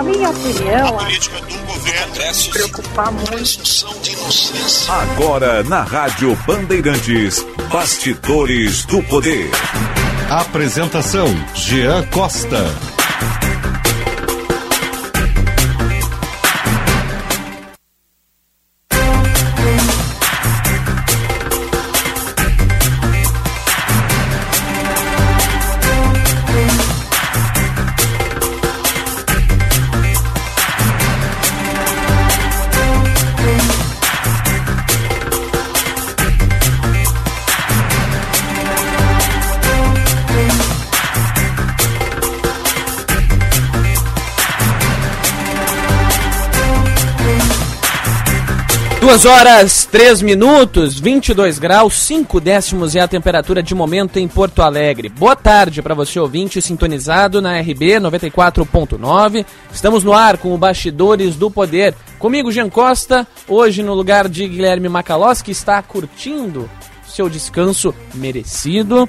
[0.00, 3.60] Na minha opinião, a política do governo se preocupar muito.
[4.88, 9.50] Agora na Rádio Bandeirantes, Bastidores do Poder.
[10.30, 12.64] Apresentação: Jean Costa.
[49.10, 54.62] Duas horas, três minutos, 22 graus, 5 décimos é a temperatura de momento em Porto
[54.62, 55.08] Alegre.
[55.08, 59.44] Boa tarde para você ouvinte sintonizado na RB 94.9.
[59.72, 61.92] Estamos no ar com o Bastidores do Poder.
[62.20, 66.70] Comigo, Jean Costa, hoje no lugar de Guilherme Macalós, que está curtindo
[67.04, 69.08] seu descanso merecido.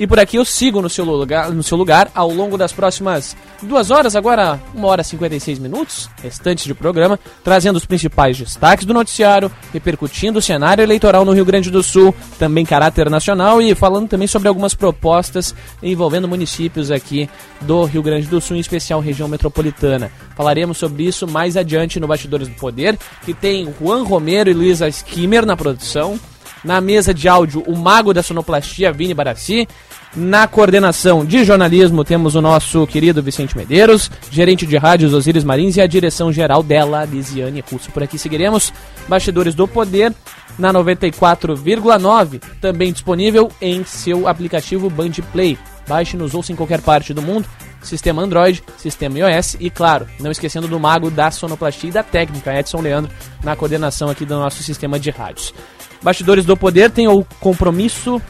[0.00, 3.36] E por aqui eu sigo no seu lugar, no seu lugar ao longo das próximas
[3.60, 8.86] duas horas, agora uma hora e 56 minutos, restantes de programa, trazendo os principais destaques
[8.86, 13.74] do noticiário, repercutindo o cenário eleitoral no Rio Grande do Sul, também caráter nacional e
[13.74, 17.28] falando também sobre algumas propostas envolvendo municípios aqui
[17.60, 20.10] do Rio Grande do Sul, em especial região metropolitana.
[20.34, 24.88] Falaremos sobre isso mais adiante no Bastidores do Poder, que tem Juan Romero e Luísa
[24.88, 26.18] Skimmer na produção.
[26.62, 29.66] Na mesa de áudio, o mago da sonoplastia, Vini Barassi.
[30.14, 35.76] Na coordenação de jornalismo temos o nosso querido Vicente Medeiros, gerente de rádios Osiris Marins
[35.76, 37.92] e a direção geral dela, Lisiane Russo.
[37.92, 38.72] Por aqui seguiremos
[39.06, 40.12] Bastidores do Poder
[40.58, 45.56] na 94,9, também disponível em seu aplicativo Band Play.
[45.86, 47.48] Baixe-nos ouça em qualquer parte do mundo,
[47.80, 52.58] sistema Android, sistema iOS e, claro, não esquecendo do mago da sonoplastia e da técnica,
[52.58, 53.12] Edson Leandro,
[53.44, 55.54] na coordenação aqui do nosso sistema de rádios.
[56.02, 58.20] Bastidores do Poder tem o compromisso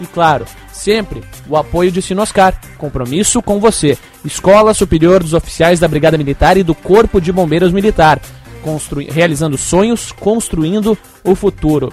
[0.00, 2.58] e, claro, sempre o apoio de Sinoscar.
[2.78, 3.98] Compromisso com você.
[4.24, 8.20] Escola Superior dos Oficiais da Brigada Militar e do Corpo de Bombeiros Militar.
[8.62, 9.04] Constru...
[9.08, 11.92] Realizando sonhos, construindo o futuro.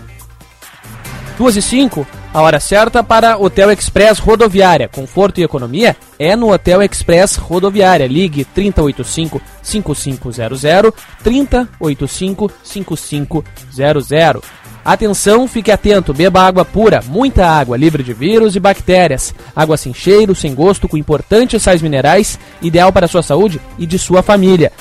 [1.38, 4.90] 2 e 5, a hora certa para Hotel Express Rodoviária.
[4.90, 8.08] Conforto e economia é no Hotel Express Rodoviária.
[8.08, 10.62] Ligue 3085 5500
[11.24, 14.44] 3085 5500.
[14.90, 19.36] Atenção, fique atento, beba água pura, muita água, livre de vírus e bactérias.
[19.56, 23.86] Água sem cheiro, sem gosto, com importantes sais minerais, ideal para a sua saúde e
[23.86, 24.72] de sua família.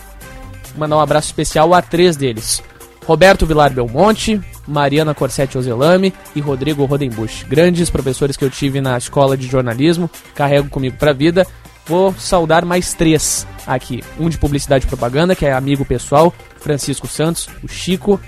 [0.77, 2.61] mandar um abraço especial a três deles:
[3.05, 7.43] Roberto Vilar Belmonte, Mariana Corsetti Ozelame e Rodrigo Rodenbusch.
[7.45, 11.45] Grandes professores que eu tive na escola de jornalismo, carrego comigo para a vida.
[11.85, 14.03] Vou saudar mais três aqui.
[14.19, 18.19] Um de publicidade e propaganda, que é amigo pessoal, Francisco Santos, o Chico.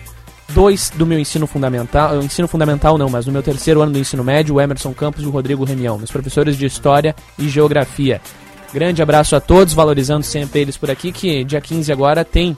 [0.49, 4.21] Dois do meu ensino fundamental, ensino fundamental não, mas no meu terceiro ano do ensino
[4.21, 8.19] médio, o Emerson Campos e o Rodrigo Remião, meus professores de História e Geografia.
[8.73, 12.55] Grande abraço a todos, valorizando sempre eles por aqui, que dia 15 agora tem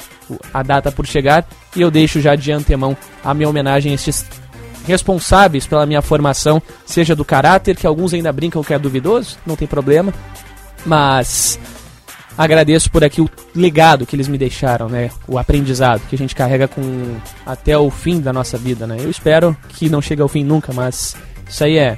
[0.54, 1.46] a data por chegar
[1.76, 4.26] e eu deixo já de antemão a minha homenagem a estes
[4.86, 9.56] responsáveis pela minha formação, seja do caráter, que alguns ainda brincam que é duvidoso, não
[9.56, 10.14] tem problema,
[10.86, 11.60] mas
[12.38, 15.10] agradeço por aqui o legado que eles me deixaram, né?
[15.28, 17.16] O aprendizado que a gente carrega com
[17.46, 18.98] até o fim da nossa vida, né?
[19.00, 21.16] Eu espero que não chegue ao fim nunca, mas
[21.48, 21.98] isso aí é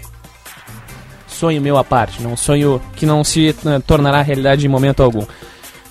[1.27, 5.03] sonho meu à parte, não um sonho que não se uh, tornará realidade em momento
[5.03, 5.25] algum.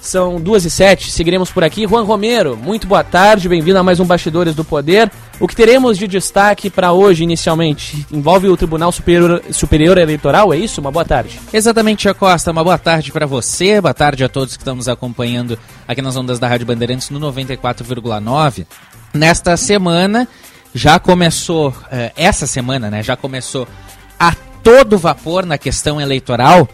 [0.04, 1.88] São duas e sete, seguiremos por aqui.
[1.88, 5.10] Juan Romero, muito boa tarde, bem-vindo a mais um Bastidores do Poder.
[5.40, 10.58] O que teremos de destaque para hoje, inicialmente, envolve o Tribunal Superior, Superior Eleitoral, é
[10.58, 10.78] isso?
[10.78, 11.40] Uma boa tarde.
[11.50, 15.58] Exatamente, Costa, uma boa tarde para você, boa tarde a todos que estão nos acompanhando
[15.88, 18.66] aqui nas ondas da Rádio Bandeirantes no 94,9.
[19.14, 20.28] Nesta semana,
[20.74, 23.66] já começou, eh, essa semana, né, já começou
[24.20, 26.68] a todo vapor na questão eleitoral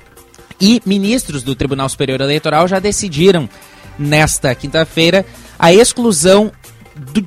[0.61, 3.49] E ministros do Tribunal Superior Eleitoral já decidiram
[3.99, 5.25] nesta quinta-feira
[5.59, 6.53] a exclusão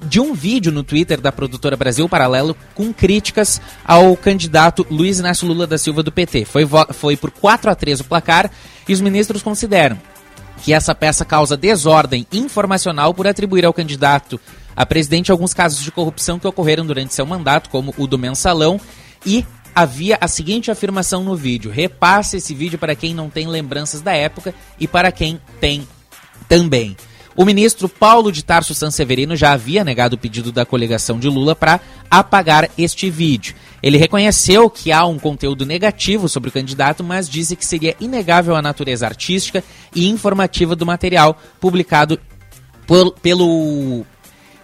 [0.08, 5.48] de um vídeo no Twitter da produtora Brasil Paralelo com críticas ao candidato Luiz Inácio
[5.48, 6.46] Lula da Silva do PT.
[6.46, 6.64] Foi,
[6.94, 8.52] foi por 4 a 3 o placar
[8.88, 10.00] e os ministros consideram
[10.64, 14.40] que essa peça causa desordem informacional por atribuir ao candidato
[14.76, 18.80] a presidente alguns casos de corrupção que ocorreram durante seu mandato, como o do mensalão,
[19.26, 19.46] e
[19.76, 24.14] havia a seguinte afirmação no vídeo: repasse esse vídeo para quem não tem lembranças da
[24.14, 25.88] época e para quem tem
[26.48, 26.96] também.
[27.36, 31.56] O ministro Paulo de Tarso Sanseverino já havia negado o pedido da coligação de Lula
[31.56, 31.80] para
[32.10, 33.56] apagar este vídeo.
[33.82, 38.56] Ele reconheceu que há um conteúdo negativo sobre o candidato, mas disse que seria inegável
[38.56, 39.64] a natureza artística
[39.96, 42.20] e informativa do material publicado
[42.86, 44.06] por, pelo,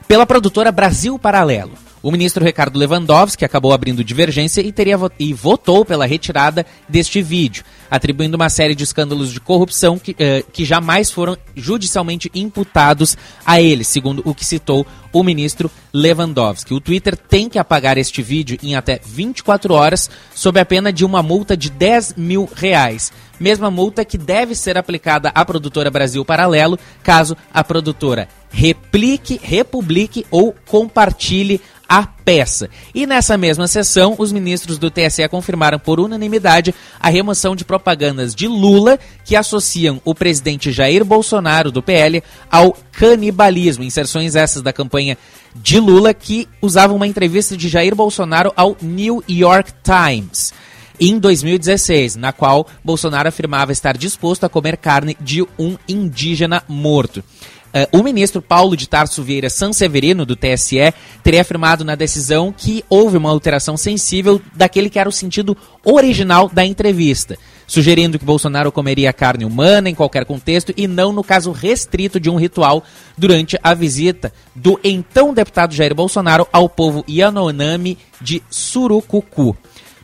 [0.07, 1.73] pela produtora Brasil Paralelo.
[2.01, 7.63] O ministro Ricardo Lewandowski acabou abrindo divergência e, teria, e votou pela retirada deste vídeo,
[7.91, 13.61] atribuindo uma série de escândalos de corrupção que, uh, que jamais foram judicialmente imputados a
[13.61, 16.73] ele, segundo o que citou o ministro Lewandowski.
[16.73, 21.03] O Twitter tem que apagar este vídeo em até 24 horas, sob a pena de
[21.03, 23.11] uma multa de 10 mil reais.
[23.37, 30.25] Mesma multa que deve ser aplicada à produtora Brasil Paralelo, caso a produtora replique, republique
[30.31, 32.69] ou compartilhe a peça.
[32.93, 38.35] E nessa mesma sessão, os ministros do TSE confirmaram por unanimidade a remoção de propagandas
[38.35, 43.83] de Lula que associam o presidente Jair Bolsonaro do PL ao canibalismo.
[43.83, 45.17] Inserções essas da campanha
[45.55, 50.53] de Lula que usavam uma entrevista de Jair Bolsonaro ao New York Times
[50.99, 57.23] em 2016, na qual Bolsonaro afirmava estar disposto a comer carne de um indígena morto.
[57.69, 60.91] Uh, o ministro Paulo de Tarso Vieira Sanseverino, do TSE,
[61.23, 65.55] teria afirmado na decisão que houve uma alteração sensível daquele que era o sentido
[65.85, 67.37] original da entrevista,
[67.67, 72.27] sugerindo que Bolsonaro comeria carne humana em qualquer contexto e não no caso restrito de
[72.27, 72.83] um ritual
[73.15, 79.55] durante a visita do então deputado Jair Bolsonaro ao povo Yanomami de Surucucu.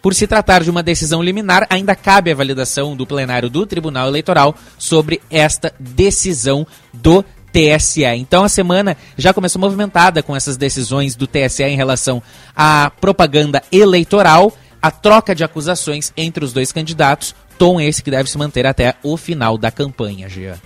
[0.03, 4.07] Por se tratar de uma decisão liminar, ainda cabe a validação do plenário do Tribunal
[4.07, 7.25] Eleitoral sobre esta decisão do
[7.55, 8.03] TSE.
[8.03, 12.21] Então a semana já começou movimentada com essas decisões do TSE em relação
[12.53, 18.29] à propaganda eleitoral, a troca de acusações entre os dois candidatos, tom esse que deve
[18.29, 20.59] se manter até o final da campanha, Jean.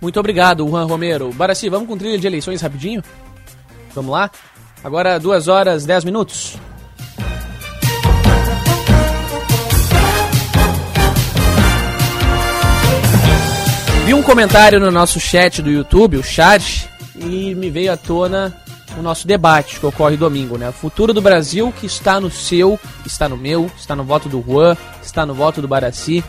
[0.00, 1.32] Muito obrigado, Juan Romero.
[1.32, 3.02] Baraci, vamos com trilha de eleições rapidinho?
[3.94, 4.28] Vamos lá?
[4.82, 6.58] Agora duas horas dez minutos.
[14.08, 18.56] Vi um comentário no nosso chat do YouTube, o chat, e me veio à tona
[18.98, 20.70] o nosso debate que ocorre domingo, né?
[20.70, 24.40] O futuro do Brasil que está no seu, está no meu, está no voto do
[24.40, 26.24] Juan, está no voto do Baraci.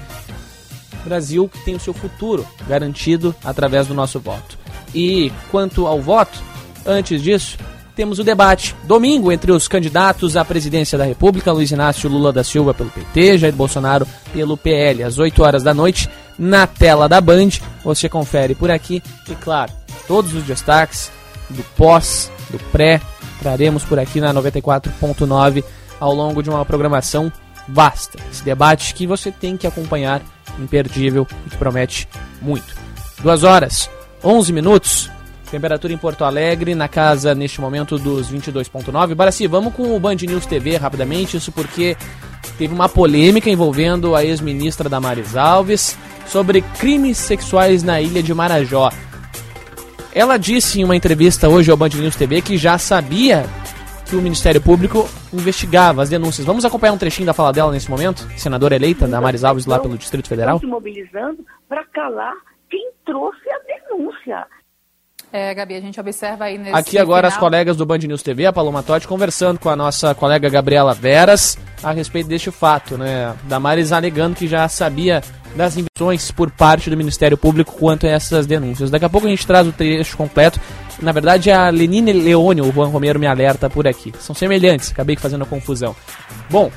[1.06, 4.60] Brasil que tem o seu futuro garantido através do nosso voto.
[4.94, 6.38] E quanto ao voto,
[6.86, 7.58] antes disso,
[7.96, 12.44] temos o debate domingo entre os candidatos à presidência da República, Luiz Inácio Lula da
[12.44, 16.10] Silva pelo PT, Jair Bolsonaro pelo PL, às 8 horas da noite
[16.40, 17.50] na tela da Band.
[17.84, 19.72] Você confere por aqui e, claro,
[20.08, 21.12] todos os destaques
[21.50, 23.02] do pós, do pré,
[23.40, 25.64] traremos por aqui na 94.9
[26.00, 27.32] ao longo de uma programação
[27.68, 28.18] vasta.
[28.32, 30.22] Esse debate que você tem que acompanhar,
[30.58, 32.08] imperdível e que promete
[32.42, 32.76] muito.
[33.22, 33.90] Duas horas,
[34.24, 35.12] 11 minutos.
[35.52, 39.16] Temperatura em Porto Alegre, na casa neste momento dos 22.9.
[39.16, 41.98] Baraci, vamos com o Band News TV rapidamente, isso porque
[42.56, 45.98] teve uma polêmica envolvendo a ex-ministra Damares Alves
[46.30, 48.90] sobre crimes sexuais na ilha de Marajó.
[50.14, 53.46] Ela disse em uma entrevista hoje ao Band News TV que já sabia
[54.10, 56.46] que o Ministério Público investigava as denúncias.
[56.46, 58.28] Vamos acompanhar um trechinho da fala dela nesse momento?
[58.38, 60.56] Senadora eleita, Damares Alves, lá pelo Distrito Federal.
[60.56, 62.34] Estão se mobilizando para calar
[62.70, 64.48] quem trouxe a denúncia.
[65.32, 67.32] É, Gabi, a gente observa aí nesse Aqui agora final...
[67.32, 70.94] as colegas do Band News TV, a Paloma Totti, conversando com a nossa colega Gabriela
[70.96, 73.36] Veras a respeito deste fato, né?
[73.44, 75.22] Damares alegando que já sabia
[75.56, 78.90] das investigações por parte do Ministério Público quanto a essas denúncias.
[78.90, 80.60] Daqui a pouco a gente traz o trecho completo.
[81.02, 84.14] Na verdade, a Lenine Leone, o Juan Romero me alerta por aqui.
[84.20, 85.96] São semelhantes, acabei fazendo a confusão.
[86.50, 86.72] Bom,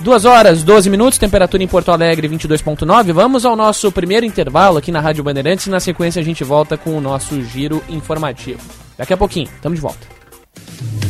[0.00, 3.12] 2 horas 12 minutos, temperatura em Porto Alegre 22.9.
[3.12, 6.76] Vamos ao nosso primeiro intervalo aqui na Rádio Bandeirantes e na sequência a gente volta
[6.76, 8.60] com o nosso giro informativo.
[8.96, 11.07] Daqui a pouquinho, estamos de volta.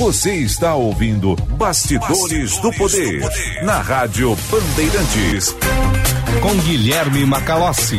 [0.00, 5.54] Você está ouvindo Bastidores, Bastidores do, poder, do Poder na Rádio Bandeirantes
[6.40, 7.98] com Guilherme Macalossi.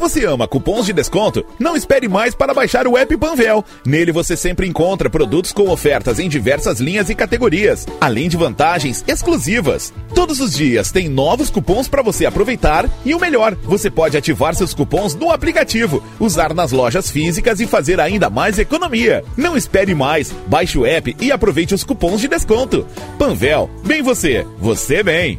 [0.00, 3.62] Você ama cupons de desconto, não espere mais para baixar o app Panvel.
[3.84, 9.04] Nele você sempre encontra produtos com ofertas em diversas linhas e categorias, além de vantagens
[9.06, 9.92] exclusivas.
[10.14, 14.54] Todos os dias tem novos cupons para você aproveitar e o melhor, você pode ativar
[14.54, 19.22] seus cupons no aplicativo, usar nas lojas físicas e fazer ainda mais economia.
[19.36, 22.86] Não espere mais, baixe o app e aproveite os cupons de desconto.
[23.18, 25.38] Panvel, bem você, você bem.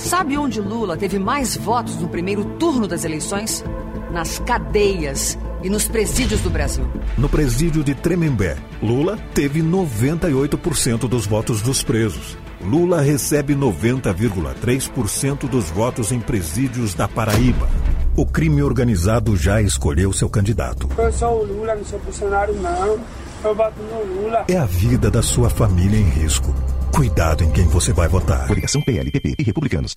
[0.00, 3.62] Sabe onde Lula teve mais votos no primeiro turno das eleições?
[4.10, 6.84] Nas cadeias e nos presídios do Brasil.
[7.18, 12.36] No presídio de Tremembé, Lula teve 98% dos votos dos presos.
[12.64, 17.68] Lula recebe 90,3% dos votos em presídios da Paraíba.
[18.16, 20.88] O crime organizado já escolheu seu candidato.
[20.98, 22.98] Eu sou o Lula, não sou funcionário, não.
[23.42, 24.44] Eu voto no Lula.
[24.48, 26.54] É a vida da sua família em risco.
[26.94, 28.46] Cuidado em quem você vai votar.
[28.46, 29.96] Coligação PLPP e Republicanos.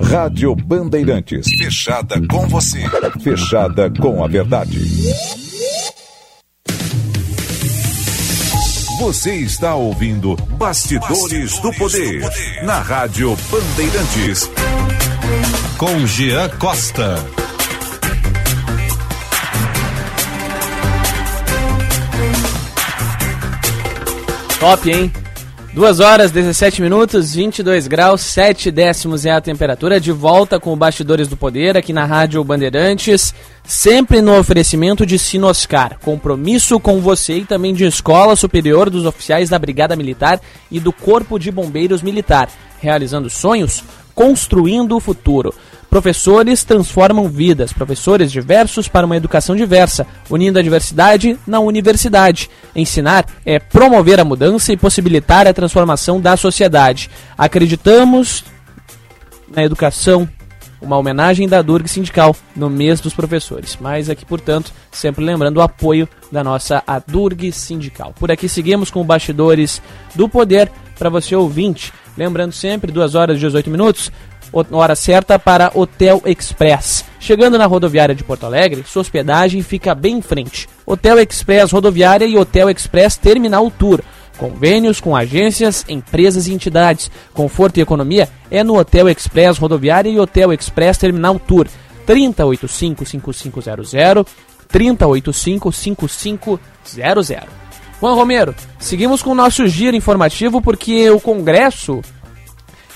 [0.00, 1.46] Rádio Bandeirantes.
[1.56, 2.82] Fechada com você.
[3.22, 4.80] Fechada com a verdade.
[8.98, 14.50] Você está ouvindo Bastidores, Bastidores do, poder, do Poder na Rádio Bandeirantes.
[15.78, 17.24] Com Jean Costa.
[24.58, 25.12] Top, hein?
[25.74, 29.98] 2 horas, 17 minutos, 22 graus, 7 décimos é a temperatura.
[29.98, 33.34] De volta com o Bastidores do Poder aqui na Rádio Bandeirantes.
[33.64, 35.98] Sempre no oferecimento de Sinoscar.
[35.98, 40.40] Compromisso com você e também de Escola Superior dos Oficiais da Brigada Militar
[40.70, 42.48] e do Corpo de Bombeiros Militar.
[42.80, 43.82] Realizando sonhos,
[44.14, 45.52] construindo o futuro.
[45.94, 52.50] Professores transformam vidas, professores diversos para uma educação diversa, unindo a diversidade na universidade.
[52.74, 57.08] Ensinar é promover a mudança e possibilitar a transformação da sociedade.
[57.38, 58.42] Acreditamos
[59.54, 60.28] na educação,
[60.82, 63.78] uma homenagem da Durg Sindical no mês dos professores.
[63.80, 68.12] Mas aqui, portanto, sempre lembrando o apoio da nossa Adurg Sindical.
[68.18, 69.80] Por aqui seguimos com bastidores
[70.12, 71.92] do poder para você ouvinte.
[72.16, 74.10] Lembrando sempre, 2 horas e 18 minutos,
[74.70, 77.04] hora certa para Hotel Express.
[77.18, 80.68] Chegando na rodoviária de Porto Alegre, sua hospedagem fica bem em frente.
[80.86, 84.00] Hotel Express Rodoviária e Hotel Express Terminal Tour.
[84.36, 87.10] Convênios com agências, empresas e entidades.
[87.32, 91.66] Conforto e economia é no Hotel Express Rodoviária e Hotel Express Terminal Tour.
[92.06, 94.26] 3085-5500,
[94.72, 96.58] 3085-5500.
[98.00, 102.02] Juan Romero, seguimos com o nosso giro informativo porque o Congresso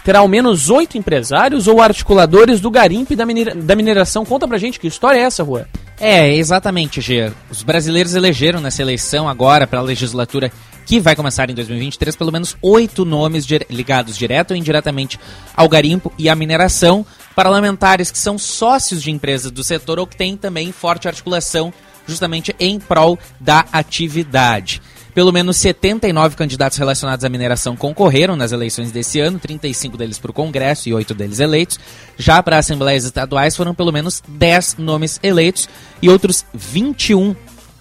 [0.05, 4.25] terá ao menos oito empresários ou articuladores do garimpo e da, minera da mineração.
[4.25, 5.67] Conta pra gente que história é essa, Rua?
[6.01, 7.33] É, exatamente, Gê.
[7.51, 10.53] Os brasileiros elegeram nessa eleição agora para a legislatura
[10.87, 15.21] que vai começar em 2023 pelo menos oito nomes ligados direto ou indiretamente
[15.55, 17.05] ao garimpo e à mineração,
[17.37, 21.73] parlamentares que são sócios de empresas do setor ou que têm também forte articulação
[22.07, 24.81] justamente em prol da atividade.
[25.19, 30.31] Pelo menos 79 candidatos relacionados à mineração concorreram nas eleições desse ano, 35 deles para
[30.31, 31.77] o Congresso e 8 deles eleitos.
[32.17, 35.69] Já para assembleias estaduais foram pelo menos 10 nomes eleitos
[36.01, 37.35] e outros 21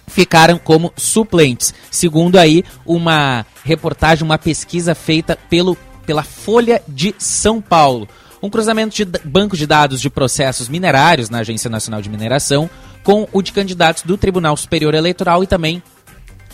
[0.08, 7.60] ficaram como suplentes, segundo aí uma reportagem, uma pesquisa feita pelo, pela Folha de São
[7.60, 8.08] Paulo.
[8.42, 12.68] Um cruzamento de banco de dados de processos minerários na Agência Nacional de Mineração
[13.04, 15.80] com o de candidatos do Tribunal Superior Eleitoral e também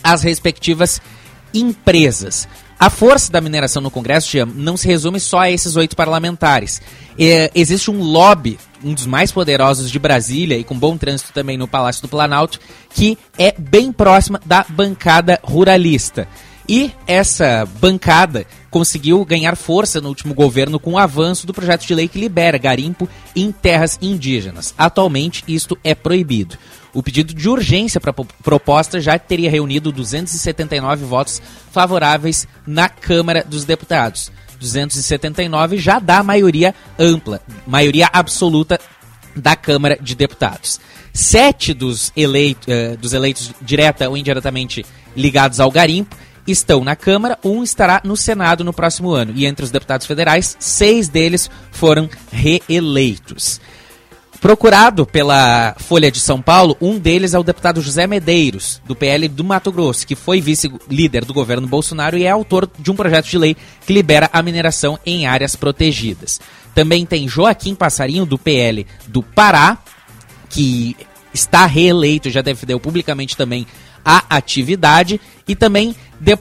[0.05, 1.01] as respectivas
[1.55, 2.47] empresas.
[2.79, 6.83] A força da mineração no Congresso não se resume só a esses oito parlamentares.
[7.19, 11.57] É, existe um lobby, um dos mais poderosos de Brasília e com bom trânsito também
[11.57, 16.29] no Palácio do Planalto, que é bem próxima da bancada ruralista.
[16.69, 21.95] E essa bancada conseguiu ganhar força no último governo com o avanço do projeto de
[21.95, 24.75] lei que libera garimpo em terras indígenas.
[24.77, 26.59] Atualmente, isto é proibido.
[26.95, 33.65] O pedido de urgência para proposta já teria reunido 279 votos favoráveis na Câmara dos
[33.65, 34.31] Deputados.
[34.61, 38.79] 279 já dá maioria ampla, maioria absoluta
[39.35, 40.81] da Câmara de Deputados.
[41.13, 47.39] Sete dos, eleito, uh, dos eleitos direta ou indiretamente ligados ao garimpo estão na Câmara,
[47.45, 49.33] um estará no Senado no próximo ano.
[49.35, 53.61] E entre os deputados federais, seis deles foram reeleitos.
[54.41, 59.27] Procurado pela Folha de São Paulo, um deles é o deputado José Medeiros, do PL
[59.29, 63.27] do Mato Grosso, que foi vice-líder do governo Bolsonaro e é autor de um projeto
[63.27, 66.41] de lei que libera a mineração em áreas protegidas.
[66.75, 69.79] Também tem Joaquim Passarinho, do PL do Pará,
[70.51, 70.95] que
[71.33, 73.67] está reeleito, já defendeu publicamente também
[74.05, 76.39] a atividade, e também de, uh,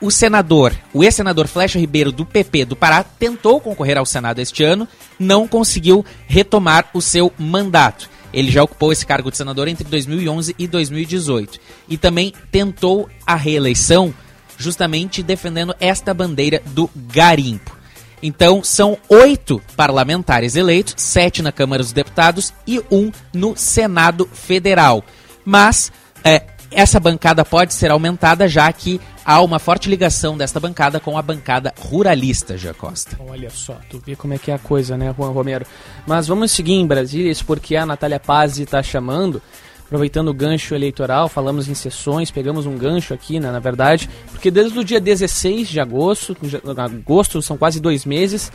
[0.00, 4.64] o senador, o ex-senador Flecha Ribeiro do PP do Pará, tentou concorrer ao Senado este
[4.64, 8.08] ano, não conseguiu retomar o seu mandato.
[8.32, 11.58] Ele já ocupou esse cargo de senador entre 2011 e 2018.
[11.88, 14.14] E também tentou a reeleição
[14.56, 17.76] justamente defendendo esta bandeira do garimpo.
[18.22, 25.02] Então, são oito parlamentares eleitos, sete na Câmara dos Deputados e um no Senado Federal.
[25.44, 25.90] Mas
[26.22, 31.18] é, essa bancada pode ser aumentada, já que há uma forte ligação desta bancada com
[31.18, 33.16] a bancada ruralista, Já Costa.
[33.28, 35.66] Olha só, tu vê como é que é a coisa, né, Juan Romero?
[36.06, 39.42] Mas vamos seguir em Brasília, isso porque a Natália Paz está chamando,
[39.84, 44.50] aproveitando o gancho eleitoral, falamos em sessões, pegamos um gancho aqui, né, na verdade, porque
[44.50, 46.36] desde o dia 16 de agosto,
[46.76, 48.52] agosto são quase dois meses,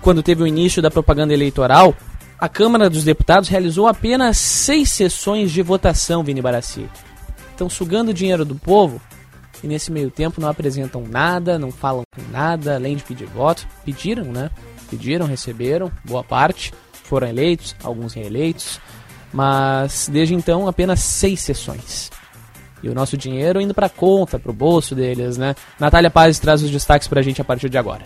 [0.00, 1.92] quando teve o início da propaganda eleitoral,
[2.38, 6.88] a Câmara dos Deputados realizou apenas seis sessões de votação, Vini Barassi.
[7.50, 9.00] Estão sugando dinheiro do povo
[9.64, 13.66] e nesse meio tempo não apresentam nada, não falam nada, além de pedir voto.
[13.84, 14.50] Pediram, né?
[14.90, 16.72] Pediram, receberam, boa parte,
[17.04, 18.78] foram eleitos, alguns reeleitos,
[19.32, 22.10] mas desde então apenas seis sessões.
[22.82, 25.54] E o nosso dinheiro indo para conta, para o bolso deles, né?
[25.80, 28.04] Natália Paz traz os destaques para a gente a partir de agora.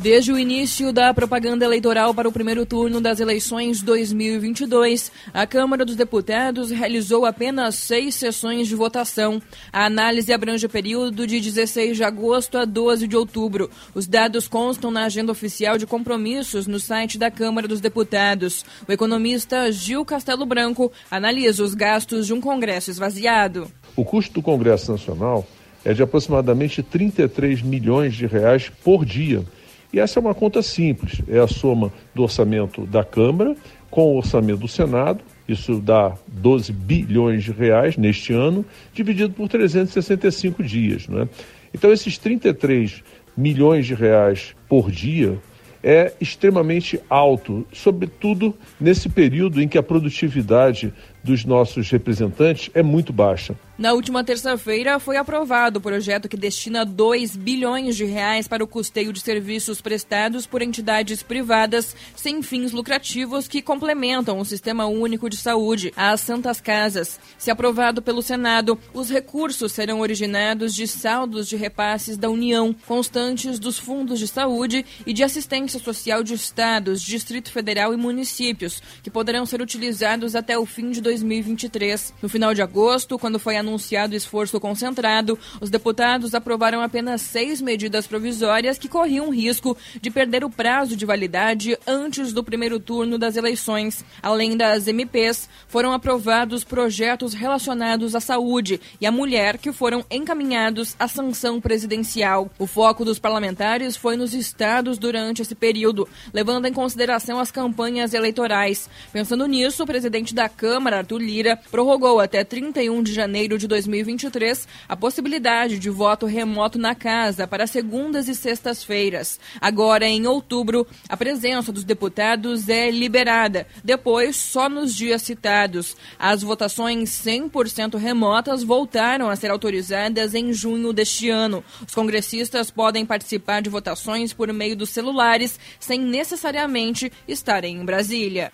[0.00, 5.84] Desde o início da propaganda eleitoral para o primeiro turno das eleições 2022, a Câmara
[5.84, 9.42] dos Deputados realizou apenas seis sessões de votação.
[9.72, 13.68] A análise abrange o período de 16 de agosto a 12 de outubro.
[13.92, 18.64] Os dados constam na agenda oficial de compromissos no site da Câmara dos Deputados.
[18.86, 23.68] O economista Gil Castelo Branco analisa os gastos de um Congresso esvaziado.
[23.96, 25.44] O custo do Congresso Nacional
[25.84, 29.44] é de aproximadamente 33 milhões de reais por dia
[29.92, 33.56] e essa é uma conta simples, é a soma do orçamento da Câmara
[33.90, 39.48] com o orçamento do Senado, isso dá 12 bilhões de reais neste ano, dividido por
[39.48, 41.08] 365 dias.
[41.08, 41.26] Né?
[41.72, 43.02] Então, esses 33
[43.34, 45.38] milhões de reais por dia
[45.82, 53.12] é extremamente alto, sobretudo nesse período em que a produtividade dos nossos representantes é muito
[53.12, 53.56] baixa.
[53.78, 58.66] Na última terça-feira foi aprovado o projeto que destina 2 bilhões de reais para o
[58.66, 65.30] custeio de serviços prestados por entidades privadas sem fins lucrativos que complementam o Sistema Único
[65.30, 67.20] de Saúde, as Santas Casas.
[67.38, 73.60] Se aprovado pelo Senado, os recursos serão originados de saldos de repasses da União, constantes
[73.60, 79.10] dos fundos de saúde e de assistência social de estados, Distrito Federal e municípios, que
[79.10, 82.14] poderão ser utilizados até o fim de 2023.
[82.22, 87.60] No final de agosto, quando foi anunciado anunciado esforço concentrado, os deputados aprovaram apenas seis
[87.60, 93.16] medidas provisórias que corriam risco de perder o prazo de validade antes do primeiro turno
[93.16, 94.04] das eleições.
[94.22, 100.94] Além das MPs, foram aprovados projetos relacionados à saúde e à mulher que foram encaminhados
[100.98, 102.50] à sanção presidencial.
[102.58, 108.12] O foco dos parlamentares foi nos estados durante esse período, levando em consideração as campanhas
[108.12, 108.88] eleitorais.
[109.12, 114.66] Pensando nisso, o presidente da Câmara, Arthur Lira, prorrogou até 31 de janeiro de 2023
[114.88, 119.38] a possibilidade de voto remoto na casa para segundas e sextas-feiras.
[119.60, 125.96] Agora, em outubro, a presença dos deputados é liberada, depois só nos dias citados.
[126.18, 131.64] As votações 100% remotas voltaram a ser autorizadas em junho deste ano.
[131.86, 138.52] Os congressistas podem participar de votações por meio dos celulares sem necessariamente estarem em Brasília.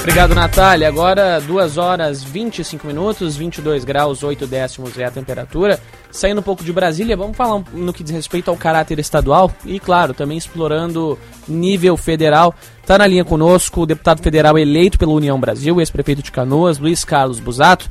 [0.00, 0.88] Obrigado, Natália.
[0.88, 5.78] Agora, 2 horas 25 minutos, 22 graus, 8 décimos é a temperatura.
[6.10, 9.78] Saindo um pouco de Brasília, vamos falar no que diz respeito ao caráter estadual e,
[9.78, 12.54] claro, também explorando nível federal.
[12.80, 17.04] Está na linha conosco o deputado federal eleito pela União Brasil, ex-prefeito de Canoas, Luiz
[17.04, 17.86] Carlos Busato.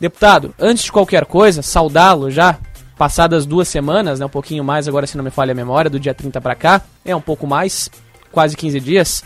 [0.00, 2.58] Deputado, antes de qualquer coisa, saudá-lo já,
[2.96, 5.98] passadas duas semanas, né, um pouquinho mais, agora se não me falha a memória, do
[5.98, 7.90] dia 30 para cá, é um pouco mais,
[8.30, 9.24] quase 15 dias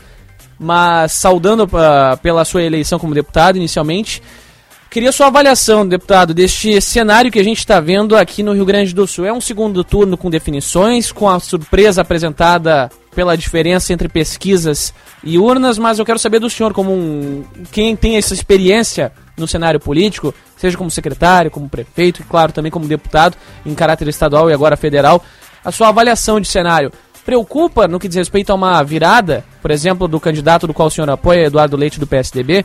[0.58, 4.22] mas saudando uh, pela sua eleição como deputado inicialmente,
[4.90, 8.94] queria sua avaliação, deputado, deste cenário que a gente está vendo aqui no Rio Grande
[8.94, 9.24] do Sul.
[9.24, 15.38] É um segundo turno com definições, com a surpresa apresentada pela diferença entre pesquisas e
[15.38, 19.80] urnas, mas eu quero saber do senhor, como um, quem tem essa experiência no cenário
[19.80, 24.52] político, seja como secretário, como prefeito e, claro, também como deputado em caráter estadual e
[24.52, 25.24] agora federal,
[25.64, 26.92] a sua avaliação de cenário
[27.24, 30.90] preocupa no que diz respeito a uma virada, por exemplo, do candidato do qual o
[30.90, 32.64] senhor apoia, Eduardo Leite, do PSDB?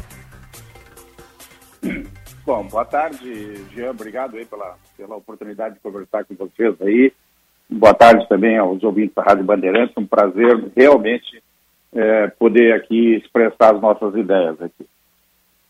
[2.45, 3.91] Bom, boa tarde, Jean.
[3.91, 7.13] Obrigado aí pela, pela oportunidade de conversar com vocês aí.
[7.69, 9.95] Boa tarde também aos ouvintes da Rádio Bandeirantes.
[9.95, 11.43] Um prazer realmente
[11.93, 14.85] é, poder aqui expressar as nossas ideias aqui.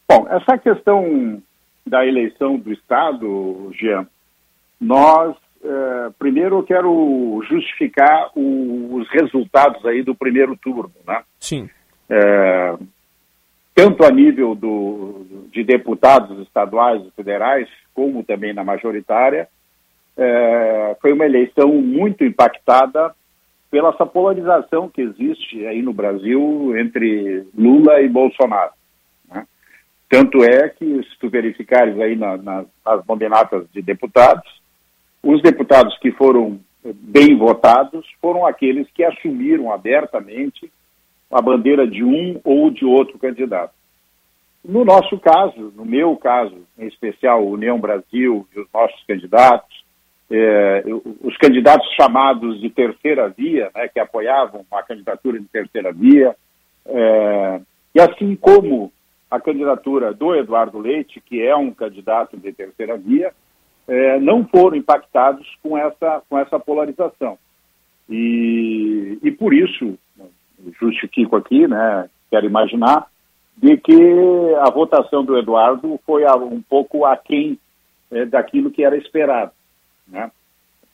[0.08, 1.41] Bom, essa questão
[1.86, 4.08] da eleição do Estado, Jean,
[4.80, 11.22] nós é, primeiro eu quero justificar o, os resultados aí do primeiro turno, né?
[11.39, 11.69] Sim.
[12.10, 12.78] É,
[13.76, 19.48] tanto a nível do, de deputados estaduais e federais, como também na majoritária,
[20.17, 23.13] é, foi uma eleição muito impactada
[23.72, 28.72] pela essa polarização que existe aí no Brasil entre Lula e Bolsonaro.
[29.30, 29.45] Né?
[30.10, 34.60] Tanto é que, se tu verificares aí na, na, nas nominatas de deputados,
[35.23, 40.71] os deputados que foram bem votados foram aqueles que assumiram abertamente
[41.32, 43.73] a bandeira de um ou de outro candidato.
[44.63, 49.86] No nosso caso, no meu caso, em especial União Brasil e os nossos candidatos,
[50.29, 50.84] eh,
[51.21, 56.36] os candidatos chamados de terceira via, né, que apoiavam a candidatura de terceira via,
[56.86, 57.62] eh,
[57.95, 58.91] e assim como
[59.32, 63.32] a candidatura do Eduardo Leite, que é um candidato de terceira via,
[63.89, 67.38] é, não foram impactados com essa, com essa polarização.
[68.08, 69.97] E, e por isso,
[70.80, 73.08] justifico aqui, né, quero imaginar,
[73.58, 73.99] de que
[74.62, 77.58] a votação do Eduardo foi um pouco aquém
[78.12, 79.52] é, daquilo que era esperado.
[80.08, 80.32] Né?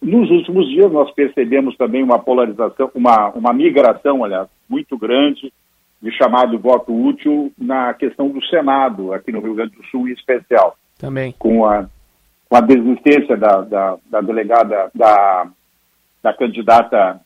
[0.01, 5.53] Nos últimos dias, nós percebemos também uma polarização, uma, uma migração, aliás, muito grande
[6.01, 10.13] de chamado voto útil na questão do Senado, aqui no Rio Grande do Sul em
[10.13, 10.77] especial.
[10.99, 11.33] Também.
[11.37, 11.87] Com a,
[12.49, 15.47] com a desistência da, da, da delegada, da,
[16.23, 17.19] da candidata.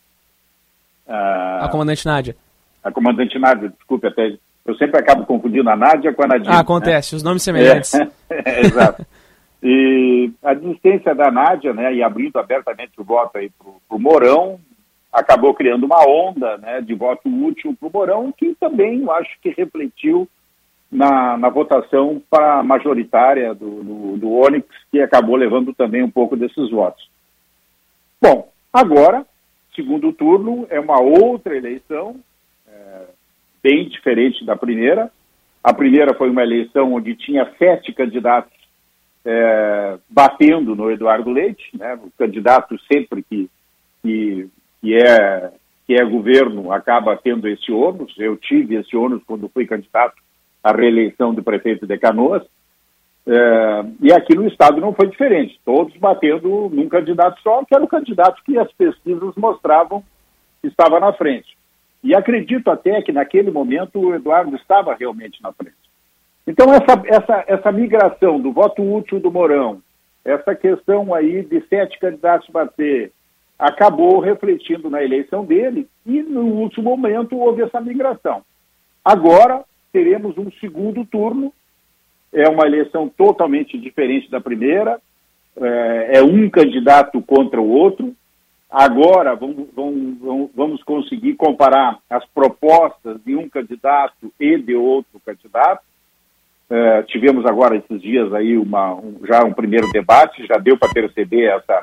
[1.08, 2.36] Uh, a comandante Nádia.
[2.84, 4.38] A comandante Nádia, desculpe, até.
[4.66, 6.52] Eu sempre acabo confundindo a Nádia com a Nádia.
[6.52, 7.18] Ah, acontece, né?
[7.18, 7.94] os nomes semelhantes.
[7.94, 9.06] É, é, exato.
[9.62, 14.60] E a desistência da Nádia, né, e abrindo abertamente o voto aí para o Mourão,
[15.12, 19.32] acabou criando uma onda né, de voto útil para o Mourão, que também eu acho
[19.42, 20.28] que refletiu
[20.92, 26.36] na, na votação para majoritária do, do, do Onyx, que acabou levando também um pouco
[26.36, 27.08] desses votos.
[28.22, 29.26] Bom, agora,
[29.76, 32.16] segundo turno, é uma outra eleição,
[32.68, 33.06] é,
[33.62, 35.12] bem diferente da primeira.
[35.64, 38.58] A primeira foi uma eleição onde tinha sete candidatos
[39.24, 43.50] é, batendo no Eduardo Leite, né, o candidato sempre que,
[44.02, 44.50] que,
[44.82, 45.52] que, é,
[45.86, 48.14] que é governo acaba tendo esse ônus.
[48.18, 50.16] Eu tive esse ônus quando fui candidato
[50.64, 52.44] à reeleição do prefeito de Canoas.
[53.28, 57.84] É, e aqui no estado não foi diferente, todos batendo num candidato só, que era
[57.84, 60.04] o candidato que as pesquisas mostravam
[60.62, 61.58] que estava na frente.
[62.04, 65.76] E acredito até que naquele momento o Eduardo estava realmente na frente.
[66.48, 69.82] Então, essa, essa, essa migração do voto útil do Mourão,
[70.26, 73.12] essa questão aí de sete candidatos bater,
[73.58, 78.42] acabou refletindo na eleição dele e, no último momento, houve essa migração.
[79.04, 81.54] Agora, teremos um segundo turno,
[82.32, 85.00] é uma eleição totalmente diferente da primeira,
[85.58, 88.16] é, é um candidato contra o outro.
[88.70, 95.82] Agora, vamos, vamos, vamos conseguir comparar as propostas de um candidato e de outro candidato.
[96.70, 100.94] Uh, tivemos agora esses dias aí uma, um, já um primeiro debate, já deu para
[100.94, 101.82] perceber essa,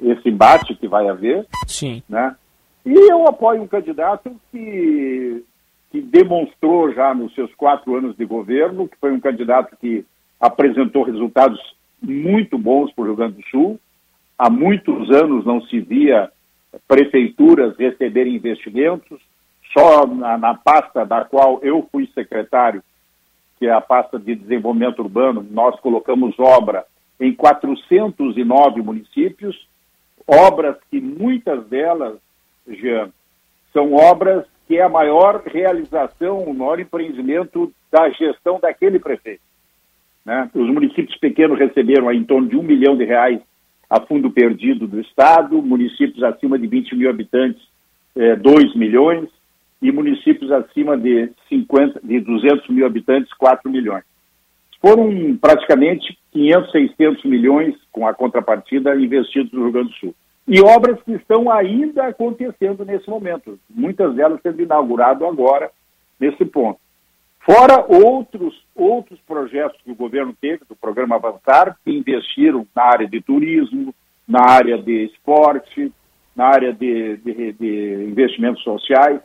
[0.00, 1.44] esse embate que vai haver.
[1.66, 2.04] Sim.
[2.08, 2.36] Né?
[2.86, 5.44] E eu apoio um candidato que,
[5.90, 10.04] que demonstrou já nos seus quatro anos de governo, que foi um candidato que
[10.38, 11.58] apresentou resultados
[12.00, 13.80] muito bons para o Rio Grande do Sul.
[14.38, 16.30] Há muitos anos não se via
[16.86, 19.20] prefeituras receberem investimentos.
[19.72, 22.82] Só na, na pasta da qual eu fui secretário,
[23.58, 26.84] que é a pasta de desenvolvimento urbano, nós colocamos obra
[27.20, 29.68] em 409 municípios,
[30.26, 32.16] obras que muitas delas,
[32.68, 33.10] Jean,
[33.72, 39.40] são obras que é a maior realização, o maior empreendimento da gestão daquele prefeito.
[40.24, 40.50] Né?
[40.54, 43.40] Os municípios pequenos receberam em torno de um milhão de reais
[43.88, 47.62] a fundo perdido do Estado, municípios acima de 20 mil habitantes,
[48.14, 49.30] eh, 2 milhões,
[49.80, 54.04] e municípios acima de 50, de 200 mil habitantes, 4 milhões.
[54.82, 60.14] Foram praticamente 500, 600 milhões com a contrapartida investidos no Rio Grande do Sul.
[60.48, 65.70] E obras que estão ainda acontecendo nesse momento, muitas delas sendo inaugurado agora,
[66.18, 66.80] nesse ponto.
[67.40, 73.06] Fora outros, outros projetos que o governo teve, do programa Avançar, que investiram na área
[73.06, 73.94] de turismo,
[74.26, 75.92] na área de esporte,
[76.34, 79.20] na área de, de, de investimentos sociais.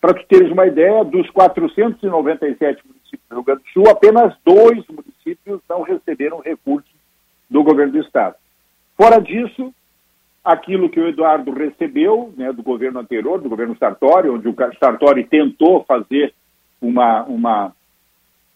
[0.00, 4.82] Para tu teres uma ideia, dos 497 municípios do Rio Grande do Sul, apenas dois
[4.88, 6.90] municípios não receberam recursos
[7.50, 8.34] do governo do Estado.
[8.96, 9.74] Fora disso,
[10.44, 15.24] aquilo que o Eduardo recebeu né, do governo anterior, do governo Sartori, onde o Sartori
[15.24, 16.32] tentou fazer
[16.80, 17.72] uma, uma,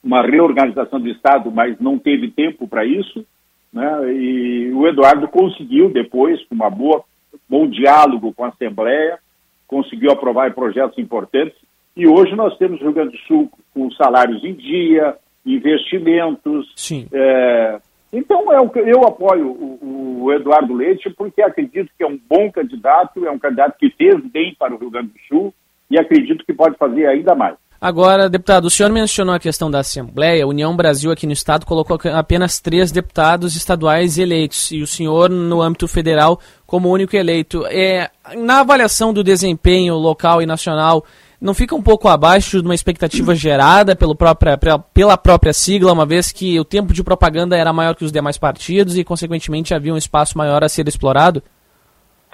[0.03, 3.25] uma reorganização do Estado, mas não teve tempo para isso,
[3.73, 7.05] né, e o Eduardo conseguiu depois, com uma boa,
[7.49, 9.18] bom diálogo com a Assembleia,
[9.66, 11.57] conseguiu aprovar projetos importantes.
[11.97, 16.73] E hoje nós temos o Rio Grande do Sul com salários em dia, investimentos.
[16.77, 17.07] Sim.
[17.12, 17.81] É...
[18.12, 23.25] Então eu, eu apoio o, o, Eduardo Leite porque acredito que é um bom candidato,
[23.25, 25.55] é um candidato que fez bem para o Rio Grande do Sul
[25.90, 27.57] e acredito que pode fazer ainda mais.
[27.81, 30.44] Agora, deputado, o senhor mencionou a questão da Assembleia.
[30.44, 35.29] A União Brasil aqui no estado colocou apenas três deputados estaduais eleitos e o senhor,
[35.29, 37.66] no âmbito federal, como único eleito.
[37.66, 41.05] É, na avaliação do desempenho local e nacional,
[41.42, 44.57] não fica um pouco abaixo de uma expectativa gerada pelo própria,
[44.94, 48.38] pela própria sigla, uma vez que o tempo de propaganda era maior que os demais
[48.38, 51.42] partidos e, consequentemente, havia um espaço maior a ser explorado?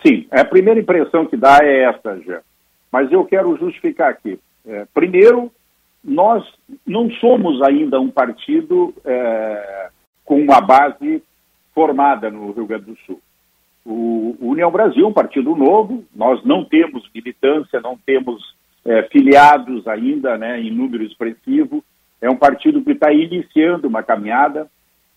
[0.06, 2.40] Sim, a primeira impressão que dá é essa, já.
[2.92, 4.38] Mas eu quero justificar aqui.
[4.66, 5.50] É, primeiro,
[6.04, 6.44] nós
[6.86, 9.88] não somos ainda um partido é,
[10.22, 11.22] com uma base
[11.74, 13.20] formada no Rio Grande do Sul.
[13.86, 19.02] O, o União Brasil é um partido novo, nós não temos militância, não temos é,
[19.04, 21.84] filiados ainda né, em número expressivo,
[22.20, 24.68] é um partido que está iniciando uma caminhada.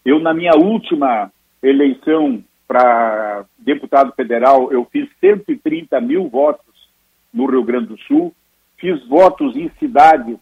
[0.06, 6.89] Eu, na minha última eleição para deputado federal, eu fiz 130 mil votos
[7.34, 8.34] no Rio Grande do Sul,
[8.78, 10.38] fiz votos em cidades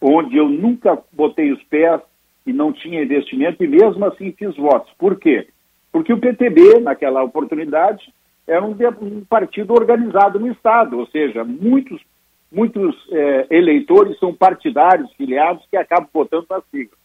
[0.00, 2.00] onde eu nunca botei os pés
[2.46, 4.92] e não tinha investimento, e mesmo assim fiz votos.
[4.98, 5.48] Por quê?
[5.90, 8.12] Porque o PTB, naquela oportunidade,
[8.46, 12.00] era um, um partido organizado no Estado, ou seja, muitos,
[12.54, 16.96] muitos é, eleitores são partidários, filiados, que acabam votando na sigla.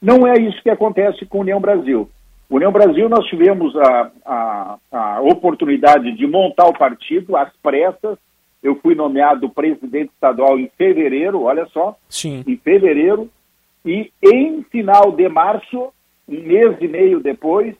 [0.00, 2.08] Não é isso que acontece com a União Brasil.
[2.50, 8.18] União Brasil, nós tivemos a, a, a oportunidade de montar o partido às pressas,
[8.62, 11.96] eu fui nomeado presidente estadual em fevereiro, olha só.
[12.08, 12.42] Sim.
[12.46, 13.30] Em fevereiro.
[13.84, 15.92] E em final de março,
[16.28, 17.76] um mês e meio depois,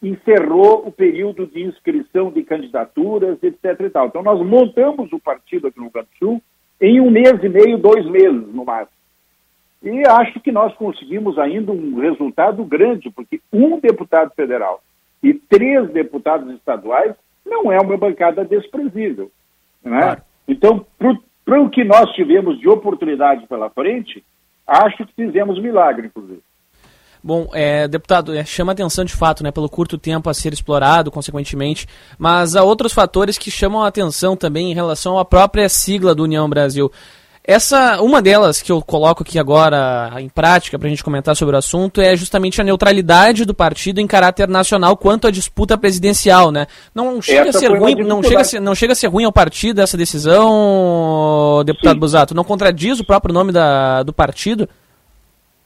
[0.00, 3.80] encerrou o período de inscrição de candidaturas, etc.
[3.80, 6.42] Então, nós montamos o partido aqui no Rio Grande do Sul
[6.80, 8.94] em um mês e meio, dois meses no máximo.
[9.82, 14.82] E acho que nós conseguimos ainda um resultado grande, porque um deputado federal
[15.22, 19.30] e três deputados estaduais não é uma bancada desprezível.
[19.82, 20.00] Né?
[20.00, 20.22] Claro.
[20.48, 20.86] Então,
[21.44, 24.24] para o que nós tivemos de oportunidade pela frente,
[24.66, 26.42] acho que fizemos milagre, inclusive.
[27.26, 31.10] Bom, é, deputado, é, chama atenção de fato, né, pelo curto tempo a ser explorado,
[31.10, 36.14] consequentemente, mas há outros fatores que chamam a atenção também em relação à própria sigla
[36.14, 36.92] do União Brasil.
[37.42, 41.54] Essa, uma delas que eu coloco aqui agora em prática para a gente comentar sobre
[41.54, 46.50] o assunto é justamente a neutralidade do partido em caráter nacional quanto à disputa presidencial,
[46.50, 46.66] né?
[46.94, 49.24] Não chega essa a ser ruim, não chega a ser, não chega a ser ruim
[49.24, 52.00] ao partido essa decisão, deputado Sim.
[52.00, 52.34] Busato?
[52.34, 54.68] Não contradiz o próprio nome da, do partido?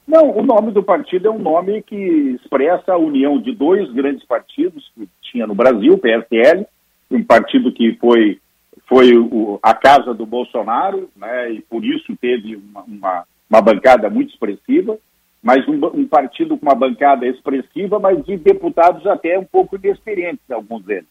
[0.09, 1.95] Não, o nome do partido é um nome que
[2.41, 6.67] expressa a união de dois grandes partidos que tinha no Brasil, o PSL,
[7.11, 8.41] um partido que foi
[8.87, 14.09] foi o, a casa do Bolsonaro, né, e por isso teve uma, uma, uma bancada
[14.09, 14.97] muito expressiva,
[15.43, 20.51] mas um, um, partido com uma bancada expressiva, mas de deputados até um pouco inexperientes,
[20.51, 21.09] alguns deles.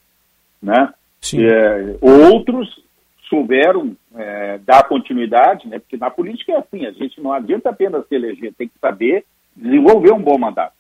[0.60, 0.91] Né?
[1.36, 2.83] É, outros
[3.27, 8.07] souberam é, dar continuidade, né, porque na política é assim, a gente não adianta apenas
[8.07, 10.73] se eleger, tem que saber desenvolver um bom mandato.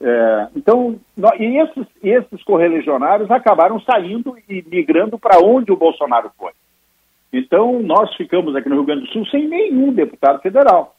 [0.00, 6.30] É, então, nós, e esses, esses correligionários acabaram saindo e migrando para onde o Bolsonaro
[6.38, 6.52] foi.
[7.32, 10.96] Então, nós ficamos aqui no Rio Grande do Sul sem nenhum deputado federal.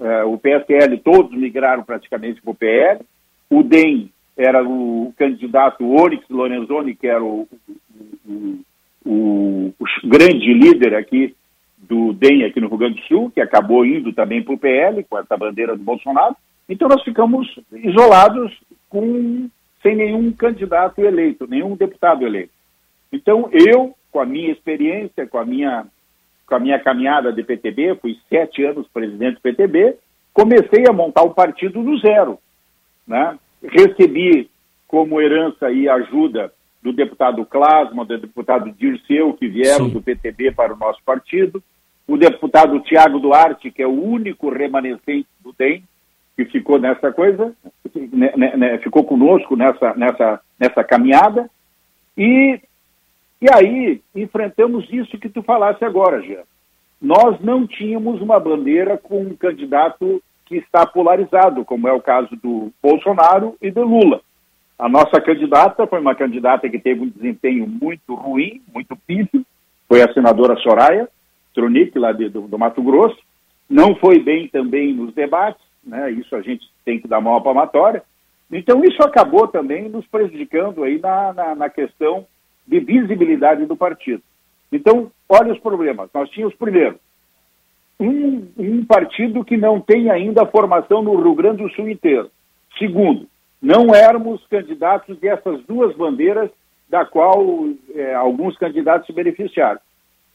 [0.00, 3.00] É, o PSL, todos migraram praticamente para o PL.
[3.50, 7.48] O DEM era o candidato Onyx Lorenzoni, que era o,
[8.24, 8.60] o,
[9.10, 9.72] o
[10.04, 11.34] grande líder aqui
[11.78, 15.02] do DEM aqui no Rio Grande do Sul, que acabou indo também para o PL,
[15.04, 16.36] com essa bandeira do Bolsonaro.
[16.68, 18.54] Então nós ficamos isolados
[18.90, 19.48] com,
[19.82, 22.52] sem nenhum candidato eleito, nenhum deputado eleito.
[23.10, 25.86] Então eu, com a minha experiência, com a minha,
[26.46, 29.96] com a minha caminhada de PTB, fui sete anos presidente do PTB,
[30.34, 32.38] comecei a montar o partido do zero.
[33.06, 33.38] Né?
[33.62, 34.50] Recebi
[34.86, 39.92] como herança e ajuda do deputado Clasma, do deputado Dirceu, que vieram Sim.
[39.92, 41.62] do PTB para o nosso partido,
[42.06, 45.82] o deputado Tiago Duarte, que é o único remanescente do DEM,
[46.36, 47.52] que ficou nessa coisa,
[47.94, 51.50] né, né, né, ficou conosco nessa, nessa, nessa caminhada,
[52.16, 52.60] e,
[53.42, 56.42] e aí enfrentamos isso que tu falaste agora, Jean.
[57.00, 62.34] Nós não tínhamos uma bandeira com um candidato que está polarizado, como é o caso
[62.36, 64.22] do Bolsonaro e do Lula.
[64.78, 69.44] A nossa candidata foi uma candidata que teve um desempenho muito ruim, muito pífio,
[69.88, 71.08] foi a senadora Soraya
[71.54, 73.18] Tronic, lá de, do, do Mato Grosso.
[73.68, 76.10] Não foi bem também nos debates, né?
[76.12, 78.02] Isso a gente tem que dar maior palmatória.
[78.50, 82.26] Então isso acabou também nos prejudicando aí na, na, na, questão
[82.66, 84.22] de visibilidade do partido.
[84.70, 86.08] Então, olha os problemas.
[86.14, 86.98] Nós tínhamos, primeiro,
[87.98, 92.30] um, um partido que não tem ainda formação no Rio Grande do Sul inteiro.
[92.78, 93.26] Segundo,
[93.60, 96.50] não éramos candidatos dessas duas bandeiras
[96.88, 99.80] da qual é, alguns candidatos se beneficiaram.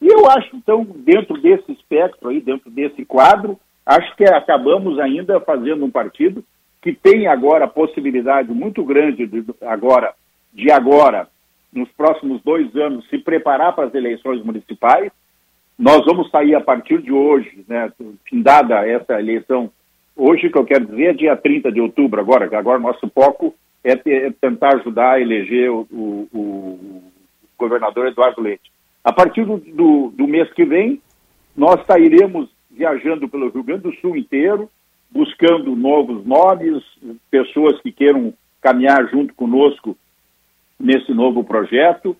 [0.00, 5.38] E eu acho, então, dentro desse espectro aí, dentro desse quadro, Acho que acabamos ainda
[5.40, 6.42] fazendo um partido
[6.80, 10.14] que tem agora a possibilidade muito grande de agora,
[10.52, 11.28] de agora,
[11.72, 15.10] nos próximos dois anos, se preparar para as eleições municipais.
[15.78, 17.92] Nós vamos sair a partir de hoje, né,
[18.26, 19.70] findada essa eleição,
[20.16, 23.54] hoje que eu quero dizer é dia 30 de outubro agora, que agora nosso foco
[23.82, 27.02] é, ter, é tentar ajudar a eleger o, o, o,
[27.58, 28.72] governador Eduardo Leite.
[29.02, 31.00] A partir do, do, do mês que vem,
[31.56, 34.68] nós sairemos viajando pelo Rio Grande do Sul inteiro,
[35.10, 36.82] buscando novos nomes,
[37.30, 39.96] pessoas que queiram caminhar junto conosco
[40.78, 42.16] nesse novo projeto.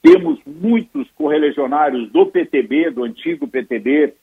[0.00, 4.14] Temos muitos correligionários do PTB, do antigo PTB,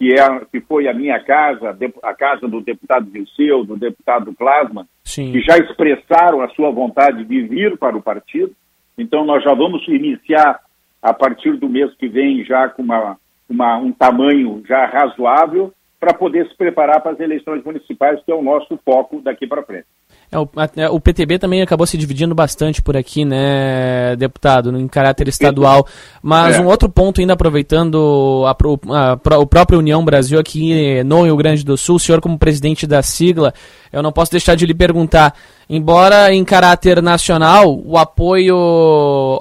[0.00, 4.86] que, é, que foi a minha casa, a casa do deputado Vilseu, do deputado Plasma,
[5.04, 5.30] Sim.
[5.30, 8.50] que já expressaram a sua vontade de vir para o partido.
[8.96, 10.58] Então, nós já vamos iniciar,
[11.02, 15.70] a partir do mês que vem, já com uma, uma um tamanho já razoável,
[16.00, 19.62] para poder se preparar para as eleições municipais, que é o nosso foco daqui para
[19.62, 19.86] frente.
[20.32, 24.86] É, o, a, o, PTB também acabou se dividindo bastante por aqui, né, deputado, em
[24.86, 25.86] caráter estadual.
[26.22, 26.60] Mas é.
[26.60, 31.36] um outro ponto, ainda aproveitando a, a, a, o próprio União Brasil aqui no Rio
[31.36, 33.52] Grande do Sul, o senhor como presidente da sigla,
[33.92, 35.34] eu não posso deixar de lhe perguntar,
[35.70, 38.56] embora em caráter nacional o apoio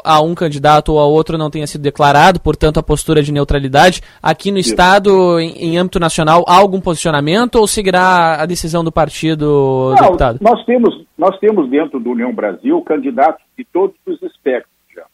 [0.04, 4.02] a um candidato ou a outro não tenha sido declarado, portanto a postura de neutralidade,
[4.22, 8.92] aqui no estado, em, em, âmbito nacional, há algum posicionamento ou seguirá a decisão do
[8.92, 10.38] partido, não, deputado?
[10.40, 15.06] Nós temos, nós temos dentro do União Brasil candidatos de todos os espectros já.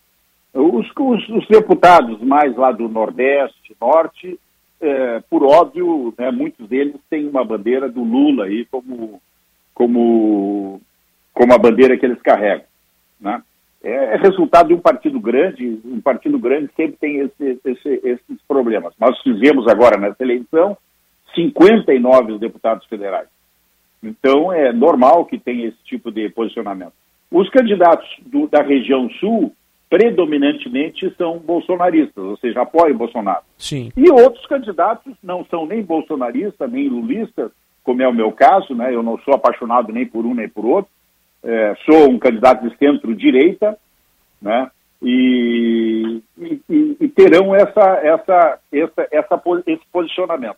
[0.53, 4.37] Os, os, os deputados mais lá do Nordeste, Norte,
[4.81, 9.21] é, por óbvio, né, muitos deles têm uma bandeira do Lula aí como,
[9.73, 10.81] como,
[11.35, 12.65] como a bandeira que eles carregam.
[13.19, 13.43] Né?
[13.83, 18.41] É, é resultado de um partido grande, um partido grande sempre tem esse, esse, esses
[18.47, 18.93] problemas.
[18.99, 20.75] Nós fizemos agora nessa eleição
[21.35, 23.27] 59 deputados federais.
[24.01, 26.93] Então é normal que tenha esse tipo de posicionamento.
[27.29, 29.53] Os candidatos do, da região sul
[29.89, 33.43] predominantemente são bolsonaristas, ou seja, apoiam Bolsonaro.
[33.57, 33.91] Sim.
[33.95, 37.51] E outros candidatos não são nem bolsonaristas, nem lulistas,
[37.83, 38.93] como é o meu caso, né?
[38.93, 40.91] Eu não sou apaixonado nem por um nem por outro.
[41.45, 43.77] É, sou um candidato de centro-direita,
[44.41, 44.69] né?
[45.01, 50.57] E, e, e, terão essa, essa, essa, essa, esse posicionamento.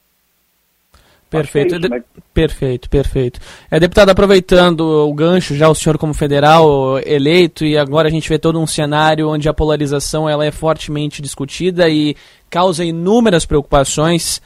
[1.30, 2.04] Perfeito, é isso, né?
[2.34, 3.40] perfeito, perfeito.
[3.70, 4.80] É, deputado, aproveitando
[5.10, 8.66] o gancho, já o senhor como federal eleito, e agora a gente vê todo um
[8.68, 12.16] cenário onde a polarização ela é fortemente discutida e
[12.50, 14.42] causa inúmeras preocupações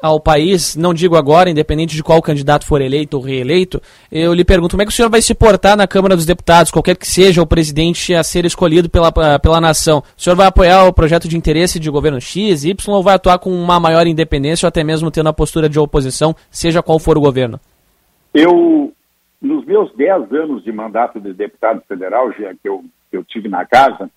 [0.00, 3.80] ao país, não digo agora, independente de qual candidato for eleito ou reeleito,
[4.12, 6.70] eu lhe pergunto como é que o senhor vai se portar na Câmara dos Deputados,
[6.70, 10.02] qualquer que seja o presidente a ser escolhido pela, pela nação.
[10.16, 13.38] O senhor vai apoiar o projeto de interesse de governo X, Y, ou vai atuar
[13.38, 17.16] com uma maior independência ou até mesmo tendo a postura de oposição, seja qual for
[17.16, 17.58] o governo?
[18.34, 18.92] Eu,
[19.40, 23.48] nos meus 10 anos de mandato de deputado federal, já que eu, que eu tive
[23.48, 24.10] na casa,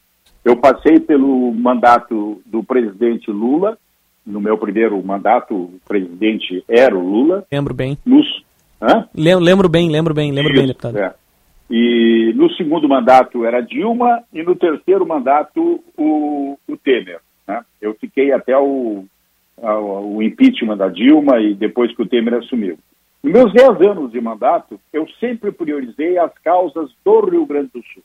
[0.43, 3.77] eu passei pelo mandato do presidente Lula,
[4.25, 7.45] no meu primeiro mandato, o presidente era o Lula.
[7.51, 7.97] Lembro bem.
[8.05, 8.43] Nos,
[8.81, 9.07] hã?
[9.15, 10.97] Lembro bem, lembro bem, lembro Isso, bem, deputado.
[10.97, 11.13] É.
[11.69, 17.19] E no segundo mandato era Dilma e no terceiro mandato o, o Temer.
[17.47, 17.61] Né?
[17.79, 19.05] Eu fiquei até o,
[19.61, 22.77] a, o impeachment da Dilma e depois que o Temer assumiu.
[23.21, 27.83] Nos meus dez anos de mandato, eu sempre priorizei as causas do Rio Grande do
[27.93, 28.03] Sul.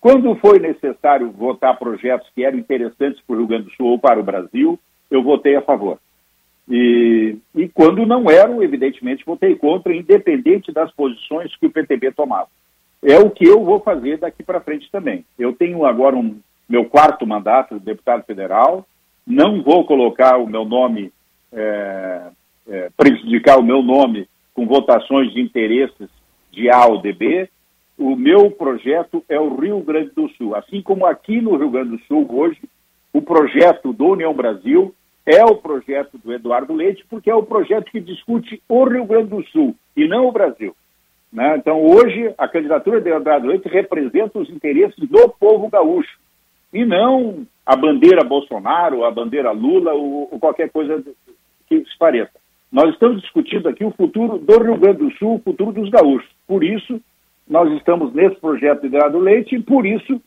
[0.00, 3.98] Quando foi necessário votar projetos que eram interessantes para o Rio Grande do Sul ou
[3.98, 4.78] para o Brasil,
[5.12, 5.98] eu votei a favor.
[6.68, 12.48] E, e quando não eram, evidentemente, votei contra, independente das posições que o PTB tomava.
[13.04, 15.24] É o que eu vou fazer daqui para frente também.
[15.38, 18.86] Eu tenho agora um, meu quarto mandato de deputado federal,
[19.26, 21.12] não vou colocar o meu nome,
[21.52, 22.22] é,
[22.68, 26.08] é, prejudicar o meu nome com votações de interesses
[26.50, 27.50] de A ou de B.
[27.98, 30.56] O meu projeto é o Rio Grande do Sul.
[30.56, 32.58] Assim como aqui no Rio Grande do Sul, hoje,
[33.12, 34.94] o projeto do União Brasil
[35.24, 39.28] é o projeto do Eduardo Leite, porque é o projeto que discute o Rio Grande
[39.28, 40.74] do Sul e não o Brasil.
[41.32, 41.56] Né?
[41.56, 46.18] Então, hoje, a candidatura de Eduardo Leite representa os interesses do povo gaúcho
[46.72, 51.02] e não a bandeira Bolsonaro, a bandeira Lula ou, ou qualquer coisa
[51.68, 52.32] que se pareça.
[52.70, 56.28] Nós estamos discutindo aqui o futuro do Rio Grande do Sul, o futuro dos gaúchos.
[56.46, 57.00] Por isso,
[57.48, 60.20] nós estamos nesse projeto de Eduardo Leite e, por isso,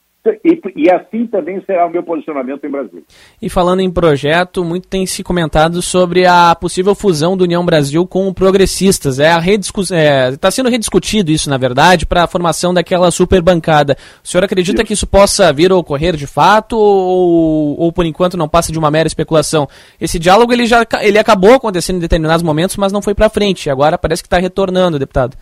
[0.43, 3.03] e, e, assim também será o meu posicionamento em Brasil.
[3.39, 8.07] E falando em projeto, muito tem se comentado sobre a possível fusão do União Brasil
[8.07, 9.19] com o Progressistas.
[9.19, 13.95] É Está é, sendo rediscutido isso, na verdade, para a formação daquela super bancada.
[14.23, 14.87] O senhor acredita isso.
[14.87, 18.79] que isso possa vir a ocorrer de fato ou, ou, por enquanto não passa de
[18.79, 19.67] uma mera especulação?
[20.01, 23.69] Esse diálogo ele já ele acabou acontecendo em determinados momentos, mas não foi para frente.
[23.69, 25.37] Agora parece que está retornando, deputado.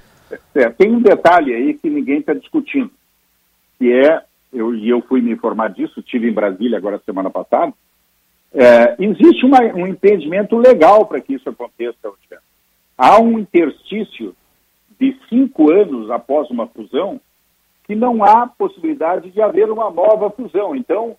[0.55, 2.91] É, tem um detalhe aí que ninguém está discutindo,
[3.79, 4.21] que é
[4.53, 7.73] eu, e eu fui me informar disso, estive em Brasília agora semana passada,
[8.53, 11.97] é, existe uma, um impedimento legal para que isso aconteça.
[12.97, 14.35] Há um interstício
[14.99, 17.19] de cinco anos após uma fusão
[17.85, 20.75] que não há possibilidade de haver uma nova fusão.
[20.75, 21.17] Então,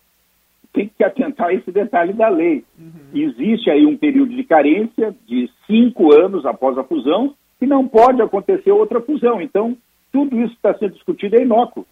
[0.73, 2.63] tem que atentar a esse detalhe da lei.
[2.79, 2.91] Uhum.
[3.13, 8.21] Existe aí um período de carência de cinco anos após a fusão que não pode
[8.21, 9.41] acontecer outra fusão.
[9.41, 9.77] Então,
[10.11, 11.85] tudo isso está sendo discutido é inócuo.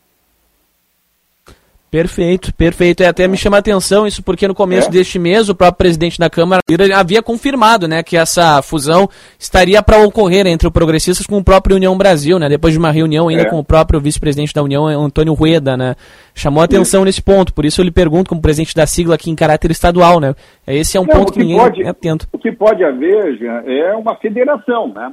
[1.93, 3.03] Perfeito, perfeito.
[3.03, 4.91] E até me chama a atenção isso porque no começo É.
[4.91, 6.59] deste mês o próprio presidente da Câmara
[6.95, 11.75] havia confirmado, né, que essa fusão estaria para ocorrer entre o Progressistas com o próprio
[11.75, 13.45] União Brasil, né, depois de uma reunião ainda É.
[13.45, 15.95] com o próprio vice-presidente da União, Antônio Rueda, né.
[16.33, 19.29] Chamou a atenção nesse ponto, por isso eu lhe pergunto como presidente da sigla aqui
[19.29, 20.33] em caráter estadual, né.
[20.65, 22.27] Esse é um Não, ponto que, que ninguém pode- é atento.
[22.33, 25.11] O que pode haver, Jean, é uma federação, né?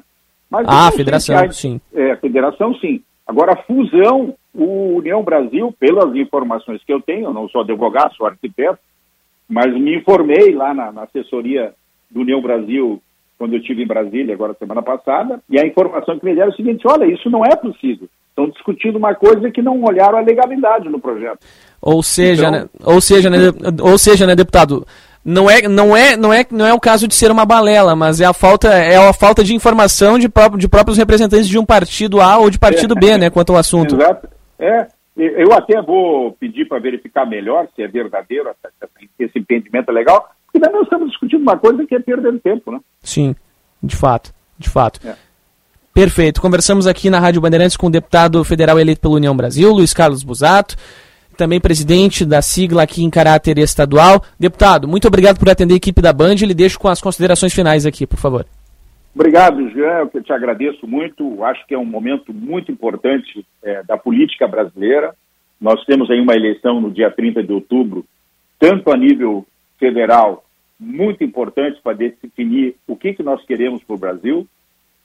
[0.51, 1.78] Mas Ah, federação, sim.
[1.95, 3.03] É, federação, sim.
[3.26, 8.15] Agora, a fusão, o União Brasil, pelas informações que eu tenho, eu não sou advogado,
[8.17, 8.79] sou arquiteto,
[9.49, 11.73] mas me informei lá na, na assessoria
[12.11, 13.01] do União Brasil,
[13.39, 16.53] quando eu estive em Brasília, agora semana passada, e a informação que me deram é
[16.53, 18.09] o seguinte, olha, isso não é possível.
[18.31, 21.39] Estão discutindo uma coisa que não olharam a legalidade no projeto.
[21.81, 23.37] Ou seja, Então- né, ou seja, né,
[23.83, 24.87] ou seja, né, deputado,
[25.25, 28.21] não é, não é, não é, não é o caso de ser uma balela, mas
[28.21, 31.65] é a falta, é a falta de informação de, pró- de próprios representantes de um
[31.67, 33.95] partido A ou de partido B, né, quanto ao assunto.
[33.97, 34.29] Exato.
[34.61, 34.87] É,
[35.17, 38.51] eu até vou pedir para verificar melhor se é verdadeiro,
[39.19, 42.81] esse entendimento é legal, porque nós estamos discutindo uma coisa que é perder tempo, né?
[43.03, 43.35] Sim,
[43.83, 45.01] de fato, de fato.
[45.07, 45.15] É.
[45.93, 46.41] Perfeito.
[46.41, 50.23] Conversamos aqui na Rádio Bandeirantes com o deputado federal eleito pela União Brasil, Luiz Carlos
[50.23, 50.77] Busato,
[51.37, 54.23] também presidente da sigla aqui em caráter estadual.
[54.39, 56.35] Deputado, muito obrigado por atender a equipe da Band.
[56.35, 58.47] Lhe deixo com as considerações finais aqui, por favor.
[59.15, 61.43] Obrigado, Jean, eu te agradeço muito.
[61.45, 65.15] Acho que é um momento muito importante eh, da política brasileira.
[65.61, 68.05] Nós temos aí uma eleição no dia 30 de outubro,
[68.59, 69.45] tanto a nível
[69.79, 70.45] federal,
[70.79, 74.47] muito importante para definir o que, que nós queremos para o Brasil,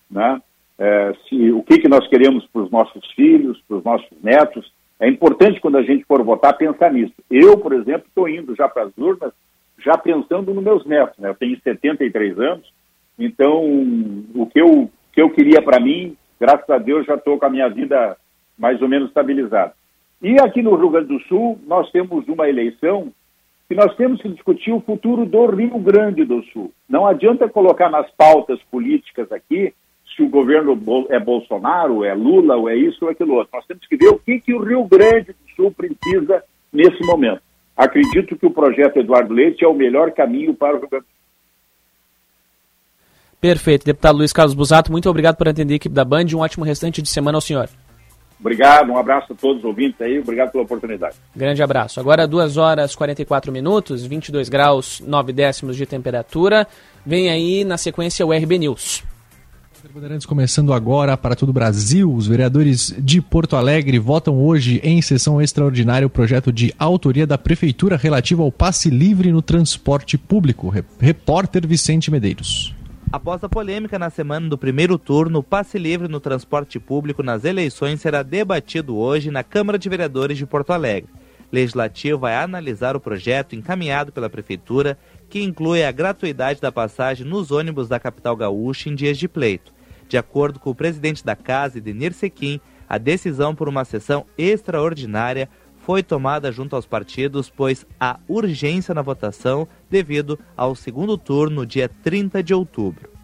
[0.10, 0.42] né?
[0.78, 4.72] Eh, se, o que, que nós queremos para os nossos filhos, para os nossos netos.
[5.00, 7.14] É importante, quando a gente for votar, pensar nisso.
[7.30, 9.34] Eu, por exemplo, estou indo já para as urnas,
[9.80, 11.18] já pensando nos meus netos.
[11.18, 11.30] Né?
[11.30, 12.72] Eu tenho 73 anos,
[13.18, 13.64] então,
[14.36, 17.50] o que eu, que eu queria para mim, graças a Deus, já estou com a
[17.50, 18.18] minha vida
[18.58, 19.74] mais ou menos estabilizada.
[20.22, 23.12] E aqui no Rio Grande do Sul, nós temos uma eleição
[23.68, 26.72] que nós temos que discutir o futuro do Rio Grande do Sul.
[26.88, 29.74] Não adianta colocar nas pautas políticas aqui
[30.16, 33.50] se o governo é Bolsonaro, é Lula, ou é isso ou aquilo outro.
[33.54, 37.42] Nós temos que ver o que, que o Rio Grande do Sul precisa nesse momento.
[37.76, 41.10] Acredito que o projeto Eduardo Leite é o melhor caminho para o Rio Grande do
[41.10, 41.15] Sul.
[43.40, 43.86] Perfeito.
[43.86, 46.26] Deputado Luiz Carlos Busato, muito obrigado por atender a equipe da Band.
[46.34, 47.70] Um ótimo restante de semana ao senhor.
[48.40, 51.16] Obrigado, um abraço a todos os ouvintes aí, obrigado pela oportunidade.
[51.36, 52.00] Grande abraço.
[52.00, 56.68] Agora 2 horas 44 minutos, 22 graus 9 décimos de temperatura.
[57.06, 59.04] Vem aí na sequência o RB News.
[59.94, 62.12] Bandeirantes começando agora para todo o Brasil.
[62.12, 67.38] Os vereadores de Porto Alegre votam hoje em sessão extraordinária o projeto de autoria da
[67.38, 70.70] Prefeitura relativo ao passe livre no transporte público.
[70.70, 72.74] Re- Repórter Vicente Medeiros.
[73.12, 77.46] Após a polêmica na semana do primeiro turno, o passe livre no transporte público nas
[77.46, 81.10] eleições será debatido hoje na Câmara de Vereadores de Porto Alegre.
[81.52, 84.98] Legislativo vai analisar o projeto encaminhado pela Prefeitura,
[85.30, 89.72] que inclui a gratuidade da passagem nos ônibus da capital gaúcha em dias de pleito.
[90.10, 95.50] De acordo com o presidente da casa, Edenir Sequim, a decisão por uma sessão extraordinária
[95.86, 101.88] foi tomada junto aos partidos, pois há urgência na votação devido ao segundo turno, dia
[101.88, 103.15] 30 de outubro.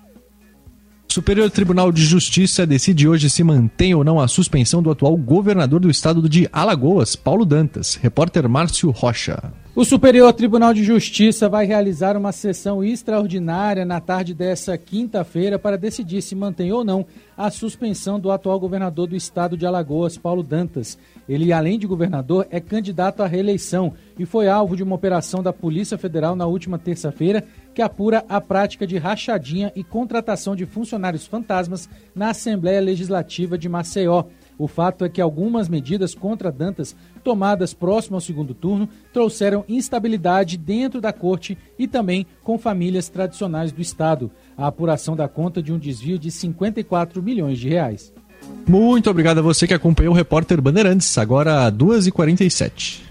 [1.11, 5.81] Superior Tribunal de Justiça decide hoje se mantém ou não a suspensão do atual governador
[5.81, 7.95] do estado de Alagoas, Paulo Dantas.
[7.95, 9.51] Repórter Márcio Rocha.
[9.73, 15.77] O Superior Tribunal de Justiça vai realizar uma sessão extraordinária na tarde dessa quinta-feira para
[15.77, 17.05] decidir se mantém ou não
[17.37, 20.97] a suspensão do atual governador do estado de Alagoas, Paulo Dantas.
[21.27, 25.53] Ele, além de governador, é candidato à reeleição e foi alvo de uma operação da
[25.53, 27.43] Polícia Federal na última terça-feira
[27.73, 33.69] que apura a prática de rachadinha e contratação de funcionários fantasmas na Assembleia Legislativa de
[33.69, 34.25] Maceió.
[34.57, 40.57] O fato é que algumas medidas contra Dantas, tomadas próximo ao segundo turno, trouxeram instabilidade
[40.57, 44.29] dentro da corte e também com famílias tradicionais do Estado.
[44.57, 48.13] A apuração dá conta de um desvio de 54 milhões de reais.
[48.67, 53.10] Muito obrigado a você que acompanhou o Repórter Bandeirantes, agora 2h47.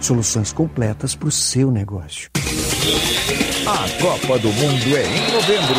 [0.00, 2.30] Soluções completas para o seu negócio.
[3.66, 5.74] A Copa do Mundo é em novembro.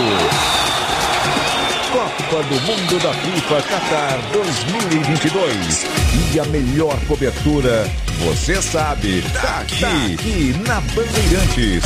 [1.91, 5.85] Copa do Mundo da FIFA Qatar 2022.
[6.33, 11.83] E a melhor cobertura, você sabe, tá aqui, tá aqui na Bandeirantes.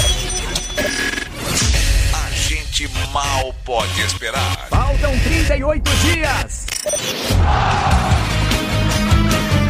[2.13, 4.67] A gente mal pode esperar.
[4.69, 6.65] Faltam 38 dias.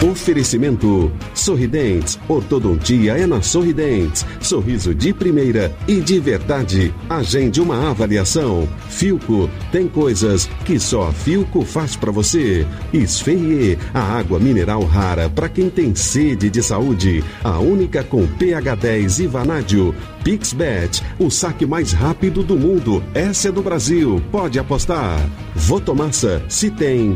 [0.03, 2.19] Oferecimento Sorridentes.
[2.27, 4.25] Ortodontia é na Sorridentes.
[4.41, 6.93] Sorriso de primeira e de verdade.
[7.09, 8.67] Agende uma avaliação.
[8.89, 12.67] Filco tem coisas que só Filco faz para você.
[12.93, 17.23] Esferrier, a água mineral rara para quem tem sede de saúde.
[17.43, 19.95] A única com pH 10 e vanádio.
[20.23, 23.01] Pixbet, o saque mais rápido do mundo.
[23.13, 24.21] Essa é do Brasil.
[24.31, 25.19] Pode apostar.
[25.55, 27.15] Votomassa, se tem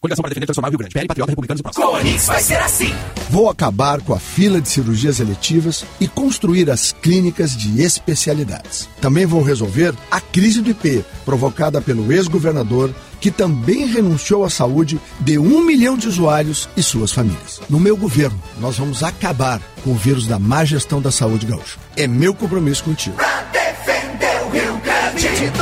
[0.00, 0.94] Coligação para defender tradicional Rio Grande.
[0.94, 1.84] PL, Patriota, Republicanos e Próximo.
[1.84, 2.94] Com Onix vai ser assim.
[3.28, 8.88] Vou acabar com a fila de cirurgias eletivas e construir as clínicas de especialidades.
[8.98, 14.98] Também vou resolver a crise do IP, provocada pelo ex-governador que também renunciou à saúde
[15.20, 17.60] de um milhão de usuários e suas famílias.
[17.68, 21.78] No meu governo, nós vamos acabar com o vírus da má gestão da saúde gaúcha.
[21.94, 23.16] É meu compromisso contigo.
[23.16, 25.28] Pra defender o Rio Grande.
[25.28, 25.60] 22.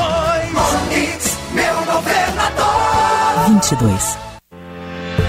[0.54, 2.68] Onix, meu governador.
[3.48, 4.27] 22.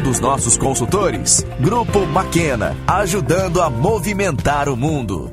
[0.00, 1.46] dos nossos consultores.
[1.60, 5.32] Grupo Maquena, ajudando a movimentar o mundo.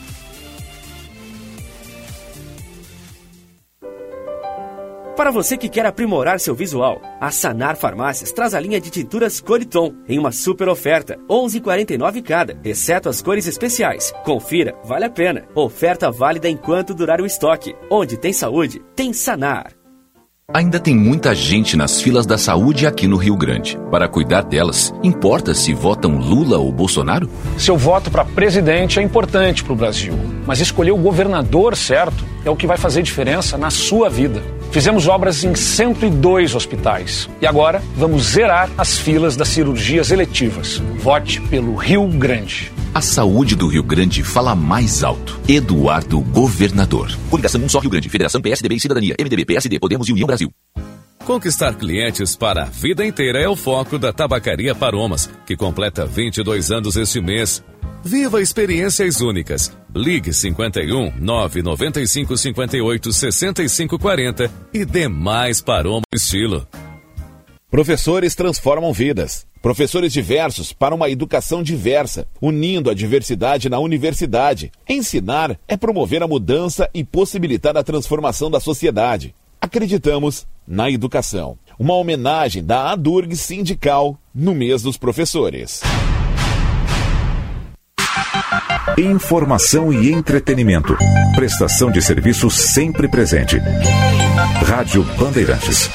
[5.18, 9.42] Para você que quer aprimorar seu visual, a Sanar Farmácias traz a linha de tinturas
[9.42, 14.14] Coriton em uma super oferta, 11,49 cada, exceto as cores especiais.
[14.24, 15.48] Confira, vale a pena.
[15.56, 17.76] Oferta válida enquanto durar o estoque.
[17.90, 19.77] Onde tem saúde, tem Sanar.
[20.54, 23.78] Ainda tem muita gente nas filas da saúde aqui no Rio Grande.
[23.92, 27.30] Para cuidar delas, importa se votam Lula ou Bolsonaro?
[27.58, 30.14] Seu voto para presidente é importante para o Brasil,
[30.46, 34.42] mas escolher o governador certo é o que vai fazer diferença na sua vida.
[34.72, 40.82] Fizemos obras em 102 hospitais e agora vamos zerar as filas das cirurgias eletivas.
[40.98, 42.72] Vote pelo Rio Grande.
[42.98, 45.40] A saúde do Rio Grande fala mais alto.
[45.48, 47.16] Eduardo Governador.
[47.30, 48.10] Coligação Um Só Rio Grande.
[48.10, 49.16] Federação PSDB e Cidadania.
[49.20, 50.52] MDB, PSD, Podemos e União Brasil.
[51.24, 56.72] Conquistar clientes para a vida inteira é o foco da Tabacaria Paromas, que completa 22
[56.72, 57.64] anos este mês.
[58.04, 59.72] Viva experiências únicas.
[59.96, 66.68] Ligue 51 995 58 65 40 e dê mais Paroma estilo.
[67.70, 69.46] Professores transformam vidas.
[69.68, 74.72] Professores diversos para uma educação diversa, unindo a diversidade na universidade.
[74.88, 79.36] Ensinar é promover a mudança e possibilitar a transformação da sociedade.
[79.60, 81.58] Acreditamos na educação.
[81.78, 85.82] Uma homenagem da ADURG Sindical no mês dos professores.
[88.98, 90.96] Informação e entretenimento.
[91.36, 93.58] Prestação de serviço sempre presente.
[94.66, 95.90] Rádio Bandeirantes.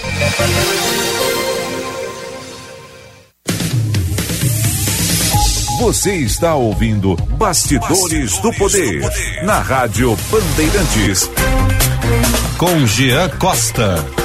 [5.82, 9.02] Você está ouvindo Bastidores, do, Poder,
[9.42, 11.28] na Rádio Bandeirantes.
[12.56, 14.21] Com Jean Costa.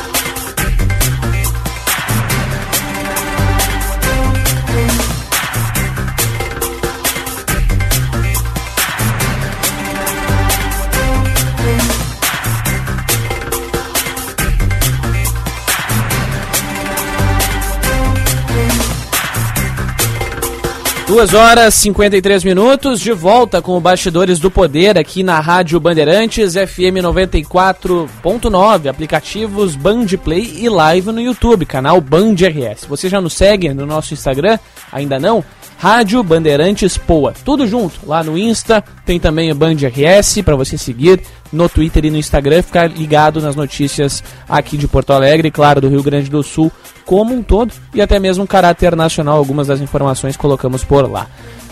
[21.07, 25.79] Duas horas e 53 minutos, de volta com o Bastidores do Poder aqui na Rádio
[25.79, 32.83] Bandeirantes, FM 94.9, aplicativos Band Play e live no YouTube, canal Band RS.
[32.89, 34.59] Você já nos segue no nosso Instagram?
[34.91, 35.41] Ainda não?
[35.77, 37.33] Rádio Bandeirantes Poa.
[37.45, 41.21] Tudo junto, lá no Insta, tem também o Band RS para você seguir
[41.51, 45.89] no Twitter e no Instagram, ficar ligado nas notícias aqui de Porto Alegre, claro, do
[45.89, 46.71] Rio Grande do Sul
[47.05, 49.37] como um todo e até mesmo um caráter nacional.
[49.37, 51.27] Algumas das informações colocamos por lá.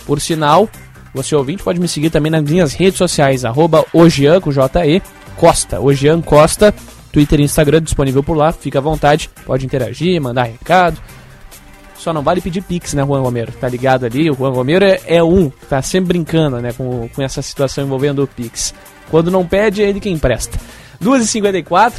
[0.05, 0.69] Por sinal,
[1.13, 3.85] você ouvinte pode me seguir também nas minhas redes sociais, arroba
[4.41, 5.01] com J-E,
[5.35, 6.73] Costa, Ojean Costa,
[7.11, 10.97] Twitter e Instagram disponível por lá, fica à vontade, pode interagir, mandar recado.
[11.97, 13.51] Só não vale pedir pix, né, Juan Romero?
[13.53, 14.29] Tá ligado ali?
[14.29, 18.23] O Juan Romero é, é um, tá sempre brincando, né, com, com essa situação envolvendo
[18.23, 18.73] o pix.
[19.09, 20.59] Quando não pede, é ele quem empresta.
[21.03, 21.93] 2h54,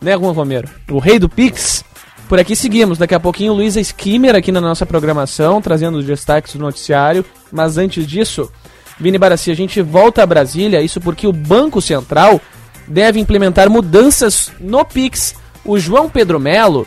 [0.00, 0.68] né, Juan Romero?
[0.90, 1.84] O rei do pix
[2.28, 6.54] por aqui seguimos, daqui a pouquinho Luísa Skimmer aqui na nossa programação, trazendo os destaques
[6.54, 7.24] do noticiário.
[7.52, 8.50] Mas antes disso,
[8.98, 12.40] Vini Barassi, a gente volta a Brasília, isso porque o Banco Central
[12.88, 15.34] deve implementar mudanças no Pix.
[15.64, 16.86] O João Pedro Melo,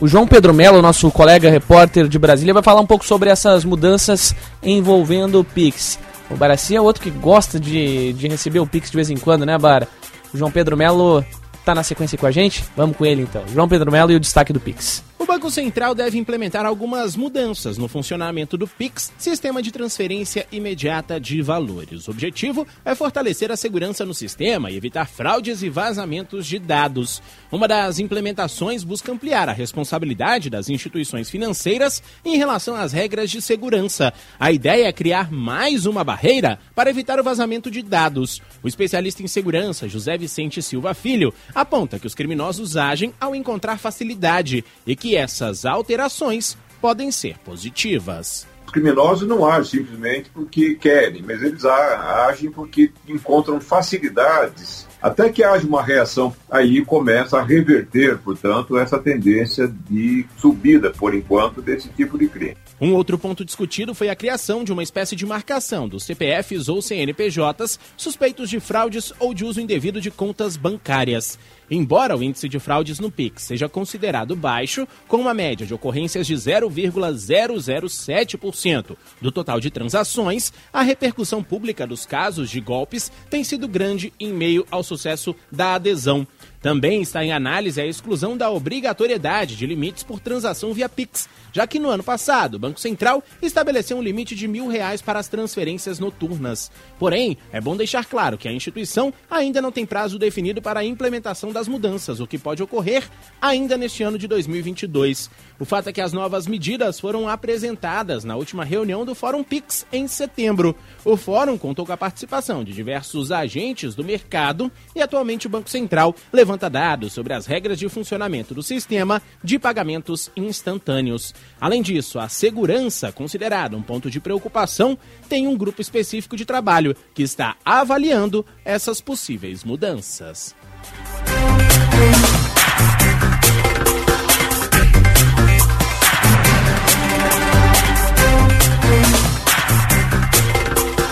[0.00, 3.64] o João Pedro Melo, nosso colega repórter de Brasília, vai falar um pouco sobre essas
[3.64, 5.98] mudanças envolvendo o Pix.
[6.32, 9.44] O Barassi é outro que gosta de, de receber o Pix de vez em quando,
[9.44, 9.86] né, Bara?
[10.32, 11.24] O João Pedro Melo
[11.64, 12.64] tá na sequência com a gente?
[12.76, 13.42] Vamos com ele então.
[13.52, 15.04] João Pedro Melo e o destaque do Pix.
[15.22, 21.20] O Banco Central deve implementar algumas mudanças no funcionamento do PIX, sistema de transferência imediata
[21.20, 22.08] de valores.
[22.08, 27.22] O objetivo é fortalecer a segurança no sistema e evitar fraudes e vazamentos de dados.
[27.52, 33.40] Uma das implementações busca ampliar a responsabilidade das instituições financeiras em relação às regras de
[33.40, 34.12] segurança.
[34.40, 38.42] A ideia é criar mais uma barreira para evitar o vazamento de dados.
[38.60, 43.78] O especialista em segurança, José Vicente Silva Filho, aponta que os criminosos agem ao encontrar
[43.78, 48.46] facilidade e que essas alterações podem ser positivas.
[48.66, 55.42] Os criminosos não agem simplesmente porque querem, mas eles agem porque encontram facilidades até que
[55.42, 61.88] haja uma reação, aí começa a reverter, portanto, essa tendência de subida, por enquanto, desse
[61.88, 62.56] tipo de crime.
[62.80, 66.80] Um outro ponto discutido foi a criação de uma espécie de marcação dos CPFs ou
[66.80, 71.38] CNPJs suspeitos de fraudes ou de uso indevido de contas bancárias.
[71.70, 76.26] Embora o índice de fraudes no Pix seja considerado baixo, com uma média de ocorrências
[76.26, 83.68] de 0,007% do total de transações, a repercussão pública dos casos de golpes tem sido
[83.68, 86.26] grande em meio ao sucesso da adesão.
[86.62, 91.66] Também está em análise a exclusão da obrigatoriedade de limites por transação via Pix, já
[91.66, 95.26] que no ano passado o Banco Central estabeleceu um limite de mil reais para as
[95.26, 96.70] transferências noturnas.
[97.00, 100.84] Porém, é bom deixar claro que a instituição ainda não tem prazo definido para a
[100.84, 103.08] implementação das mudanças, o que pode ocorrer
[103.40, 105.30] ainda neste ano de 2022.
[105.58, 109.86] O fato é que as novas medidas foram apresentadas na última reunião do Fórum Pix
[109.92, 110.74] em setembro.
[111.04, 115.70] O fórum contou com a participação de diversos agentes do mercado e atualmente o Banco
[115.70, 121.34] Central levanta dados sobre as regras de funcionamento do sistema de pagamentos instantâneos.
[121.60, 124.98] Além disso, a segurança, considerada um ponto de preocupação,
[125.28, 130.54] tem um grupo específico de trabalho que está avaliando essas possíveis mudanças.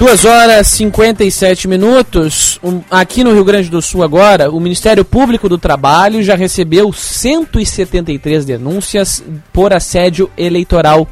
[0.01, 2.59] Duas horas e 57 minutos.
[2.65, 6.91] Um, aqui no Rio Grande do Sul agora, o Ministério Público do Trabalho já recebeu
[6.91, 11.07] 173 denúncias por assédio eleitoral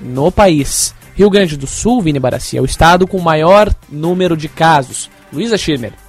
[0.00, 0.92] no país.
[1.14, 5.08] Rio Grande do Sul, Vini Barassi, é o estado com maior número de casos.
[5.32, 6.01] Luísa Schirmer.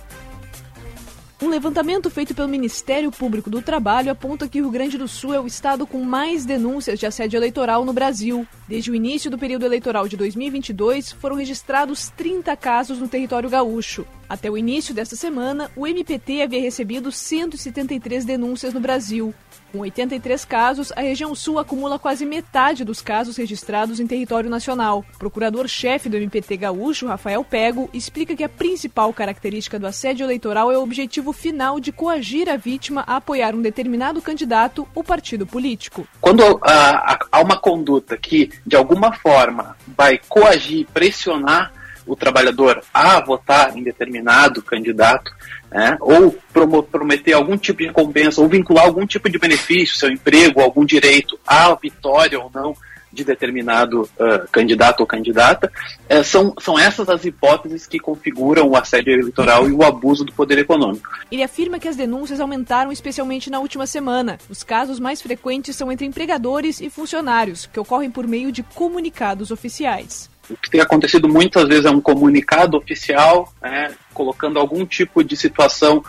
[1.43, 5.33] Um levantamento feito pelo Ministério Público do Trabalho aponta que o Rio Grande do Sul
[5.33, 8.47] é o estado com mais denúncias de assédio eleitoral no Brasil.
[8.65, 14.07] Desde o início do período eleitoral de 2022, foram registrados 30 casos no território gaúcho.
[14.33, 19.31] Até o início desta semana, o MPT havia recebido 173 denúncias no Brasil.
[19.71, 25.05] Com 83 casos, a região sul acumula quase metade dos casos registrados em território nacional.
[25.19, 30.77] Procurador-chefe do MPT gaúcho, Rafael Pego, explica que a principal característica do assédio eleitoral é
[30.79, 36.07] o objetivo final de coagir a vítima a apoiar um determinado candidato ou partido político.
[36.19, 41.71] Quando há, há uma conduta que, de alguma forma, vai coagir, pressionar
[42.05, 45.31] o trabalhador a votar em determinado candidato,
[45.71, 46.37] né, ou
[46.91, 51.39] prometer algum tipo de recompensa, ou vincular algum tipo de benefício, seu emprego, algum direito
[51.45, 52.75] à vitória ou não
[53.13, 55.71] de determinado uh, candidato ou candidata,
[56.23, 60.57] são, são essas as hipóteses que configuram o assédio eleitoral e o abuso do poder
[60.57, 61.07] econômico.
[61.31, 64.39] Ele afirma que as denúncias aumentaram especialmente na última semana.
[64.49, 69.51] Os casos mais frequentes são entre empregadores e funcionários, que ocorrem por meio de comunicados
[69.51, 70.32] oficiais.
[70.49, 75.35] O que tem acontecido muitas vezes é um comunicado oficial, né, colocando algum tipo de
[75.37, 76.03] situação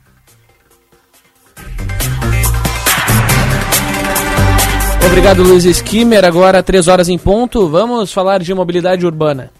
[5.05, 6.25] Obrigado, Luiz Skimmer.
[6.25, 9.51] Agora, três horas em ponto, vamos falar de mobilidade urbana.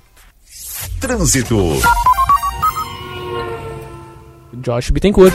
[1.00, 1.58] Trânsito.
[4.54, 5.34] Josh Bittencourt.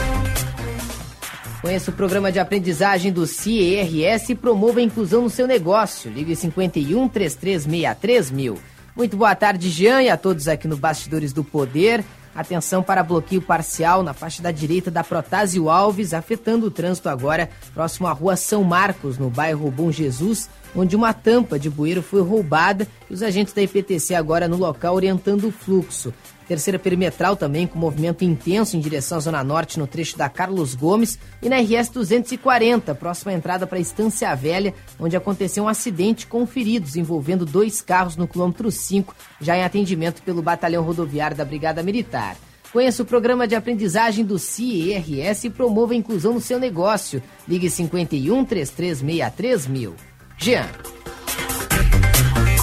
[1.61, 6.11] Conheça o programa de aprendizagem do CIRS e promova a inclusão no seu negócio.
[6.11, 8.57] Ligue 51 3363 mil.
[8.95, 12.03] Muito boa tarde, Jean, e a todos aqui no Bastidores do Poder.
[12.33, 17.49] Atenção para bloqueio parcial na faixa da direita da Protásio Alves, afetando o trânsito agora
[17.73, 22.21] próximo à rua São Marcos, no bairro Bom Jesus, onde uma tampa de bueiro foi
[22.21, 26.13] roubada e os agentes da IPTC agora no local orientando o fluxo.
[26.47, 30.75] Terceira perimetral também com movimento intenso em direção à Zona Norte no trecho da Carlos
[30.75, 36.45] Gomes e na RS 240, próxima entrada para Estância Velha, onde aconteceu um acidente com
[36.45, 41.83] feridos envolvendo dois carros no quilômetro 5, já em atendimento pelo Batalhão Rodoviário da Brigada
[41.83, 42.35] Militar.
[42.71, 47.21] Conheça o programa de aprendizagem do CIRS e promova a inclusão no seu negócio.
[47.47, 49.95] Ligue 51 3363 mil.
[50.37, 50.67] Jean.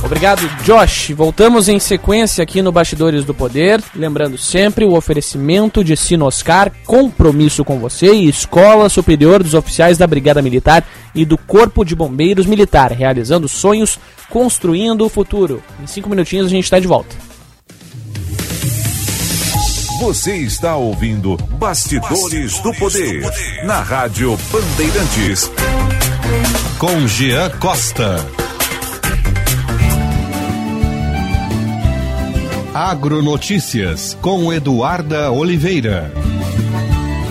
[0.08, 1.10] Obrigado, Josh.
[1.10, 3.78] Voltamos em sequência aqui no Bastidores do Poder.
[3.94, 10.06] Lembrando sempre o oferecimento de Sinoscar, compromisso com você e Escola Superior dos Oficiais da
[10.06, 10.82] Brigada Militar
[11.14, 13.98] e do Corpo de Bombeiros Militar, realizando sonhos,
[14.30, 15.62] construindo o futuro.
[15.78, 17.14] Em cinco minutinhos a gente está de volta.
[20.00, 25.50] Você está ouvindo Bastidores, Bastidores do, poder, do Poder na Rádio Bandeirantes.
[26.78, 28.47] Com Jean Costa.
[32.80, 36.12] Agronotícias com Eduarda Oliveira.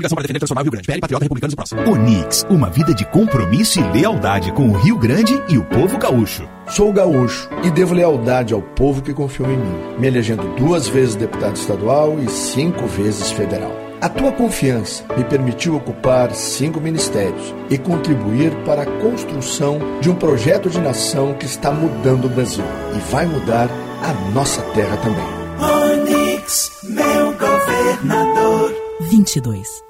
[0.00, 0.86] Coligação para defender o Tradicional Rio Grande.
[0.86, 1.92] PL Patriota Republicanos e Próximo.
[1.92, 6.48] Onix, uma vida de compromisso e lealdade com o Rio Grande e o povo gaúcho.
[6.68, 11.14] Sou gaúcho e devo lealdade ao povo que confiou em mim, me elegendo duas vezes
[11.14, 13.72] deputado estadual e cinco vezes federal.
[14.00, 20.14] A tua confiança me permitiu ocupar cinco ministérios e contribuir para a construção de um
[20.14, 22.64] projeto de nação que está mudando o Brasil
[22.96, 23.68] e vai mudar
[24.02, 25.40] a nossa terra também.
[25.60, 28.74] Onix, meu governador.
[29.10, 29.89] 22.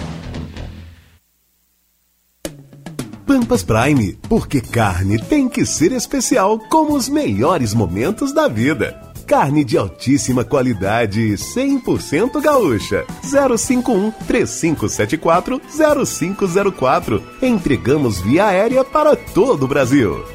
[3.31, 9.09] Pampas Prime, porque carne tem que ser especial como os melhores momentos da vida.
[9.25, 13.05] Carne de altíssima qualidade, 100% gaúcha.
[13.23, 15.61] 051 3574
[16.05, 17.23] 0504.
[17.41, 20.25] Entregamos via aérea para todo o Brasil.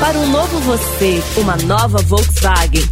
[0.00, 2.82] Para um novo você, uma nova Volkswagen.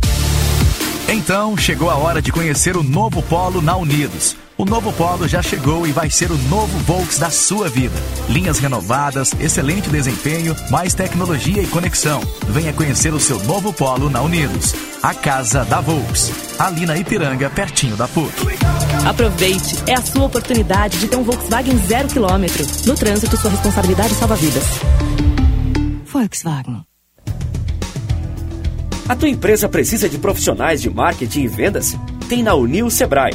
[1.09, 4.37] Então chegou a hora de conhecer o novo Polo na Unidos.
[4.61, 7.95] O novo Polo já chegou e vai ser o novo Volks da sua vida.
[8.29, 12.21] Linhas renovadas, excelente desempenho, mais tecnologia e conexão.
[12.47, 14.75] Venha conhecer o seu novo Polo na Unidos.
[15.03, 16.31] A casa da Volks.
[16.59, 18.35] Ali na Ipiranga, pertinho da PUC.
[19.09, 22.63] Aproveite, é a sua oportunidade de ter um Volkswagen zero quilômetro.
[22.85, 24.65] No trânsito, sua responsabilidade salva vidas.
[26.05, 26.85] Volkswagen.
[29.09, 31.97] A tua empresa precisa de profissionais de marketing e vendas?
[32.29, 33.35] Tem na Unil Sebrae.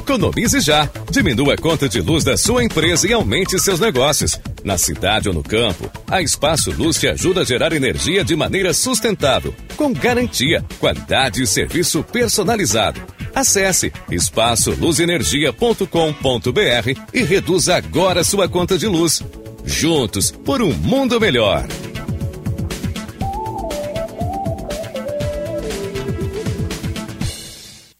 [0.00, 0.88] Economize já.
[1.10, 4.40] Diminua a conta de luz da sua empresa e aumente seus negócios.
[4.64, 8.72] Na cidade ou no campo, a Espaço Luz te ajuda a gerar energia de maneira
[8.72, 12.98] sustentável, com garantia, qualidade e serviço personalizado.
[13.34, 19.22] Acesse espaçoluzenergia.com.br e reduza agora sua conta de luz.
[19.66, 21.66] Juntos por um mundo melhor.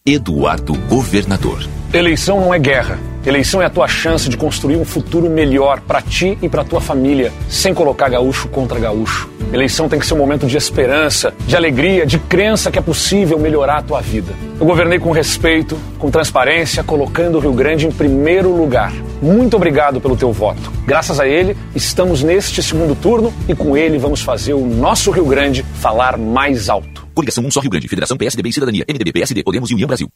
[0.05, 1.80] Eduardo Governador.
[1.93, 3.01] Eleição não é guerra.
[3.27, 6.81] Eleição é a tua chance de construir um futuro melhor para ti e para tua
[6.81, 9.29] família, sem colocar gaúcho contra gaúcho.
[9.53, 13.41] Eleição tem que ser um momento de esperança, de alegria, de crença que é possível
[13.41, 14.33] melhorar a tua vida.
[14.61, 18.93] Eu governei com respeito, com transparência, colocando o Rio Grande em primeiro lugar.
[19.21, 20.73] muito obrigado pelo teu voto.
[20.87, 25.27] Graças a ele, estamos neste segundo turno e com ele vamos fazer o nosso Rio
[25.27, 27.05] Grande falar mais alto.
[27.13, 30.09] Coligação Um Só Rio Grande, Federação PSDB e Cidadania, MDB, PSD, Podemos e União Brasil.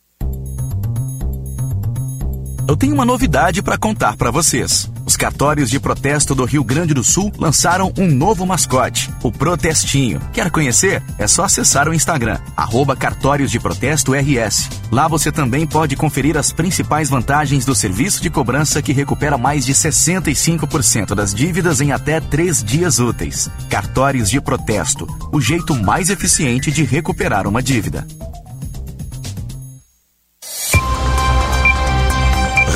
[2.67, 4.91] Eu tenho uma novidade para contar para vocês.
[5.05, 10.19] Os cartórios de protesto do Rio Grande do Sul lançaram um novo mascote, o Protestinho.
[10.33, 11.03] Quer conhecer?
[11.19, 14.71] É só acessar o Instagram, arroba Cartórios de Protesto RS.
[14.91, 19.67] Lá você também pode conferir as principais vantagens do serviço de cobrança que recupera mais
[19.67, 23.51] de 65% das dívidas em até três dias úteis.
[23.69, 28.07] Cartórios de Protesto, o jeito mais eficiente de recuperar uma dívida.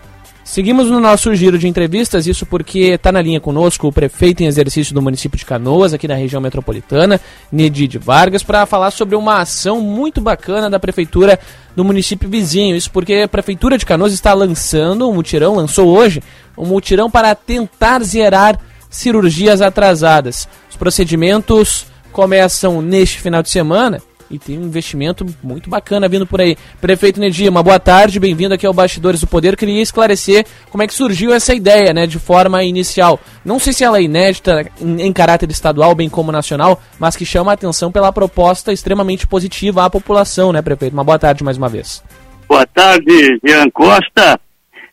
[0.47, 4.45] Seguimos no nosso giro de entrevistas, isso porque está na linha conosco o prefeito em
[4.45, 7.19] exercício do município de Canoas, aqui na região metropolitana,
[7.51, 11.37] Nedid Vargas, para falar sobre uma ação muito bacana da prefeitura
[11.75, 12.77] do município vizinho.
[12.77, 16.23] Isso porque a prefeitura de Canoas está lançando um mutirão, lançou hoje,
[16.57, 18.57] um mutirão para tentar zerar
[18.89, 20.47] cirurgias atrasadas.
[20.69, 26.41] Os procedimentos começam neste final de semana e tem um investimento muito bacana vindo por
[26.41, 26.57] aí.
[26.81, 29.55] Prefeito Nedia, uma boa tarde, bem-vindo aqui ao Bastidores do Poder.
[29.55, 33.19] Queria esclarecer como é que surgiu essa ideia, né, de forma inicial.
[33.43, 37.25] Não sei se ela é inédita em, em caráter estadual, bem como nacional, mas que
[37.25, 40.93] chama a atenção pela proposta extremamente positiva à população, né, prefeito?
[40.93, 42.03] Uma boa tarde mais uma vez.
[42.47, 44.39] Boa tarde, Jean Costa.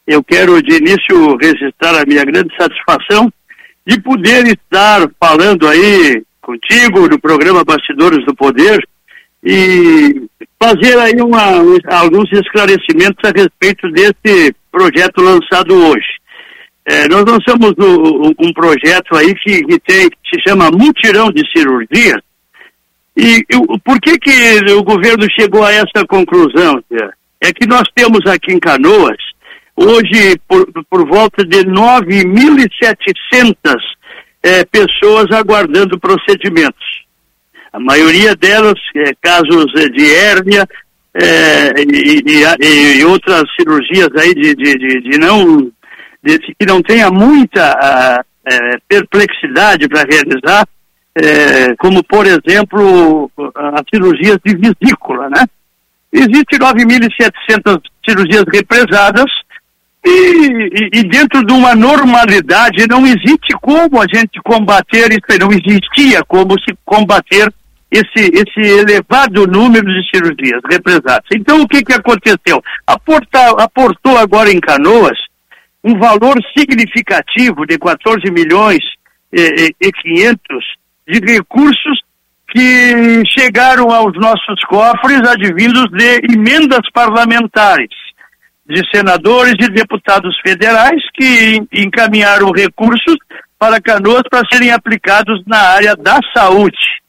[0.07, 3.33] Eu quero de início registrar a minha grande satisfação
[3.87, 8.79] de poder estar falando aí contigo no programa Bastidores do Poder
[9.45, 10.23] e
[10.61, 11.61] fazer aí uma,
[11.97, 16.25] alguns esclarecimentos a respeito desse projeto lançado hoje.
[16.87, 17.73] É, nós lançamos
[18.39, 22.23] um projeto aí que, que, tem, se chama Mutirão de Cirurgia.
[23.17, 23.45] E, e
[23.85, 26.83] por que, que o governo chegou a essa conclusão?
[27.41, 29.17] É que nós temos aqui em Canoas,
[29.77, 33.77] hoje, por, por volta de 9.700
[34.43, 37.04] é, pessoas aguardando procedimentos.
[37.75, 40.65] A maioria delas, é, casos de hérnia
[41.13, 45.73] é, e, e, e, outras cirurgias aí de, de, de, de não
[46.23, 50.65] de, que não tenha muita a, é, perplexidade para realizar,
[51.17, 55.45] é, como por exemplo as cirurgias de vesícula, né?
[56.13, 59.33] Existem 9.700 cirurgias represadas
[60.07, 66.23] e, e, dentro de uma normalidade não existe como a gente combater isso, não existia
[66.23, 67.53] como se combater
[67.95, 71.25] esse, esse elevado número de cirurgias represadas.
[71.33, 72.61] Então, o que, que aconteceu?
[72.85, 75.17] Aporta, aportou agora em Canoas
[75.83, 78.83] um valor significativo de 14 milhões
[79.33, 80.39] e, e 500
[81.07, 82.01] de recursos
[82.49, 87.91] que chegaram aos nossos cofres advindos de emendas parlamentares
[88.67, 93.17] de senadores e deputados federais que encaminharam recursos
[93.59, 97.04] para Canoas para serem aplicados na área da saúde.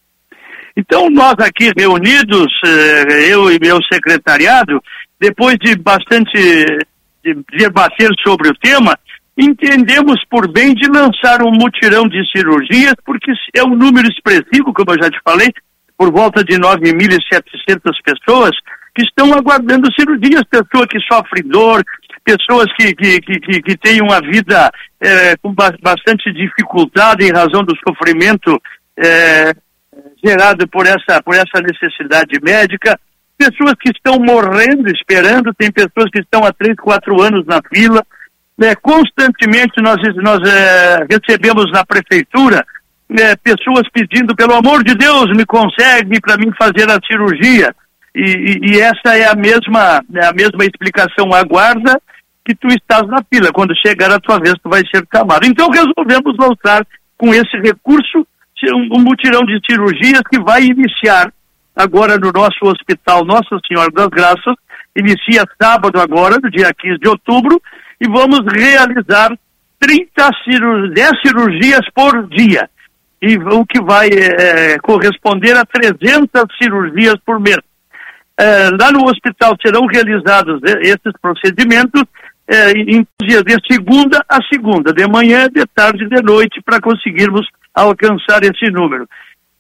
[0.78, 4.82] Então, nós aqui reunidos, eh, eu e meu secretariado,
[5.20, 6.38] depois de bastante
[7.24, 8.98] de debater sobre o tema,
[9.38, 14.92] entendemos por bem de lançar um mutirão de cirurgias, porque é um número expressivo, como
[14.92, 15.52] eu já te falei,
[15.98, 18.52] por volta de 9.700 pessoas
[18.94, 21.84] que estão aguardando cirurgias, pessoas que sofrem dor,
[22.24, 24.72] pessoas que, que, que, que têm uma vida
[25.02, 28.62] é, com bastante dificuldade em razão do sofrimento
[28.98, 29.54] é,
[30.26, 33.00] gerado por essa, por essa necessidade médica.
[33.38, 38.04] pessoas que estão morrendo esperando, tem pessoas que estão há três, quatro anos na fila.
[38.58, 38.74] Né?
[38.76, 42.66] Constantemente nós, nós é, recebemos na prefeitura
[43.10, 47.76] né, pessoas pedindo, pelo amor de Deus, me consegue para mim fazer a cirurgia.
[48.16, 51.34] E, e, e, essa é a mesma, é a mesma explicação.
[51.34, 52.02] Aguarda
[52.46, 53.52] que tu estás na fila.
[53.52, 55.46] Quando chegar a tua vez, tu vai ser chamado.
[55.46, 56.88] Então resolvemos lançar
[57.18, 58.26] com esse recurso
[58.74, 61.32] um, mutirão de cirurgias que vai iniciar
[61.76, 64.56] agora no nosso hospital Nossa Senhora das Graças,
[64.96, 67.62] inicia sábado agora, no dia 15 de outubro,
[68.00, 69.38] e vamos realizar
[69.80, 72.70] 30 cirurgias, 10 cirurgias por dia,
[73.22, 77.60] e o que vai é, corresponder a 300 cirurgias por mês.
[78.38, 82.04] É, lá no hospital serão realizados esses procedimentos
[82.48, 86.82] é, em dias de segunda a segunda, de manhã, de tarde e de noite, para
[86.82, 89.08] conseguirmos alcançar esse número.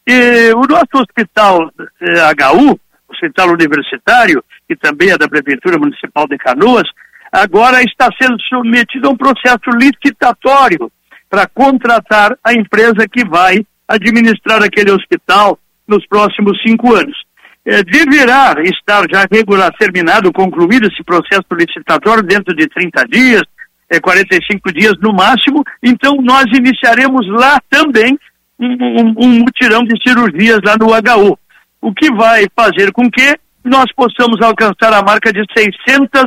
[0.07, 2.79] E o nosso hospital eh, HU,
[3.09, 6.87] Hospital Universitário, que também é da Prefeitura Municipal de Canoas,
[7.31, 10.91] agora está sendo submetido a um processo licitatório
[11.29, 17.17] para contratar a empresa que vai administrar aquele hospital nos próximos cinco anos.
[17.65, 23.41] É, deverá estar já regular, terminado, concluído esse processo licitatório dentro de 30 dias,
[23.89, 28.17] é, 45 dias no máximo, então nós iniciaremos lá também
[28.59, 31.37] um, um, um mutirão de cirurgias lá no HU,
[31.81, 36.23] o que vai fazer com que nós possamos alcançar a marca de 600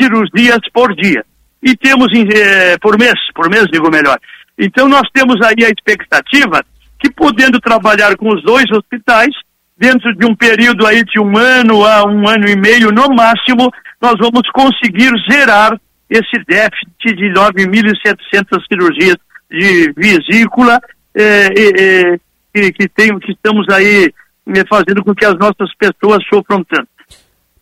[0.00, 1.24] cirurgias por dia.
[1.62, 4.18] E temos eh, por mês, por mês digo melhor.
[4.58, 6.62] Então nós temos aí a expectativa
[7.00, 9.34] que podendo trabalhar com os dois hospitais,
[9.76, 13.70] dentro de um período aí de um ano a um ano e meio no máximo,
[14.00, 15.78] nós vamos conseguir zerar
[16.16, 19.16] esse déficit de 9.700 cirurgias
[19.50, 20.80] de vesícula
[21.14, 22.18] é, é,
[22.54, 24.12] que, que, tem, que estamos aí
[24.48, 26.88] é, fazendo com que as nossas pessoas sofram tanto.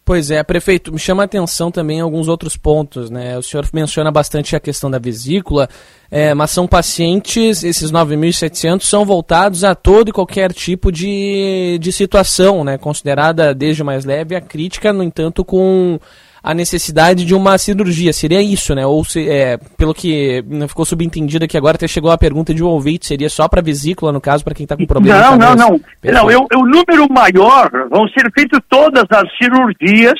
[0.04, 3.38] Pois é, prefeito, me chama a atenção também alguns outros pontos, né?
[3.38, 5.68] O senhor menciona bastante a questão da vesícula,
[6.10, 11.92] é, mas são pacientes, esses 9.700 são voltados a todo e qualquer tipo de, de
[11.92, 12.76] situação, né?
[12.78, 16.00] Considerada desde mais leve a crítica, no entanto, com
[16.42, 18.12] a necessidade de uma cirurgia.
[18.12, 18.84] Seria isso, né?
[18.84, 22.66] Ou se, é, pelo que ficou subentendido aqui agora, até chegou a pergunta de um
[22.66, 25.80] ouvinte, seria só para vesícula, no caso, para quem está com problema Não, não, não.
[26.02, 30.18] Não, eu, o número maior vão ser feitas todas as cirurgias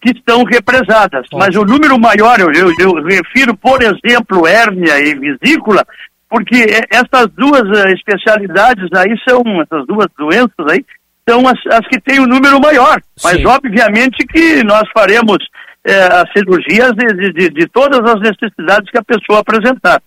[0.00, 1.26] que estão represadas.
[1.32, 5.86] Mas o número maior, eu, eu, eu, refiro, por exemplo, hérnia e vesícula,
[6.28, 10.84] porque essas duas uh, especialidades aí são, essas duas doenças aí,
[11.28, 13.00] são as, as que têm o um número maior.
[13.22, 13.46] Mas, Sim.
[13.46, 15.38] obviamente, que nós faremos
[15.84, 20.02] é, as cirurgias de, de, de, todas as necessidades que a pessoa apresentar.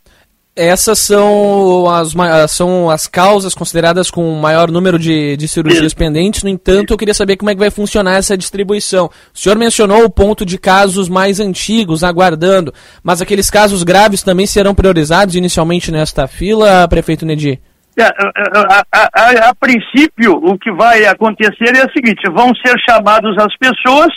[0.58, 2.16] Essas são as,
[2.50, 6.44] são as causas consideradas com maior número de, de cirurgias pendentes.
[6.44, 9.10] No entanto, eu queria saber como é que vai funcionar essa distribuição.
[9.34, 12.74] O senhor mencionou o ponto de casos mais antigos, aguardando,
[13.04, 17.60] mas aqueles casos graves também serão priorizados inicialmente nesta fila, prefeito Nedir?
[17.98, 22.76] É, a, a, a, a, princípio, o que vai acontecer é o seguinte: vão ser
[22.90, 24.10] chamados as pessoas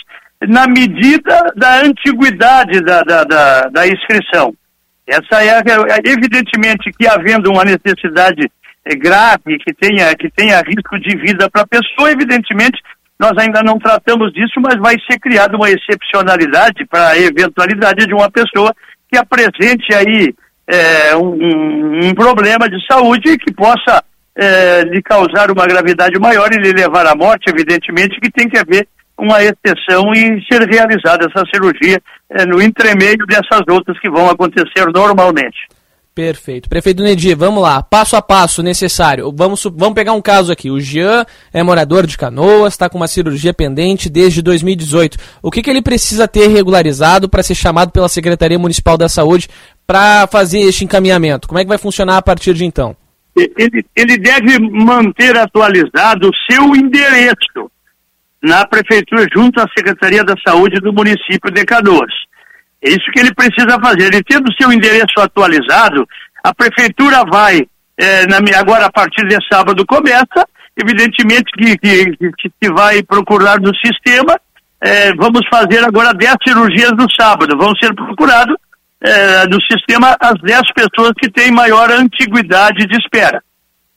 [0.47, 4.53] na medida da antiguidade da, da, da, da inscrição.
[5.07, 5.61] Essa é,
[6.05, 8.49] evidentemente que havendo uma necessidade
[8.85, 12.79] é, grave, que tenha, que tenha risco de vida para a pessoa, evidentemente
[13.19, 18.13] nós ainda não tratamos disso, mas vai ser criada uma excepcionalidade para a eventualidade de
[18.13, 18.73] uma pessoa
[19.11, 20.33] que apresente aí
[20.69, 24.03] é, um, um, problema de saúde que possa
[24.35, 28.57] é, lhe causar uma gravidade maior e lhe levar à morte, evidentemente que tem que
[28.57, 28.87] haver
[29.17, 34.85] uma exceção e ser realizada essa cirurgia é, no entremeio dessas outras que vão acontecer
[34.93, 35.57] normalmente.
[36.19, 36.67] Perfeito.
[36.67, 39.33] Prefeito Nedir, vamos lá, passo a passo necessário.
[39.33, 40.69] Vamos, vamos pegar um caso aqui.
[40.69, 45.17] O Jean é morador de Canoas, está com uma cirurgia pendente desde 2018.
[45.41, 49.47] O que, que ele precisa ter regularizado para ser chamado pela Secretaria Municipal da Saúde
[49.87, 51.47] para fazer este encaminhamento?
[51.47, 52.97] Como é que vai funcionar a partir de então?
[53.37, 57.71] Ele, ele deve manter atualizado o seu endereço
[58.43, 62.11] na Prefeitura, junto à Secretaria da Saúde do município de Canoas.
[62.83, 64.13] É isso que ele precisa fazer.
[64.13, 66.07] Ele tendo seu endereço atualizado,
[66.43, 70.47] a prefeitura vai, é, na, agora a partir de sábado começa,
[70.77, 74.39] evidentemente que, que, que vai procurar no sistema,
[74.81, 78.55] é, vamos fazer agora 10 cirurgias no sábado, vão ser procurados
[79.01, 83.41] é, no sistema as 10 pessoas que têm maior antiguidade de espera.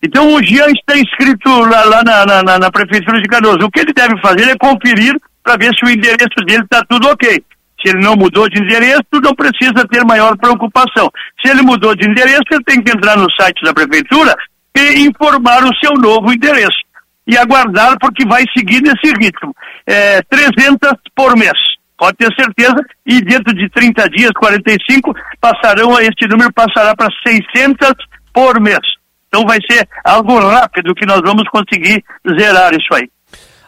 [0.03, 3.63] Então o Jean está inscrito lá, lá na, na, na, Prefeitura de Canoas.
[3.63, 5.15] O que ele deve fazer é conferir
[5.45, 7.41] para ver se o endereço dele está tudo ok.
[7.83, 11.11] Se ele não mudou de endereço, não precisa ter maior preocupação.
[11.45, 14.35] Se ele mudou de endereço, ele tem que entrar no site da prefeitura
[14.77, 16.83] e informar o seu novo endereço.
[17.27, 19.55] E aguardar, porque vai seguir nesse ritmo.
[19.87, 21.59] é, 300 por mês.
[21.99, 22.77] Pode ter certeza,
[23.07, 27.93] e dentro de 30 dias, 45, passarão, este número passará para 600
[28.33, 28.81] por mês.
[29.29, 32.05] Então vai ser algo rápido que nós vamos conseguir
[32.39, 33.09] zerar isso aí.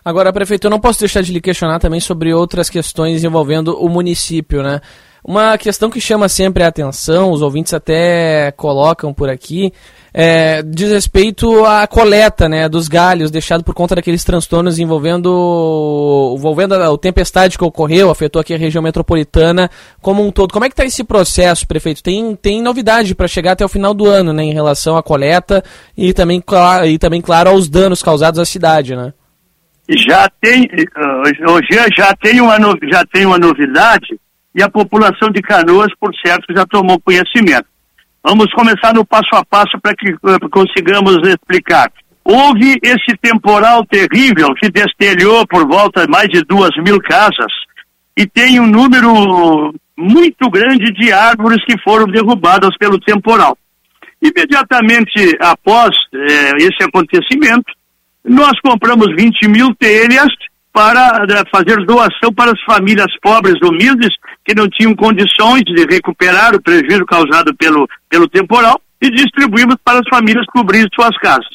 [0.04, 3.88] Agora, prefeito, eu não posso deixar de lhe questionar também sobre outras questões envolvendo o
[3.88, 4.80] município, né?
[5.26, 9.72] Uma questão que chama sempre a atenção, os ouvintes até colocam por aqui,
[10.12, 16.74] é, diz respeito à coleta né, dos galhos deixado por conta daqueles transtornos envolvendo, envolvendo
[16.74, 19.70] a, a tempestade que ocorreu, afetou aqui a região metropolitana
[20.02, 20.52] como um todo.
[20.52, 22.02] Como é que está esse processo, prefeito?
[22.02, 25.64] Tem, tem novidade para chegar até o final do ano né, em relação à coleta
[25.96, 26.44] e também,
[26.86, 29.14] e também, claro, aos danos causados à cidade, né?
[29.88, 30.66] Já tem,
[31.46, 32.56] hoje já tem uma,
[32.90, 34.18] já tem uma novidade
[34.54, 37.66] e a população de Canoas, por certo, já tomou conhecimento.
[38.22, 41.92] Vamos começar no passo a passo para que uh, consigamos explicar.
[42.24, 47.52] Houve esse temporal terrível que destelhou por volta mais de duas mil casas
[48.16, 53.58] e tem um número muito grande de árvores que foram derrubadas pelo temporal.
[54.22, 57.70] Imediatamente após eh, esse acontecimento,
[58.24, 60.28] nós compramos 20 mil telhas
[60.72, 64.10] para eh, fazer doação para as famílias pobres, humildes,
[64.44, 70.00] que não tinham condições de recuperar o prejuízo causado pelo, pelo temporal e distribuímos para
[70.00, 71.46] as famílias cobrir suas casas.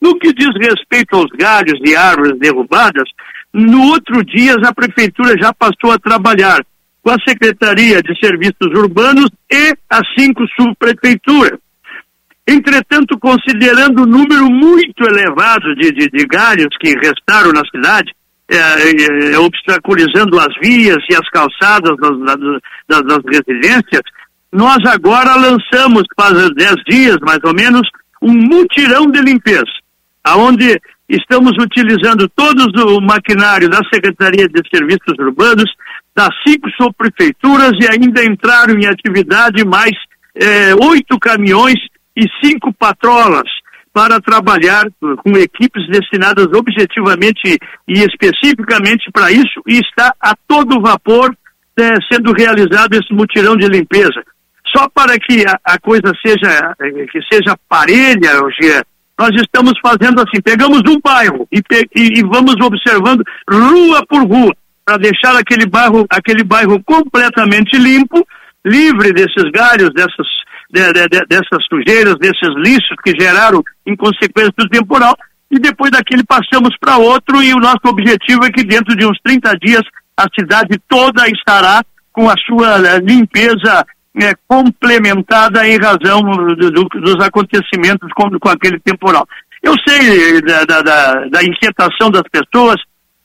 [0.00, 3.08] No que diz respeito aos galhos e árvores derrubadas,
[3.52, 6.60] no outro dia a prefeitura já passou a trabalhar
[7.02, 11.58] com a Secretaria de Serviços Urbanos e as cinco subprefeituras.
[12.48, 18.14] Entretanto, considerando o número muito elevado de, de, de galhos que restaram na cidade,
[18.48, 22.16] é, é, é, obstaculizando as vias e as calçadas das,
[22.88, 24.02] das, das, residências,
[24.52, 27.82] nós agora lançamos, faz 10 dias mais ou menos,
[28.22, 29.64] um mutirão de limpeza,
[30.22, 32.64] aonde estamos utilizando todo
[32.96, 35.70] o maquinário da Secretaria de Serviços Urbanos,
[36.14, 39.92] das cinco subprefeituras e ainda entraram em atividade mais
[40.36, 41.78] é, oito caminhões
[42.16, 43.48] e cinco patrolas
[43.92, 51.34] para trabalhar com equipes destinadas objetivamente e especificamente para isso e está a todo vapor
[51.78, 54.22] é, sendo realizado esse mutirão de limpeza.
[54.74, 58.84] Só para que a, a coisa seja é, que seja parelha, Roger,
[59.18, 61.62] nós estamos fazendo assim, pegamos um bairro e,
[61.94, 68.26] e, e vamos observando rua por rua para deixar aquele bairro, aquele bairro completamente limpo,
[68.64, 70.26] livre desses galhos, dessas
[70.70, 75.16] de, de, de, dessas sujeiras, desses lixos que geraram em consequência do temporal,
[75.50, 79.18] e depois daquele passamos para outro, e o nosso objetivo é que dentro de uns
[79.22, 79.82] 30 dias
[80.16, 81.82] a cidade toda estará
[82.12, 83.84] com a sua eh, limpeza
[84.18, 89.28] é, complementada em razão do, do, dos acontecimentos com, com, aquele temporal.
[89.62, 92.76] Eu sei da, da, da, da inquietação das pessoas,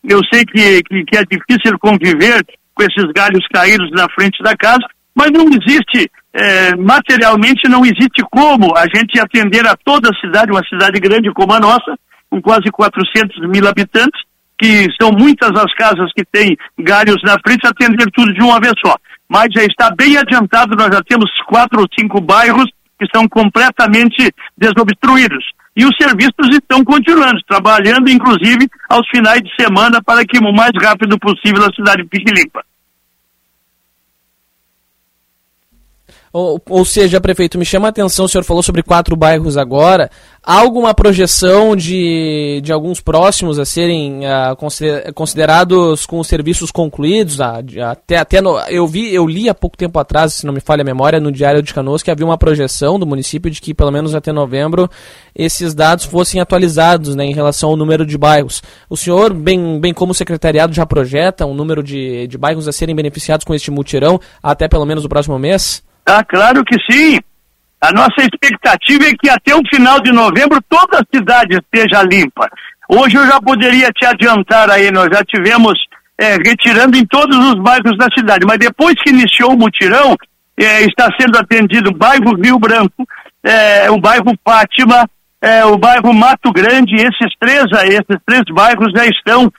[0.04, 4.56] eu sei que, que, que, é difícil conviver com esses galhos caídos na frente da
[4.58, 4.86] casa,
[5.16, 10.52] mas não existe é, materialmente não existe como a gente atender a toda a cidade,
[10.52, 11.98] uma cidade grande como a nossa,
[12.30, 14.22] com quase 400 mil habitantes,
[14.58, 18.74] que são muitas as casas que têm galhos na frente, atender tudo de uma vez
[18.86, 18.95] só.
[19.28, 22.66] Mas já está bem adiantado, nós já temos quatro ou cinco bairros
[22.98, 25.44] que estão completamente desobstruídos.
[25.76, 30.72] E os serviços estão continuando, trabalhando inclusive aos finais de semana para que o mais
[30.82, 32.64] rápido possível a cidade fique limpa.
[36.34, 40.10] Ou, ou seja, prefeito, me chama a atenção, o senhor falou sobre quatro bairros agora.
[40.41, 47.38] Há alguma projeção de, de alguns próximos a serem uh, considerados com os serviços concluídos?
[47.38, 50.62] Uh, até até no, eu, vi, eu li há pouco tempo atrás, se não me
[50.62, 53.74] falha a memória, no Diário de Canoas, que havia uma projeção do município de que
[53.74, 54.90] pelo menos até novembro
[55.36, 58.64] esses dados fossem atualizados né, em relação ao número de bairros.
[58.90, 62.72] O senhor, bem, bem como o secretariado, já projeta um número de, de bairros a
[62.72, 65.84] serem beneficiados com este mutirão até pelo menos o próximo mês?
[66.06, 67.19] Ah, claro que sim.
[67.80, 72.48] A nossa expectativa é que até o final de novembro toda a cidade esteja limpa.
[72.88, 75.73] Hoje eu já poderia te adiantar aí, nós já tivemos
[76.18, 80.15] é, retirando em todos os bairros da cidade, mas depois que iniciou o mutirão,
[80.57, 83.07] é, está sendo atendido o bairro Rio Branco,
[83.44, 85.10] é, o bairro Fátima,
[85.41, 89.52] é, o bairro Mato Grande, esses três, esses três bairros já estão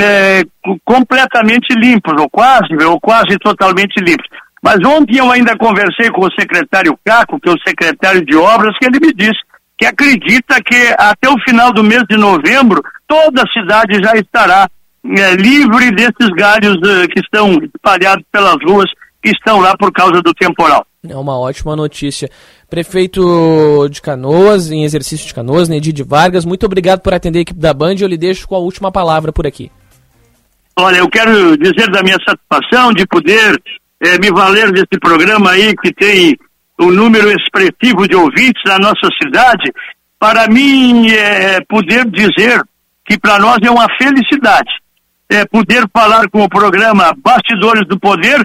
[0.00, 0.42] é,
[0.84, 4.26] completamente limpos, ou quase, ou quase totalmente limpos.
[4.62, 8.76] Mas ontem eu ainda conversei com o secretário Caco, que é o secretário de obras,
[8.78, 9.38] que ele me disse
[9.76, 14.68] que acredita que até o final do mês de novembro toda a cidade já estará
[15.04, 18.90] é, livre desses galhos uh, que estão espalhados pelas ruas
[19.22, 20.84] que estão lá por causa do temporal.
[21.08, 22.28] É uma ótima notícia.
[22.68, 27.42] Prefeito de Canoas, em exercício de Canoas, Nedir de Vargas, muito obrigado por atender a
[27.42, 27.94] equipe da Band.
[28.00, 29.70] Eu lhe deixo com a última palavra por aqui.
[30.76, 33.60] Olha, eu quero dizer da minha satisfação de poder
[34.02, 36.36] eh, me valer desse programa aí que tem
[36.80, 39.72] um número expressivo de ouvintes na nossa cidade,
[40.18, 42.62] para mim é, poder dizer
[43.04, 44.70] que para nós é uma felicidade
[45.28, 48.42] é, poder falar com o programa Bastidores do Poder,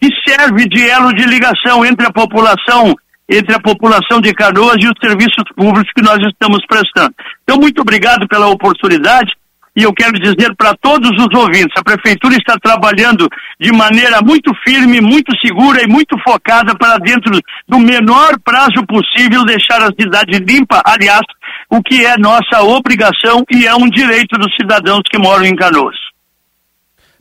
[0.00, 2.94] que serve de elo de ligação entre a população,
[3.28, 7.14] entre a população de Canoas e os serviços públicos que nós estamos prestando.
[7.42, 9.30] Então, muito obrigado pela oportunidade.
[9.76, 13.28] E eu quero dizer para todos os ouvintes, a prefeitura está trabalhando
[13.60, 17.38] de maneira muito firme, muito segura e muito focada para dentro
[17.68, 21.20] do menor prazo possível deixar a cidade limpa, aliás,
[21.68, 25.96] o que é nossa obrigação e é um direito dos cidadãos que moram em Canoas.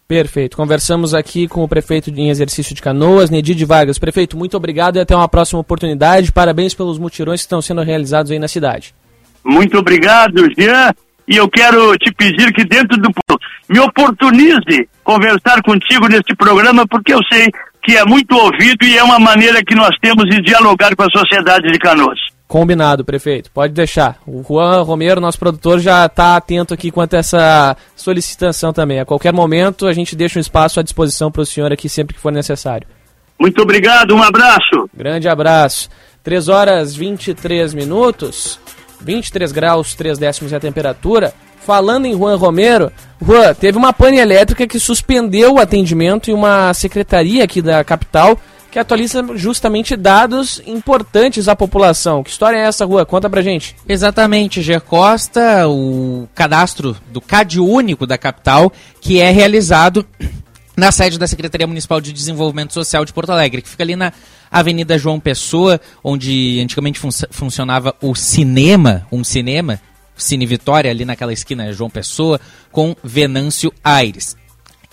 [0.08, 0.56] Perfeito.
[0.56, 4.00] Conversamos aqui com o prefeito em exercício de Canoas, Nedir de Vargas.
[4.00, 6.32] Prefeito, muito obrigado e até uma próxima oportunidade.
[6.32, 8.94] Parabéns pelos mutirões que estão sendo realizados aí na cidade.
[9.44, 10.94] Muito obrigado, Jean
[11.28, 13.10] e eu quero te pedir que dentro do
[13.70, 17.48] me oportunize conversar contigo neste programa, porque eu sei
[17.84, 21.10] que é muito ouvido e é uma maneira que nós temos de dialogar com a
[21.10, 22.20] sociedade de Canoas.
[22.48, 23.50] Combinado, prefeito.
[23.52, 24.18] Pode deixar.
[24.26, 29.00] O Juan Romero, nosso produtor, já está atento aqui quanto a essa solicitação também.
[29.00, 32.16] A qualquer momento a gente deixa um espaço à disposição para o senhor aqui sempre
[32.16, 32.88] que for necessário.
[33.40, 34.90] Muito obrigado, um abraço.
[34.94, 35.90] Grande abraço.
[36.24, 38.60] 3 horas 23 minutos.
[39.02, 41.34] 23 graus, 3 décimos é a temperatura.
[41.66, 46.74] Falando em Juan Romero, Juan, teve uma pane elétrica que suspendeu o atendimento em uma
[46.74, 48.38] secretaria aqui da capital
[48.76, 52.22] que atualiza justamente dados importantes à população.
[52.22, 53.06] Que história é essa, Juan?
[53.06, 53.74] Conta pra gente.
[53.88, 58.70] Exatamente, Ger Costa, o cadastro do CAD único da capital,
[59.00, 60.06] que é realizado
[60.76, 64.12] na sede da Secretaria Municipal de Desenvolvimento Social de Porto Alegre, que fica ali na
[64.52, 69.80] Avenida João Pessoa, onde antigamente fun funcionava o cinema, um cinema,
[70.16, 72.40] Cine Vitória, ali naquela esquina João Pessoa,
[72.72, 74.36] com Venâncio Aires.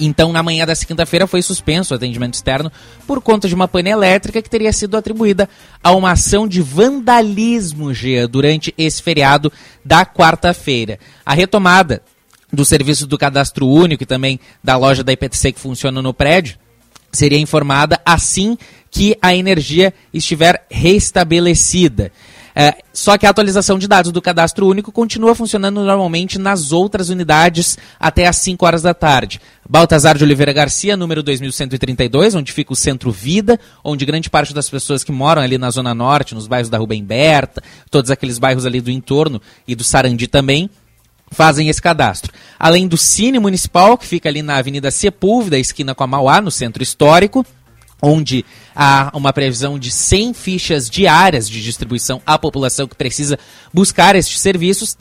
[0.00, 2.72] Então, na manhã dessa quinta-feira, foi suspenso o atendimento externo
[3.06, 5.48] por conta de uma pane elétrica que teria sido atribuída
[5.82, 9.52] a uma ação de vandalismo, Gia, durante esse feriado
[9.84, 10.98] da quarta-feira.
[11.24, 12.02] A retomada
[12.52, 16.58] do serviço do cadastro único e também da loja da IPTC que funciona no prédio
[17.12, 18.56] seria informada assim
[18.90, 22.10] que a energia estiver restabelecida.
[22.54, 27.08] É, só que a atualização de dados do cadastro único continua funcionando normalmente nas outras
[27.08, 29.40] unidades até às 5 horas da tarde.
[29.66, 34.68] Baltazar de Oliveira Garcia, número 2132, onde fica o Centro Vida, onde grande parte das
[34.68, 38.66] pessoas que moram ali na Zona Norte, nos bairros da Rubem Berta, todos aqueles bairros
[38.66, 40.68] ali do entorno e do Sarandi também,
[41.32, 42.32] fazem esse cadastro.
[42.58, 46.50] Além do Cine Municipal, que fica ali na Avenida Sepúlveda, esquina com a Mauá, no
[46.50, 47.44] Centro Histórico,
[48.00, 48.44] onde
[48.74, 53.38] há uma previsão de 100 fichas diárias de distribuição à população que precisa
[53.72, 54.96] buscar estes serviços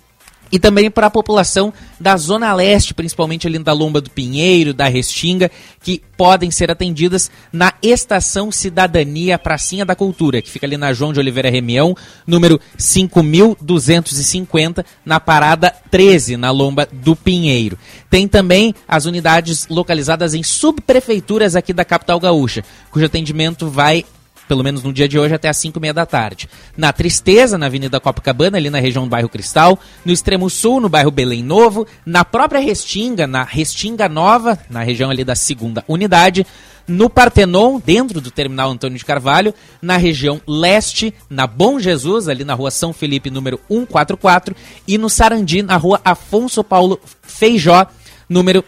[0.52, 4.88] e também para a população da Zona Leste, principalmente ali da Lomba do Pinheiro, da
[4.88, 5.52] Restinga,
[5.82, 11.14] que podem ser atendidas na Estação Cidadania Pracinha da Cultura, que fica ali na João
[11.14, 11.96] de Oliveira Remião,
[12.28, 17.78] número 5250, na parada 13, na Lomba do Pinheiro.
[18.10, 24.04] Tem também as unidades localizadas em subprefeituras aqui da capital gaúcha, cujo atendimento vai
[24.52, 26.50] pelo menos no dia de hoje, até às 5 e meia da tarde.
[26.76, 29.80] Na Tristeza, na Avenida Copacabana, ali na região do bairro Cristal.
[30.04, 31.88] No extremo sul, no bairro Belém Novo.
[32.06, 36.46] Na própria Restinga, na Restinga Nova, na região ali da segunda unidade.
[36.86, 42.44] No Partenon, dentro do terminal Antônio de Carvalho, na região leste, na Bom Jesus, ali
[42.44, 44.54] na rua São Felipe, número 144,
[44.86, 47.88] e no Sarandi, na rua Afonso Paulo Feijó,
[48.28, 48.66] número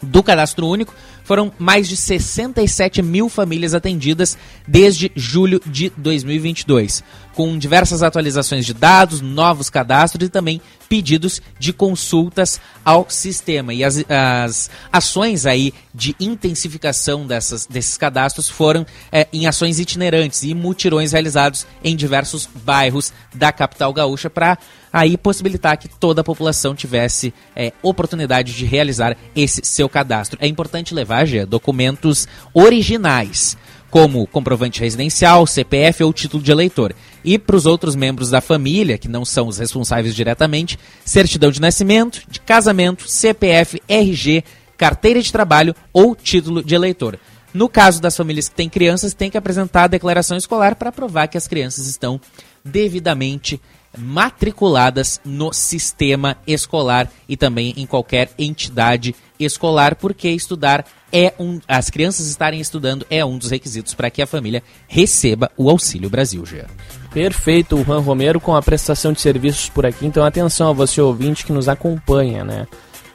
[0.02, 0.94] do cadastro único,
[1.24, 7.04] foram mais de 67 mil famílias atendidas desde julho de 2022,
[7.34, 13.74] com diversas atualizações de dados, novos cadastros e também pedidos de consultas ao sistema.
[13.74, 20.44] E as, as ações aí de intensificação dessas, desses cadastros foram é, em ações itinerantes
[20.44, 24.58] e mutirões realizados em diversos bairros da capital gaúcha para
[24.98, 30.40] aí possibilitar que toda a população tivesse é, oportunidade de realizar esse seu cadastro.
[30.42, 33.56] É importante levar, já documentos originais,
[33.92, 36.96] como comprovante residencial, CPF ou título de eleitor.
[37.24, 41.62] E para os outros membros da família, que não são os responsáveis diretamente, certidão de
[41.62, 44.44] nascimento, de casamento, CPF, RG,
[44.76, 47.20] carteira de trabalho ou título de eleitor.
[47.54, 51.28] No caso das famílias que têm crianças, tem que apresentar a declaração escolar para provar
[51.28, 52.20] que as crianças estão
[52.66, 53.62] devidamente
[53.98, 61.60] matriculadas no sistema escolar e também em qualquer entidade escolar, porque estudar é um.
[61.68, 66.10] As crianças estarem estudando é um dos requisitos para que a família receba o Auxílio
[66.10, 66.68] Brasil, Jean.
[67.12, 70.06] Perfeito, o Juan Romero com a prestação de serviços por aqui.
[70.06, 72.68] Então, atenção a você ouvinte que nos acompanha, né?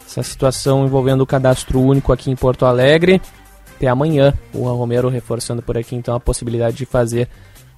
[0.06, 3.20] Essa situação envolvendo o cadastro único aqui em Porto Alegre.
[3.76, 7.28] Até amanhã, o Juan Romero reforçando por aqui, então, a possibilidade de fazer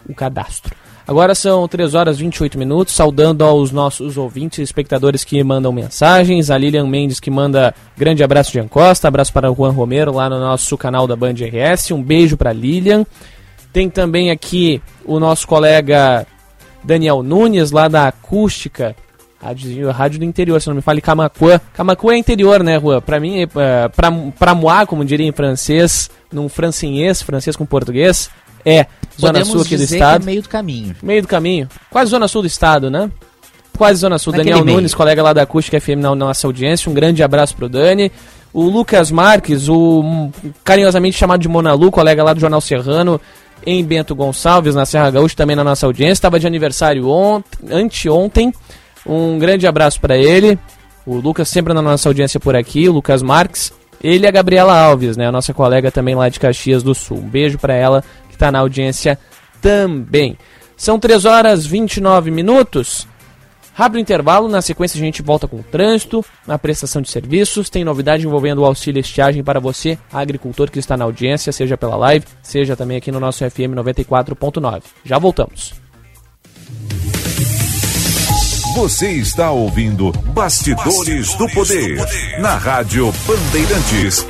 [0.08, 0.74] o cadastro.
[1.06, 5.70] Agora são 3 horas e 28 minutos, saudando aos nossos ouvintes e espectadores que mandam
[5.70, 10.14] mensagens, a Lilian Mendes que manda grande abraço de Ancosta, abraço para o Juan Romero
[10.14, 13.04] lá no nosso canal da Band RS, um beijo para Lilian.
[13.70, 16.26] Tem também aqui o nosso colega
[16.82, 18.96] Daniel Nunes, lá da Acústica,
[19.42, 21.60] rádio, rádio do interior, se não me fale Camacuã.
[21.74, 23.02] Camacuã é interior, né, Juan?
[23.02, 28.30] Para mim, é, pra, pra moi, como diria em francês, num francinhês, francês com português,
[28.64, 28.86] é
[29.18, 30.22] zona Podemos sul aqui do dizer estado.
[30.22, 30.96] é meio do caminho.
[31.02, 31.68] Meio do caminho.
[31.90, 33.10] Quase zona sul do estado, né?
[33.76, 34.32] Quase zona sul.
[34.32, 34.76] Naquele Daniel meio.
[34.78, 36.90] Nunes, colega lá da Acústica FM na nossa audiência.
[36.90, 38.10] Um grande abraço pro Dani.
[38.52, 40.30] O Lucas Marques, o
[40.62, 43.20] carinhosamente chamado de Monalu, colega lá do Jornal Serrano,
[43.66, 46.12] em Bento Gonçalves, na Serra Gaúcha, também na nossa audiência.
[46.12, 48.52] Estava de aniversário ont anteontem.
[49.04, 50.56] Um grande abraço para ele.
[51.04, 53.72] O Lucas sempre na nossa audiência por aqui, o Lucas Marques.
[54.02, 57.18] Ele e a Gabriela Alves, né, a nossa colega também lá de Caxias do Sul.
[57.18, 58.04] Um beijo para ela
[58.34, 59.18] que está na audiência
[59.62, 60.36] também.
[60.76, 63.06] São 3 horas 29 minutos.
[63.72, 67.82] Rápido intervalo, na sequência a gente volta com o trânsito, na prestação de serviços, tem
[67.82, 72.24] novidade envolvendo o auxílio estiagem para você, agricultor que está na audiência, seja pela live,
[72.40, 74.82] seja também aqui no nosso FM 94.9.
[75.04, 75.74] Já voltamos.
[78.76, 81.96] Você está ouvindo Bastidores, do, Poder,
[82.40, 84.26] na Rádio Bandeirantes.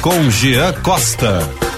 [0.00, 1.71] Com Jean Costa.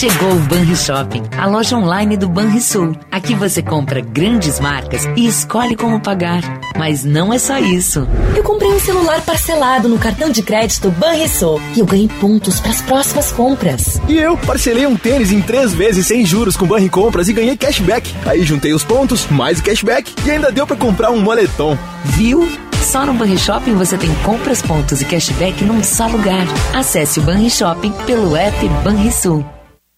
[0.00, 0.94] Chegou o Banrisul,
[1.36, 2.96] a loja online do Banrisul.
[3.12, 6.40] Aqui você compra grandes marcas e escolhe como pagar.
[6.74, 8.08] Mas não é só isso.
[8.34, 12.70] Eu comprei um celular parcelado no cartão de crédito Banrisul e eu ganhei pontos para
[12.70, 14.00] as próximas compras.
[14.08, 17.54] E eu parcelei um tênis em três vezes sem juros com Banri Compras e ganhei
[17.54, 18.10] cashback.
[18.24, 21.76] Aí juntei os pontos, mais o cashback e ainda deu para comprar um moletom.
[22.06, 22.50] Viu?
[22.80, 26.46] Só no Banrishopping você tem compras, pontos e cashback num só lugar.
[26.74, 29.44] Acesse o Banrishopping pelo app Banrisul.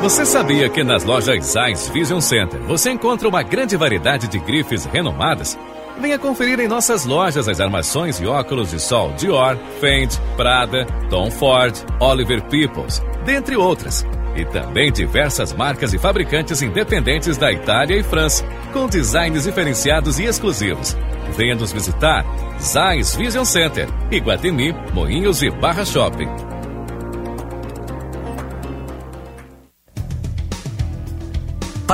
[0.00, 4.84] Você sabia que nas lojas Zeiss Vision Center você encontra uma grande variedade de grifes
[4.84, 5.58] renomadas?
[6.00, 11.30] Venha conferir em nossas lojas as armações e óculos de sol Dior, Fendi, Prada, Tom
[11.30, 14.04] Ford, Oliver Peoples, dentre outras.
[14.36, 20.24] E também diversas marcas e fabricantes independentes da Itália e França, com designs diferenciados e
[20.24, 20.96] exclusivos.
[21.36, 22.24] Venha nos visitar,
[22.60, 26.53] Zeiss Vision Center, Iguatemi, Moinhos e Barra Shopping.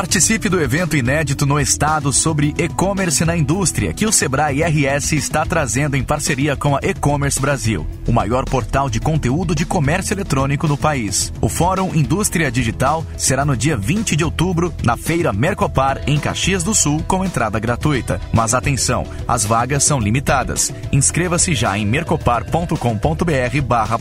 [0.01, 5.45] Participe do evento inédito no estado sobre e-commerce na indústria que o Sebrae RS está
[5.45, 10.67] trazendo em parceria com a E-Commerce Brasil, o maior portal de conteúdo de comércio eletrônico
[10.67, 11.31] no país.
[11.39, 16.63] O Fórum Indústria Digital será no dia 20 de outubro na Feira Mercopar em Caxias
[16.63, 18.23] do Sul com entrada gratuita.
[18.33, 20.73] Mas atenção, as vagas são limitadas.
[20.91, 23.99] Inscreva-se já em mercopar.com.br/barra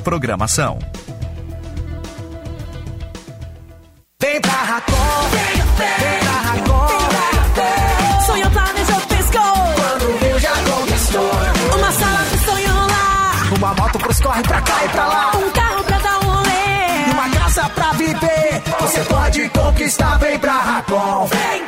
[14.22, 15.32] Corre pra cá e pra lá.
[15.36, 17.08] Um carro pra dar um rolê.
[17.08, 18.62] E uma casa pra viver.
[18.82, 21.28] Você pode conquistar, vem pra Racon.
[21.28, 21.64] Vem,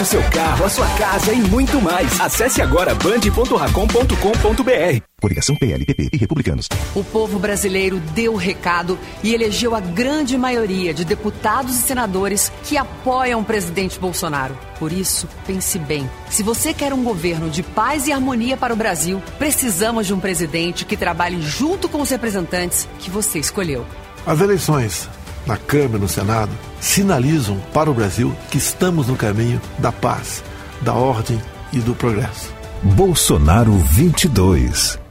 [0.00, 2.20] o seu carro, a sua casa e muito mais.
[2.20, 5.02] Acesse agora band.racom.com.br.
[5.20, 6.68] Coligação PLPP e Republicanos.
[6.94, 12.50] O povo brasileiro deu o recado e elegeu a grande maioria de deputados e senadores
[12.64, 14.56] que apoiam o presidente Bolsonaro.
[14.78, 16.08] Por isso, pense bem.
[16.30, 20.20] Se você quer um governo de paz e harmonia para o Brasil, precisamos de um
[20.20, 23.84] presidente que trabalhe junto com os representantes que você escolheu.
[24.26, 25.08] As eleições
[25.50, 30.44] na Câmara e no Senado sinalizam para o Brasil que estamos no caminho da paz,
[30.80, 32.54] da ordem e do progresso.
[32.82, 35.09] Bolsonaro 22.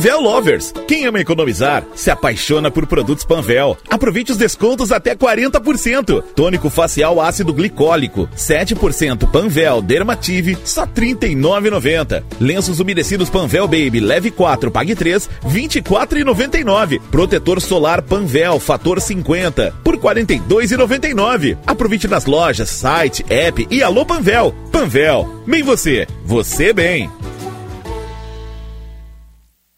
[0.00, 0.72] Panvel Lovers.
[0.88, 3.76] Quem ama economizar se apaixona por produtos Panvel.
[3.90, 6.22] Aproveite os descontos até 40%.
[6.34, 12.22] Tônico facial ácido glicólico, 7% Panvel Dermative, só R$ 39,90.
[12.40, 16.98] Lenços umedecidos Panvel Baby, leve 4, pague 3, R$ 24,99.
[17.10, 21.58] Protetor solar Panvel fator 50, por R$ 42,99.
[21.66, 24.54] Aproveite nas lojas, site, app e Alô Panvel.
[24.72, 27.10] Panvel, bem você, você bem.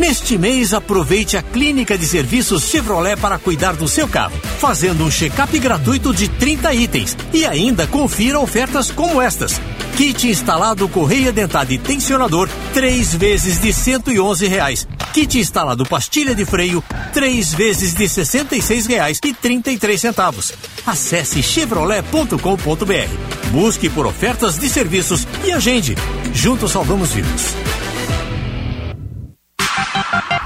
[0.00, 5.10] Neste mês, aproveite a clínica de serviços Chevrolet para cuidar do seu carro, fazendo um
[5.10, 9.60] check-up gratuito de 30 itens e ainda confira ofertas como estas.
[9.98, 14.88] Kit instalado correia dentada e tensionador, 3 vezes de 111 reais.
[15.12, 16.82] Kit instalado pastilha de freio,
[17.12, 20.54] 3 vezes de 66 reais e 33 centavos.
[20.86, 23.50] Acesse chevrolet.com.br.
[23.52, 25.94] Busque por ofertas de serviços e agende.
[26.32, 27.54] Juntos salvamos vidas.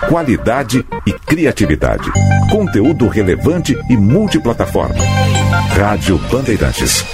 [0.09, 2.11] Qualidade e criatividade.
[2.51, 4.95] Conteúdo relevante e multiplataforma.
[5.77, 7.05] Rádio Bandeirantes.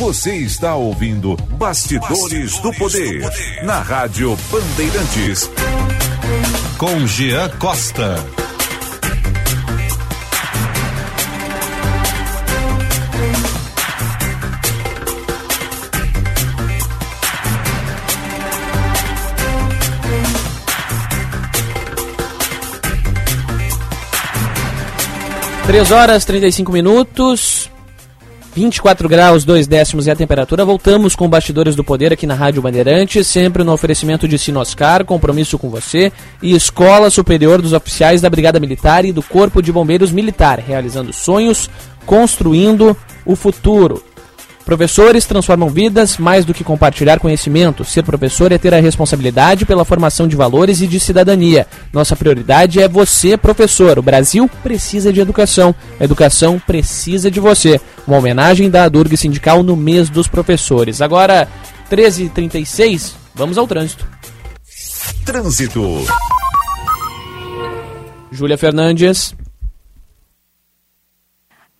[0.00, 3.22] Você está ouvindo Bastidores, do, Poder,
[3.64, 5.50] na Rádio Bandeirantes.
[6.76, 8.41] Com Jean Costa.
[25.66, 27.70] Três horas 35 minutos,
[28.54, 30.64] 24 graus, 2 décimos é a temperatura.
[30.64, 35.56] Voltamos com Bastidores do Poder aqui na Rádio Bandeirantes, sempre no oferecimento de Sinoscar, compromisso
[35.58, 36.12] com você,
[36.42, 41.12] e Escola Superior dos Oficiais da Brigada Militar e do Corpo de Bombeiros Militar, realizando
[41.12, 41.70] sonhos,
[42.04, 44.02] construindo o futuro.
[44.64, 47.84] Professores transformam vidas mais do que compartilhar conhecimento.
[47.84, 51.66] Ser professor é ter a responsabilidade pela formação de valores e de cidadania.
[51.92, 53.98] Nossa prioridade é você, professor.
[53.98, 55.74] O Brasil precisa de educação.
[55.98, 57.80] A educação precisa de você.
[58.06, 61.02] Uma homenagem da Durg Sindical no mês dos professores.
[61.02, 61.48] Agora,
[61.90, 64.06] 13h36, vamos ao trânsito.
[65.24, 66.04] Trânsito.
[68.30, 69.34] Júlia Fernandes.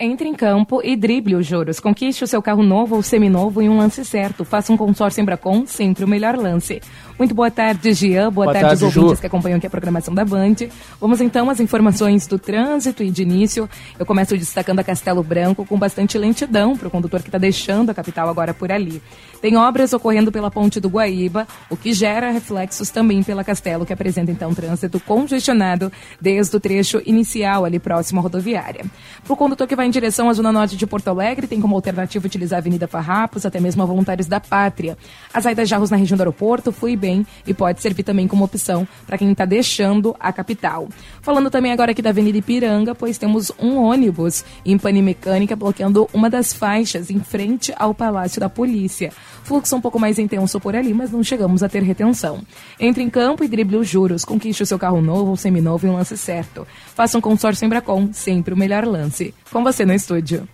[0.04, 1.78] Entre em campo e drible os juros.
[1.78, 4.44] Conquiste o seu carro novo ou seminovo em um lance certo.
[4.44, 6.82] Faça um consórcio Embracon, sempre o melhor lance.
[7.16, 8.32] Muito boa tarde, Gian.
[8.32, 9.20] Boa, Boa tarde, tarde, aos ouvintes Ju.
[9.20, 10.56] que acompanham aqui a programação da Band.
[11.00, 13.70] Vamos então às informações do trânsito e de início.
[13.96, 17.90] Eu começo destacando a Castelo Branco com bastante lentidão para o condutor que está deixando
[17.90, 19.00] a capital agora por ali.
[19.40, 23.92] Tem obras ocorrendo pela ponte do Guaíba, o que gera reflexos também pela Castelo, que
[23.92, 28.84] apresenta então trânsito congestionado desde o trecho inicial ali próximo à rodoviária.
[29.22, 31.76] Para o condutor que vai em direção à Zona Norte de Porto Alegre, tem como
[31.76, 34.98] alternativa utilizar a Avenida Farrapos, até mesmo a Voluntários da Pátria.
[35.32, 38.44] A saída de Arros na região do aeroporto flui bem e pode servir também como
[38.44, 40.88] opção para quem está deixando a capital.
[41.22, 46.08] Falando também agora aqui da Avenida Ipiranga, pois temos um ônibus em pane mecânica bloqueando
[46.12, 49.12] uma das faixas em frente ao Palácio da Polícia.
[49.44, 52.42] Fluxo um pouco mais intenso por ali, mas não chegamos a ter retenção.
[52.78, 55.90] Entre em campo e drible os juros, conquiste o seu carro novo ou seminovo em
[55.90, 56.66] um lance certo.
[56.92, 59.32] Faça um consórcio Embracon, sempre o melhor lance.
[59.52, 60.48] Com você no estúdio.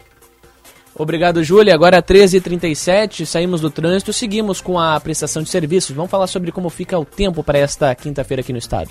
[0.95, 1.73] Obrigado, Júlia.
[1.73, 5.97] Agora 13h37, saímos do trânsito, seguimos com a prestação de serviços.
[5.97, 8.91] Vamos falar sobre como fica o tempo para esta quinta-feira aqui no estado.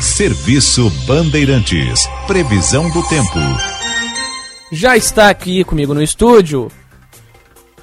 [0.00, 2.06] Serviço Bandeirantes.
[2.26, 3.38] Previsão do tempo.
[4.70, 6.70] Já está aqui comigo no estúdio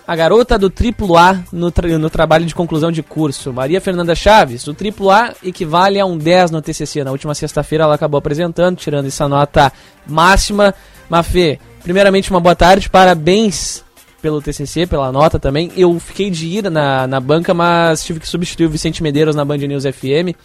[0.05, 4.13] a garota do triplo A no, tra no trabalho de conclusão de curso, Maria Fernanda
[4.13, 4.67] Chaves.
[4.67, 7.03] O triplo A equivale a um 10 no TCC.
[7.03, 9.71] Na última sexta-feira ela acabou apresentando, tirando essa nota
[10.05, 10.73] máxima.
[11.09, 13.83] Mafê, primeiramente uma boa tarde, parabéns
[14.21, 15.71] pelo TCC, pela nota também.
[15.75, 19.43] Eu fiquei de ir na, na banca, mas tive que substituir o Vicente Medeiros na
[19.43, 20.37] Band News FM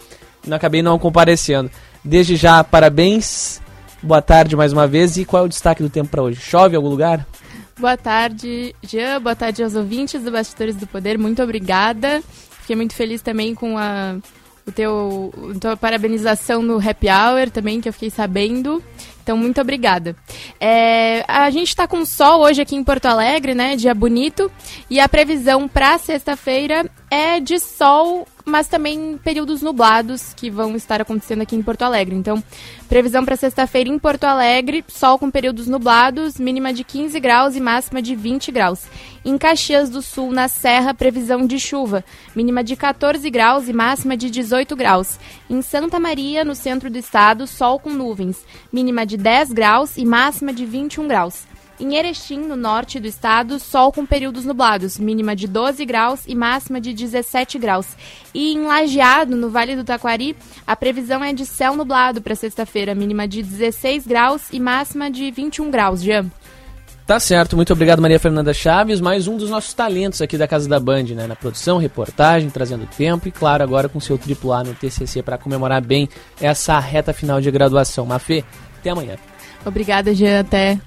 [0.45, 1.69] e acabei não comparecendo.
[2.03, 3.61] Desde já, parabéns,
[4.01, 5.17] boa tarde mais uma vez.
[5.17, 6.39] E qual é o destaque do tempo para hoje?
[6.39, 7.25] Chove em algum lugar?
[7.77, 9.21] Boa tarde, Jean.
[9.21, 11.17] Boa tarde aos ouvintes do Bastidores do Poder.
[11.17, 12.21] Muito obrigada.
[12.61, 14.17] Fiquei muito feliz também com a
[14.69, 18.81] o teu, a tua parabenização no Happy Hour também, que eu fiquei sabendo.
[19.29, 20.15] Então, muito obrigada.
[20.59, 23.75] É, a gente está com sol hoje aqui em Porto Alegre, né?
[23.75, 24.51] Dia bonito.
[24.89, 30.99] E a previsão para sexta-feira é de sol mas também períodos nublados que vão estar
[30.99, 32.15] acontecendo aqui em Porto Alegre.
[32.15, 32.43] Então,
[32.87, 37.59] previsão para sexta-feira em Porto Alegre, sol com períodos nublados, mínima de 15 graus e
[37.59, 38.81] máxima de 20 graus.
[39.29, 42.03] Em Caxias do Sul, na Serra, previsão de chuva,
[42.35, 45.19] mínima de 14 graus e máxima de 18 graus.
[45.47, 48.43] Em Santa Maria, no centro do estado, sol com nuvens,
[48.73, 51.43] mínima de 10 graus e máxima de 21 graus.
[51.79, 56.33] Em Erechim, no norte do estado, sol com períodos nublados, mínima de 12 graus e
[56.33, 57.85] máxima de 17 graus.
[58.33, 60.35] E em Lajeado, no Vale do Taquari,
[60.65, 65.29] a previsão é de céu nublado para sexta-feira, mínima de 16 graus e máxima de
[65.29, 66.01] 21 graus.
[66.01, 66.31] Jean.
[67.09, 70.69] Tá certo, muito obrigado Maria Fernanda Chaves, mais um dos nossos talentos aqui da Casa
[70.69, 71.25] da Band, né?
[71.25, 75.35] Na produção, reportagem, trazendo tempo e claro, agora com seu triplo A no TCC para
[75.35, 76.07] comemorar bem
[76.39, 78.05] essa reta final de graduação.
[78.05, 78.43] Mafê,
[78.77, 79.15] até amanhã.
[79.65, 80.79] Obrigada, Jean, até.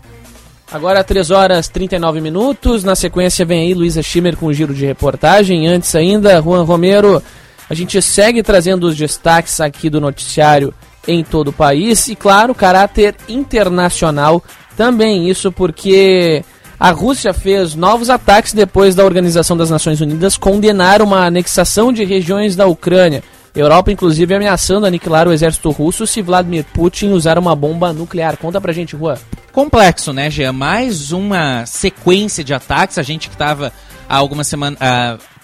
[0.70, 2.84] Agora 3 horas 39 minutos.
[2.84, 5.66] Na sequência vem aí Luísa Schimmer com o giro de reportagem.
[5.66, 7.20] Antes ainda, Juan Romero.
[7.68, 10.72] A gente segue trazendo os destaques aqui do noticiário
[11.08, 14.40] em todo o país e, claro, caráter internacional
[14.76, 15.28] também.
[15.28, 16.44] Isso porque
[16.78, 22.04] a Rússia fez novos ataques depois da Organização das Nações Unidas condenar uma anexação de
[22.04, 23.22] regiões da Ucrânia.
[23.54, 28.36] Europa, inclusive, ameaçando aniquilar o exército russo se Vladimir Putin usar uma bomba nuclear.
[28.36, 29.16] Conta pra gente, Juan.
[29.52, 30.52] Complexo, né, Jean?
[30.52, 32.96] Mais uma sequência de ataques.
[32.96, 33.70] A gente que estava
[34.08, 34.78] há algumas semanas.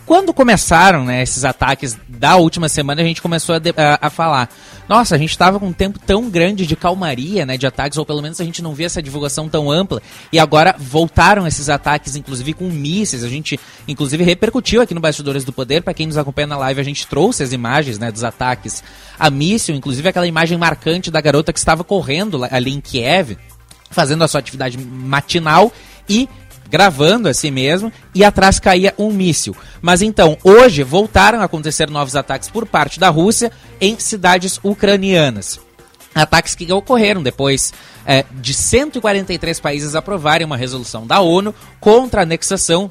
[0.08, 4.48] Quando começaram né, esses ataques da última semana, a gente começou a, a, a falar:
[4.88, 8.06] nossa, a gente estava com um tempo tão grande de calmaria, né, de ataques, ou
[8.06, 10.00] pelo menos a gente não via essa divulgação tão ampla,
[10.32, 13.22] e agora voltaram esses ataques, inclusive com mísseis.
[13.22, 15.82] A gente, inclusive, repercutiu aqui no Bastidores do Poder.
[15.82, 18.82] Para quem nos acompanha na live, a gente trouxe as imagens né, dos ataques
[19.18, 23.36] a míssil, inclusive aquela imagem marcante da garota que estava correndo ali em Kiev
[23.90, 25.70] fazendo a sua atividade matinal
[26.08, 26.28] e
[26.70, 29.56] gravando assim mesmo, e atrás caía um míssil.
[29.80, 33.50] Mas então, hoje voltaram a acontecer novos ataques por parte da Rússia
[33.80, 35.60] em cidades ucranianas.
[36.14, 37.72] Ataques que ocorreram depois
[38.04, 42.90] é, de 143 países aprovarem uma resolução da ONU contra a anexação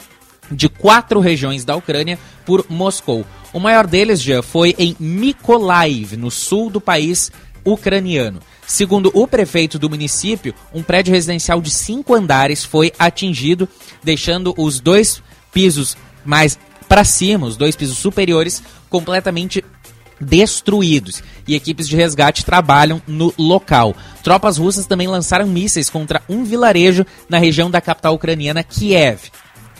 [0.49, 3.25] de quatro regiões da Ucrânia por Moscou.
[3.51, 7.31] O maior deles já foi em Mykolaiv, no sul do país
[7.65, 8.39] ucraniano.
[8.67, 13.67] Segundo o prefeito do município, um prédio residencial de cinco andares foi atingido,
[14.03, 15.23] deixando os dois
[15.53, 15.95] pisos
[16.25, 19.63] mais para cima, os dois pisos superiores, completamente
[20.19, 23.95] destruídos e equipes de resgate trabalham no local.
[24.21, 29.31] Tropas russas também lançaram mísseis contra um vilarejo na região da capital ucraniana Kiev.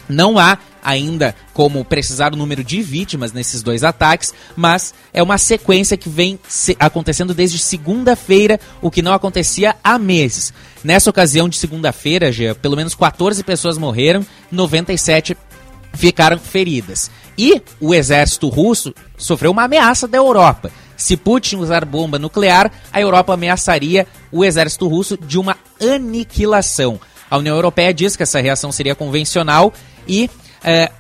[0.08, 0.58] Não há
[0.88, 6.08] ainda como precisar o número de vítimas nesses dois ataques, mas é uma sequência que
[6.08, 6.40] vem
[6.80, 10.54] acontecendo desde segunda-feira, o que não acontecia há meses.
[10.82, 12.32] Nessa ocasião de segunda-feira,
[12.62, 15.36] pelo menos 14 pessoas morreram, 97
[15.94, 17.12] ficaram feridas.
[17.38, 20.72] E o exército russo sofreu uma ameaça da Europa.
[20.96, 26.98] Se Putin usar bomba nuclear, a Europa ameaçaria o exército russo de uma aniquilação.
[27.30, 29.74] A União Europeia diz que essa reação seria convencional
[30.08, 30.30] e
[30.64, 30.92] é,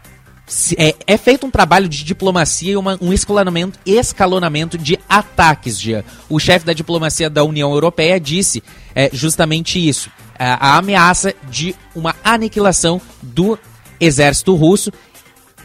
[0.78, 5.80] é, é, feito um trabalho de diplomacia e uma, um escalonamento, escalonamento de ataques.
[5.80, 6.06] Gia.
[6.30, 8.64] O chefe da diplomacia da União Europeia disse
[8.96, 10.10] é, justamente isso.
[10.40, 13.60] a, a ameaça de uma aniquilação do
[14.00, 14.92] exército russo.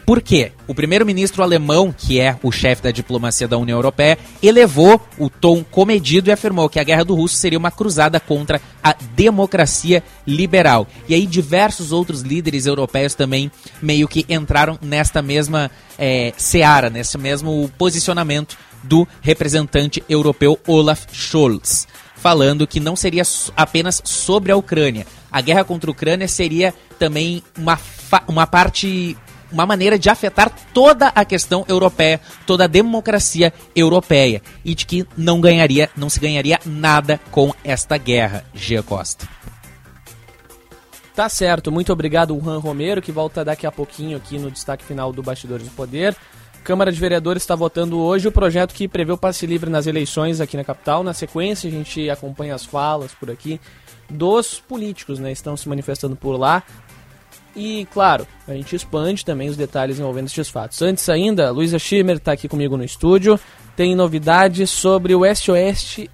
[0.05, 0.51] Por quê?
[0.67, 5.63] O primeiro-ministro alemão, que é o chefe da diplomacia da União Europeia, elevou o tom
[5.63, 10.87] comedido e afirmou que a guerra do russo seria uma cruzada contra a democracia liberal.
[11.07, 13.49] E aí diversos outros líderes europeus também
[13.81, 21.87] meio que entraram nesta mesma é, seara, nesse mesmo posicionamento do representante europeu Olaf Scholz,
[22.17, 23.23] falando que não seria
[23.55, 25.07] apenas sobre a Ucrânia.
[25.31, 27.79] A guerra contra a Ucrânia seria também uma,
[28.27, 29.17] uma parte
[29.53, 35.07] uma maneira de afetar toda a questão europeia, toda a democracia europeia e de que
[35.15, 39.27] não ganharia, não se ganharia nada com esta guerra, Gia Costa.
[41.15, 45.13] Tá certo, muito obrigado, Juan Romero, que volta daqui a pouquinho aqui no destaque final
[45.13, 46.15] do Bastidores do Poder.
[46.63, 50.39] Câmara de Vereadores está votando hoje o projeto que prevê o passe livre nas eleições
[50.39, 51.03] aqui na capital.
[51.03, 53.59] Na sequência, a gente acompanha as falas por aqui
[54.09, 55.31] dos políticos, né?
[55.31, 56.63] Estão se manifestando por lá.
[57.55, 60.81] E, claro, a gente expande também os detalhes envolvendo estes fatos.
[60.81, 63.39] Antes ainda, Luísa Schimmer está aqui comigo no estúdio.
[63.75, 66.07] Tem novidades sobre o SOS,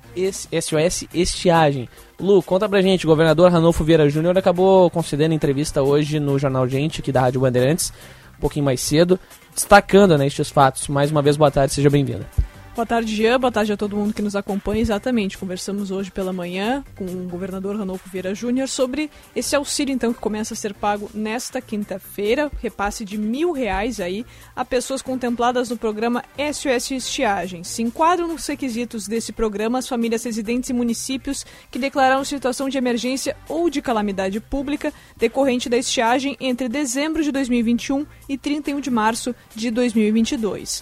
[0.62, 1.90] SOS Estiagem.
[2.20, 6.68] Lu, conta pra gente, o governador Ranolfo Vieira Júnior acabou concedendo entrevista hoje no Jornal
[6.68, 7.94] Gente, aqui da Rádio Bandeirantes,
[8.38, 9.20] um pouquinho mais cedo,
[9.54, 10.88] destacando né, estes fatos.
[10.88, 12.49] Mais uma vez, boa tarde, seja bem-vinda.
[12.80, 13.38] Boa tarde, Jean.
[13.38, 14.82] Boa tarde a todo mundo que nos acompanha.
[14.82, 20.14] Exatamente, conversamos hoje pela manhã com o governador Ranolfo Vieira Júnior sobre esse auxílio, então,
[20.14, 24.26] que começa a ser pago nesta quinta-feira, repasse de mil reais aí
[24.56, 27.66] a pessoas contempladas no programa SOS Estiagem.
[27.66, 32.78] Se enquadram nos requisitos desse programa as famílias residentes em municípios que declararam situação de
[32.78, 38.90] emergência ou de calamidade pública decorrente da estiagem entre dezembro de 2021 e 31 de
[38.90, 40.82] março de 2022.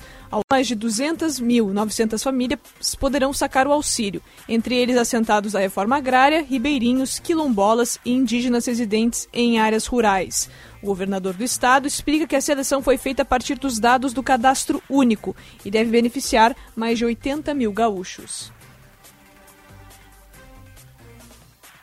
[0.50, 2.60] Mais de 200.900 famílias
[3.00, 9.28] poderão sacar o auxílio, entre eles assentados da reforma agrária, ribeirinhos, quilombolas e indígenas residentes
[9.32, 10.50] em áreas rurais.
[10.82, 14.24] O governador do estado explica que a seleção foi feita a partir dos dados do
[14.24, 18.52] cadastro único e deve beneficiar mais de 80 mil gaúchos.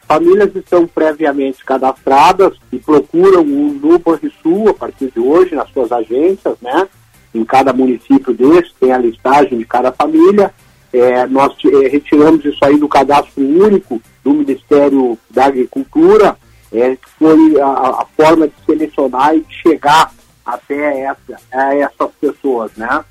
[0.07, 5.91] Famílias estão previamente cadastradas e procuram o Nuban Sul a partir de hoje nas suas
[5.91, 6.89] agências, né?
[7.35, 10.53] Em cada município desse, tem a listagem de cada família.
[10.93, 16.37] É, nós é, retiramos isso aí do cadastro único do Ministério da Agricultura,
[16.73, 20.11] é, foi a, a, forma de selecionar e de chegar
[20.45, 23.05] até essa, a essas pessoas, né?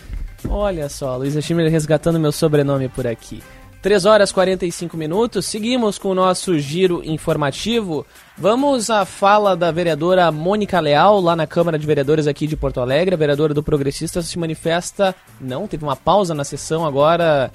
[0.48, 3.42] Olha só, Luiz Skimmer resgatando meu sobrenome por aqui.
[3.82, 8.04] 3 horas 45 minutos, seguimos com o nosso giro informativo.
[8.36, 12.80] Vamos à fala da vereadora Mônica Leal, lá na Câmara de Vereadores aqui de Porto
[12.80, 13.14] Alegre.
[13.14, 15.14] A vereadora do Progressista se manifesta.
[15.40, 17.52] Não, teve uma pausa na sessão agora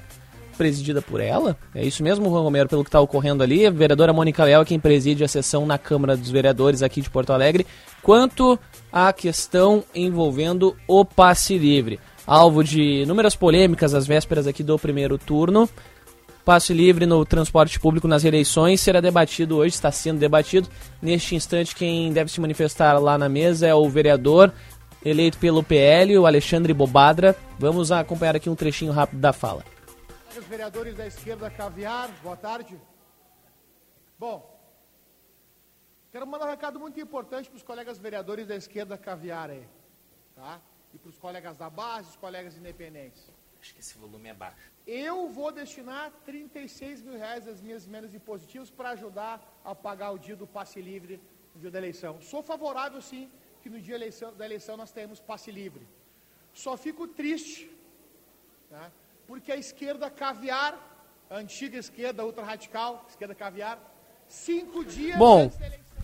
[0.56, 1.56] presidida por ela.
[1.74, 3.66] É isso mesmo, Juan Romero, pelo que está ocorrendo ali.
[3.66, 7.10] A vereadora Mônica Leal é quem preside a sessão na Câmara dos Vereadores aqui de
[7.10, 7.66] Porto Alegre.
[8.02, 8.58] Quanto
[8.92, 11.98] à questão envolvendo o passe livre.
[12.26, 15.68] Alvo de inúmeras polêmicas às vésperas aqui do primeiro turno.
[16.44, 20.68] Passe livre no transporte público nas eleições será debatido hoje, está sendo debatido.
[21.00, 24.52] Neste instante, quem deve se manifestar lá na mesa é o vereador
[25.04, 27.36] eleito pelo PL, o Alexandre Bobadra.
[27.60, 29.64] Vamos acompanhar aqui um trechinho rápido da fala.
[30.36, 32.76] Os vereadores da esquerda caviar, boa tarde.
[34.18, 34.60] Bom,
[36.10, 39.62] quero mandar um recado muito importante para os colegas vereadores da esquerda caviar aí,
[40.34, 40.60] tá?
[40.92, 43.30] E para os colegas da base, os colegas independentes.
[43.60, 44.71] Acho que esse volume é baixo.
[44.86, 50.18] Eu vou destinar 36 mil reais das minhas emendas impositivas para ajudar a pagar o
[50.18, 51.20] dia do passe livre
[51.54, 52.18] no dia da eleição.
[52.20, 53.28] Sou favorável, sim,
[53.62, 55.86] que no dia eleição- da eleição nós tenhamos passe livre.
[56.52, 57.70] Só fico triste,
[58.70, 58.90] né,
[59.26, 60.76] porque a esquerda caviar,
[61.30, 63.78] a antiga esquerda ultra-radical, esquerda caviar,
[64.26, 65.50] cinco dias Bom,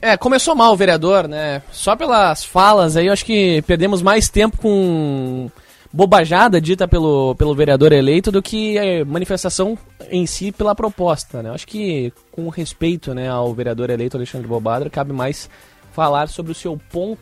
[0.01, 1.63] é, começou mal o vereador, né?
[1.73, 5.51] Só pelas falas aí, eu acho que perdemos mais tempo com
[5.93, 9.77] bobajada dita pelo, pelo vereador eleito do que a manifestação
[10.11, 11.51] em si pela proposta, né?
[11.51, 15.49] Acho que com respeito né, ao vereador eleito Alexandre Bobadra, cabe mais
[15.93, 17.21] falar sobre o seu ponto,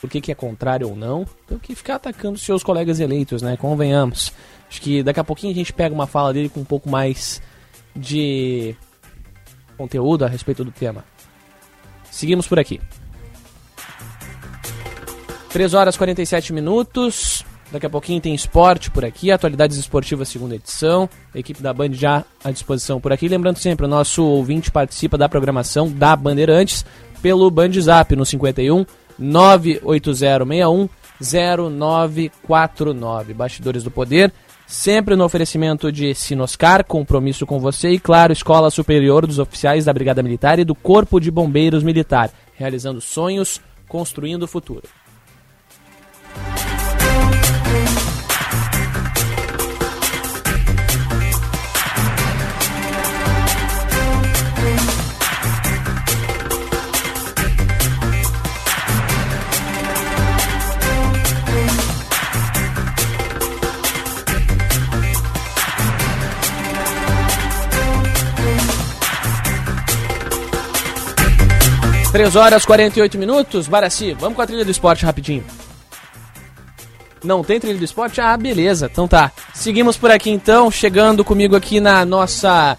[0.00, 3.56] por que é contrário ou não, do que ficar atacando seus colegas eleitos, né?
[3.56, 4.32] Convenhamos.
[4.68, 7.42] Acho que daqui a pouquinho a gente pega uma fala dele com um pouco mais
[7.94, 8.74] de
[9.76, 11.04] conteúdo a respeito do tema.
[12.10, 12.80] Seguimos por aqui.
[15.50, 17.44] 3 horas e 47 minutos.
[17.70, 21.08] Daqui a pouquinho tem esporte por aqui, atualidades esportivas segunda edição.
[21.34, 23.28] Equipe da Band já à disposição por aqui.
[23.28, 26.84] Lembrando sempre, o nosso ouvinte participa da programação da Bandeirantes
[27.20, 28.86] pelo Band Zap no 51
[29.18, 30.88] 98061
[31.20, 33.34] 0949.
[33.34, 34.32] Bastidores do Poder,
[34.66, 39.92] sempre no oferecimento de Sinoscar, compromisso com você e, claro, Escola Superior dos Oficiais da
[39.92, 44.84] Brigada Militar e do Corpo de Bombeiros Militar, realizando sonhos, construindo o futuro.
[72.10, 73.68] Três horas e 48 minutos.
[73.68, 75.44] Baraci, vamos com a trilha do esporte rapidinho.
[77.22, 78.20] Não tem trilha do esporte?
[78.20, 78.88] Ah, beleza.
[78.90, 79.30] Então tá.
[79.52, 82.78] Seguimos por aqui então, chegando comigo aqui na nossa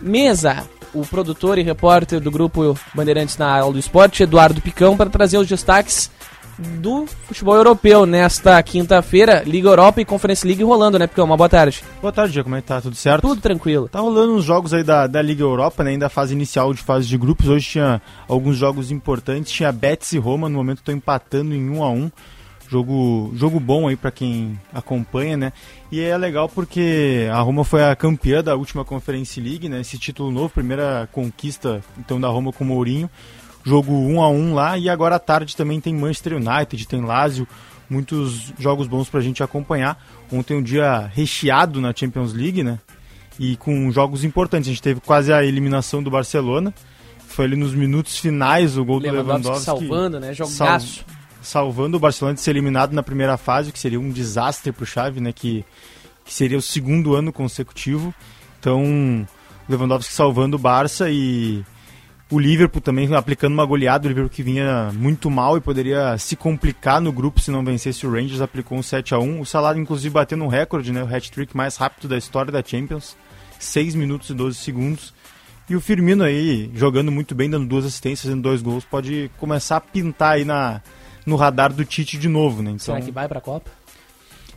[0.00, 0.64] mesa,
[0.94, 5.36] o produtor e repórter do grupo Bandeirantes na aula do esporte, Eduardo Picão, para trazer
[5.36, 6.10] os destaques
[6.58, 11.24] do futebol europeu nesta quinta-feira, Liga Europa e Conference League rolando, né, Picão?
[11.24, 11.84] Uma boa tarde.
[12.00, 12.44] Boa tarde, Diego.
[12.44, 12.80] Como é que tá?
[12.80, 13.22] Tudo certo?
[13.22, 13.88] Tudo tranquilo.
[13.88, 15.90] Tá rolando uns jogos aí da, da Liga Europa, né?
[15.90, 17.48] Ainda a fase inicial de fase de grupos.
[17.48, 19.52] Hoje tinha alguns jogos importantes.
[19.52, 20.48] Tinha Betis e Roma.
[20.48, 22.10] No momento estão empatando em 1 a 1
[22.68, 25.52] Jogo, jogo bom aí para quem acompanha, né?
[25.90, 29.80] E é legal porque a Roma foi a campeã da última Conference League, né?
[29.80, 33.08] Esse título novo, primeira conquista então da Roma com o Mourinho.
[33.66, 37.48] Jogo 1 a 1 lá e agora à tarde também tem Manchester United, tem Lazio,
[37.90, 40.00] muitos jogos bons pra gente acompanhar.
[40.32, 42.78] Ontem um dia recheado na Champions League, né?
[43.40, 44.68] E com jogos importantes.
[44.68, 46.72] A gente teve quase a eliminação do Barcelona.
[47.26, 49.64] Foi ali nos minutos finais o gol do Lewandowski Lewandowski.
[49.64, 50.32] salvando, né?
[50.32, 51.04] Jogaço.
[51.42, 54.86] salvando o Barcelona de ser eliminado na primeira fase, o que seria um desastre pro
[54.86, 55.32] Xavi, né?
[55.32, 55.64] Que,
[56.24, 58.14] que seria o segundo ano consecutivo.
[58.60, 59.26] Então,
[59.68, 61.64] Lewandowski salvando o Barça e
[62.30, 66.34] o Liverpool também aplicando uma goleada, o Liverpool que vinha muito mal e poderia se
[66.34, 69.76] complicar no grupo se não vencesse o Rangers, aplicou um 7 a 1 O Salah,
[69.78, 71.02] inclusive, batendo um recorde, né?
[71.02, 73.16] O hat-trick mais rápido da história da Champions.
[73.58, 75.14] 6 minutos e 12 segundos.
[75.68, 79.76] E o Firmino aí, jogando muito bem, dando duas assistências, fazendo dois gols, pode começar
[79.76, 80.80] a pintar aí na,
[81.24, 82.70] no radar do Tite de novo, né?
[82.70, 83.70] Então, Será que vai pra Copa?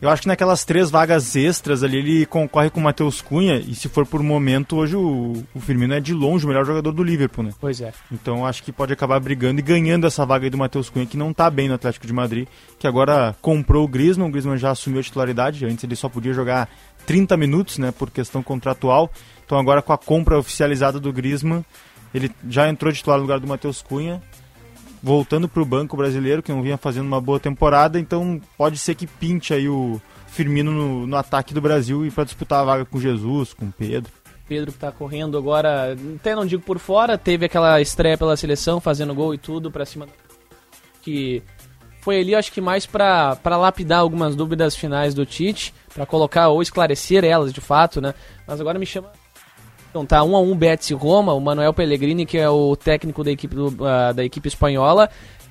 [0.01, 3.75] Eu acho que naquelas três vagas extras ali ele concorre com o Matheus Cunha e
[3.75, 7.03] se for por momento, hoje o, o Firmino é de longe o melhor jogador do
[7.03, 7.51] Liverpool, né?
[7.59, 7.91] Pois é.
[8.11, 11.17] Então acho que pode acabar brigando e ganhando essa vaga aí do Matheus Cunha, que
[11.17, 12.47] não tá bem no Atlético de Madrid,
[12.77, 16.33] que agora comprou o Griezmann, o Griezmann já assumiu a titularidade, antes ele só podia
[16.33, 16.69] jogar
[17.05, 19.11] 30 minutos, né, por questão contratual.
[19.45, 21.65] Então agora com a compra oficializada do Griezmann,
[22.13, 24.21] ele já entrou titular no lugar do Matheus Cunha,
[25.01, 28.95] voltando para o banco brasileiro, que não vinha fazendo uma boa temporada, então pode ser
[28.95, 32.85] que pinte aí o Firmino no, no ataque do Brasil e para disputar a vaga
[32.85, 34.11] com Jesus, com Pedro.
[34.47, 38.81] Pedro que tá correndo agora, até não digo por fora, teve aquela estreia pela seleção,
[38.81, 40.07] fazendo gol e tudo pra cima.
[41.01, 41.43] Que
[42.01, 46.61] foi ali, acho que mais pra lapidar algumas dúvidas finais do Tite, pra colocar ou
[46.61, 48.13] esclarecer elas de fato, né?
[48.47, 49.11] Mas agora me chama.
[49.89, 53.23] Então tá 1 a 1 Betis e Roma, o Manuel Pellegrini, que é o técnico
[53.23, 55.09] da equipe, do, ah, da equipe espanhola,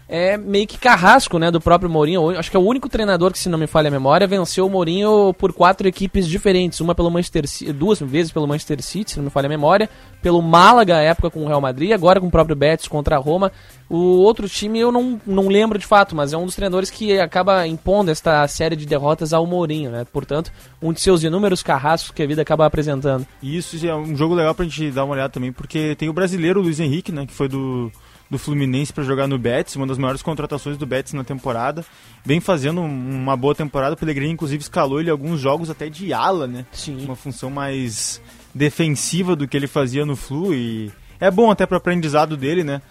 [0.09, 2.31] é meio que carrasco, né, do próprio Mourinho.
[2.31, 4.71] Acho que é o único treinador que, se não me falha a memória, venceu o
[4.71, 6.81] Mourinho por quatro equipes diferentes.
[6.81, 9.89] Uma pelo Manchester City, duas vezes pelo Manchester City, se não me falha a memória,
[10.23, 13.53] pelo Málaga, época com o Real Madrid, agora com o próprio Betis contra a Roma.
[13.91, 17.19] O outro time eu não, não lembro de fato, mas é um dos treinadores que
[17.21, 20.07] acaba impondo esta série de derrotas ao Mourinho, né?
[20.11, 23.27] Portanto, um de seus inúmeros carrascos que a vida acaba apresentando.
[23.43, 26.63] Isso é um jogo legal pra gente dar uma olhada também, porque tem o brasileiro
[26.63, 27.91] Luiz Henrique, né, que foi do
[28.31, 31.85] do Fluminense para jogar no Betis, uma das maiores contratações do Betis na temporada.
[32.25, 33.95] Vem fazendo uma boa temporada.
[33.95, 36.67] O Pellegrini, inclusive, escalou ele alguns jogos até de ala, né?
[36.73, 37.05] Sim.
[37.05, 38.21] Uma função mais
[38.55, 40.55] defensiva do que ele fazia no Flu.
[40.55, 42.83] E é bom até para o aprendizado dele, né?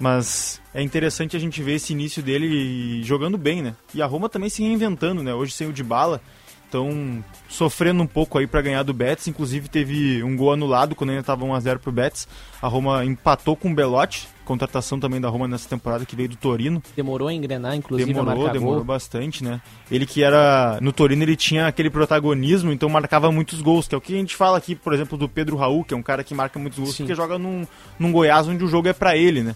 [0.00, 3.76] Mas é interessante a gente ver esse início dele jogando bem, né?
[3.94, 5.32] E a Roma também se reinventando, né?
[5.32, 6.20] Hoje sem o de bala
[6.64, 9.28] estão sofrendo um pouco aí para ganhar do Betis.
[9.28, 12.26] Inclusive teve um gol anulado quando ainda estava 1x0 pro Betis.
[12.60, 16.36] A Roma empatou com o Belotti, contratação também da Roma nessa temporada que veio do
[16.36, 16.82] Torino.
[16.96, 19.60] Demorou a engrenar, inclusive, demorou, a demorou bastante, né?
[19.90, 23.98] Ele que era no Torino ele tinha aquele protagonismo, então marcava muitos gols, que é
[23.98, 26.24] o que a gente fala aqui, por exemplo, do Pedro Raul, que é um cara
[26.24, 27.04] que marca muitos gols Sim.
[27.04, 27.66] porque joga num,
[27.98, 29.54] num Goiás onde o jogo é para ele, né?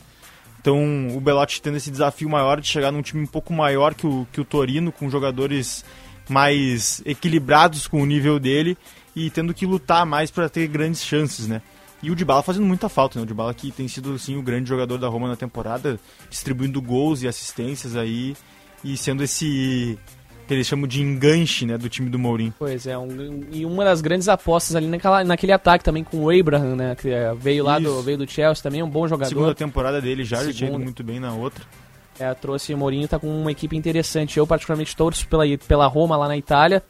[0.61, 4.07] Então o Belotti tendo esse desafio maior de chegar num time um pouco maior que
[4.07, 5.85] o, que o Torino, com jogadores
[6.29, 8.77] mais equilibrados com o nível dele
[9.15, 11.63] e tendo que lutar mais para ter grandes chances, né?
[12.07, 13.25] E o Dybala fazendo muita falta, né?
[13.25, 15.99] O Dybala que tem sido assim o grande jogador da Roma na temporada,
[16.31, 18.37] distribuindo gols e assistências aí
[18.85, 19.99] e sendo esse
[20.47, 22.55] que eles chamam de enganche, né, do time do Mourinho.
[22.57, 26.31] Pois é, um, e uma das grandes apostas ali naquela, naquele ataque também com o
[26.31, 29.29] Abraham, né, que é, veio lá do, veio do Chelsea também, um bom jogador.
[29.29, 30.85] Segunda temporada dele já, ele tinha ido Segunda.
[30.85, 31.65] muito bem na outra.
[32.21, 34.39] É, trouxe o Mourinho, tá com uma equipe interessante.
[34.39, 36.85] Eu particularmente torço pela, pela Roma lá na Itália.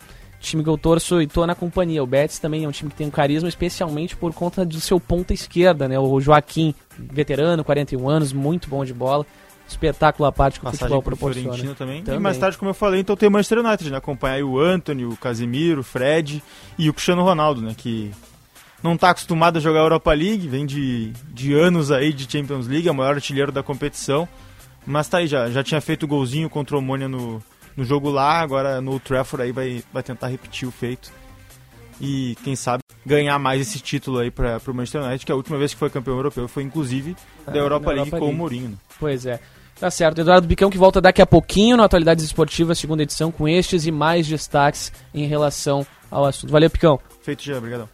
[0.47, 2.01] Time que eu torço e tô na companhia.
[2.05, 5.01] O Betis também é um time que tem um carisma, especialmente por conta do seu
[5.01, 5.98] ponta esquerda, né?
[5.98, 9.27] O Joaquim, veterano, 41 anos, muito bom de bola.
[9.68, 11.48] Espetáculo à parte que o Passagem futebol por proporciona.
[11.48, 12.05] Fiorentina também.
[12.06, 13.97] E mais tarde, como eu falei, então tem o Manchester United, né?
[13.97, 16.40] Acompanhar aí o Anthony, o Casemiro, o Fred
[16.78, 17.74] e o Cristiano Ronaldo, né?
[17.77, 18.12] Que
[18.81, 22.86] não tá acostumado a jogar Europa League, vem de, de anos aí de Champions League,
[22.86, 24.28] é o maior artilheiro da competição.
[24.86, 27.43] Mas tá aí, já, já tinha feito o golzinho contra o Omônia no,
[27.77, 31.11] no jogo lá, agora no Trafford aí vai, vai tentar repetir o feito.
[32.01, 35.57] E quem sabe ganhar mais esse título aí para o Manchester United, que a última
[35.57, 37.16] vez que foi campeão europeu foi inclusive
[37.47, 38.39] da É, Europa na League Europa com o League.
[38.39, 38.69] Mourinho.
[38.70, 38.77] né?
[38.98, 39.40] Pois é.
[39.78, 40.20] Tá certo.
[40.20, 43.90] Eduardo Bicão que volta daqui a pouquinho no Atualidades Esportivas, segunda edição, com estes e
[43.90, 46.51] mais destaques em relação ao assunto.
[46.51, 46.98] Valeu, Picão.
[47.23, 47.89] Feito já, obrigadão.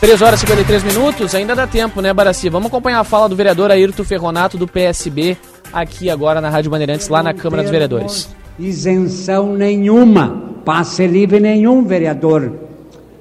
[0.00, 2.48] 3 horas e 53 minutos, ainda dá tempo, né, Baraci?
[2.50, 5.36] Vamos acompanhar a fala do vereador Ayrton Ferronato, do PSB,
[5.74, 8.34] aqui agora na Rádio Bandeirantes, lá na Câmara dos Vereadores.
[8.58, 12.52] Isenção nenhuma, passe livre nenhum, vereador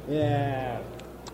[0.07, 0.75] é,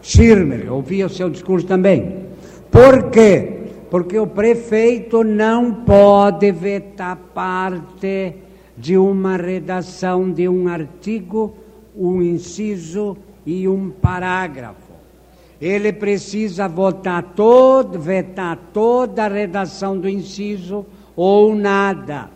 [0.01, 0.71] Schirmer.
[0.71, 2.27] Ouvi o seu discurso também.
[2.71, 3.57] Por quê?
[3.91, 8.35] Porque o prefeito não pode vetar parte
[8.77, 11.53] de uma redação de um artigo,
[11.95, 14.89] um inciso e um parágrafo.
[15.59, 20.85] Ele precisa votar todo, vetar toda a redação do inciso
[21.21, 22.29] ou nada.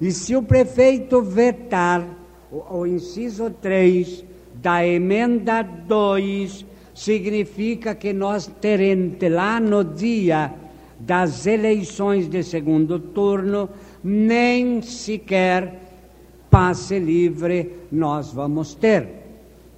[0.00, 2.06] E se o prefeito vetar
[2.48, 6.64] o, o inciso 3 da emenda 2,
[6.94, 10.54] significa que nós teremos lá no dia
[11.00, 13.68] das eleições de segundo turno,
[14.04, 15.80] nem sequer
[16.48, 19.08] passe livre nós vamos ter.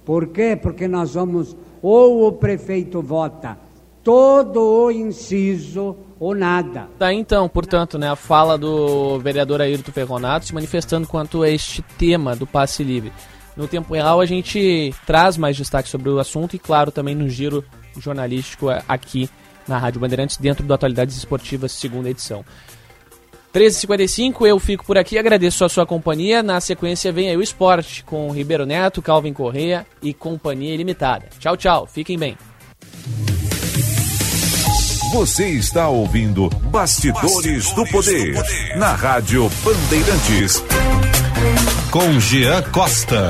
[0.05, 0.55] Por quê?
[0.55, 3.57] Porque nós vamos, ou o prefeito vota
[4.03, 6.87] todo o inciso ou nada.
[6.97, 11.81] Tá então, portanto, né, a fala do vereador Ayrton Ferronato se manifestando quanto a este
[11.97, 13.11] tema do passe livre.
[13.57, 17.29] No tempo real a gente traz mais destaque sobre o assunto e, claro, também no
[17.29, 17.63] giro
[17.99, 19.29] jornalístico aqui
[19.67, 22.43] na Rádio Bandeirantes, dentro do Atualidades Esportivas, segunda edição.
[23.53, 26.41] 13h55, eu fico por aqui, agradeço a sua companhia.
[26.41, 31.27] Na sequência vem aí o esporte com Ribeiro Neto, Calvin Correia e Companhia Ilimitada.
[31.37, 32.35] Tchau, tchau, fiquem bem.
[35.13, 38.33] Você está ouvindo Bastidores, do, poder,
[38.77, 40.63] na Rádio Bandeirantes.
[41.91, 43.27] Com Jean Costa.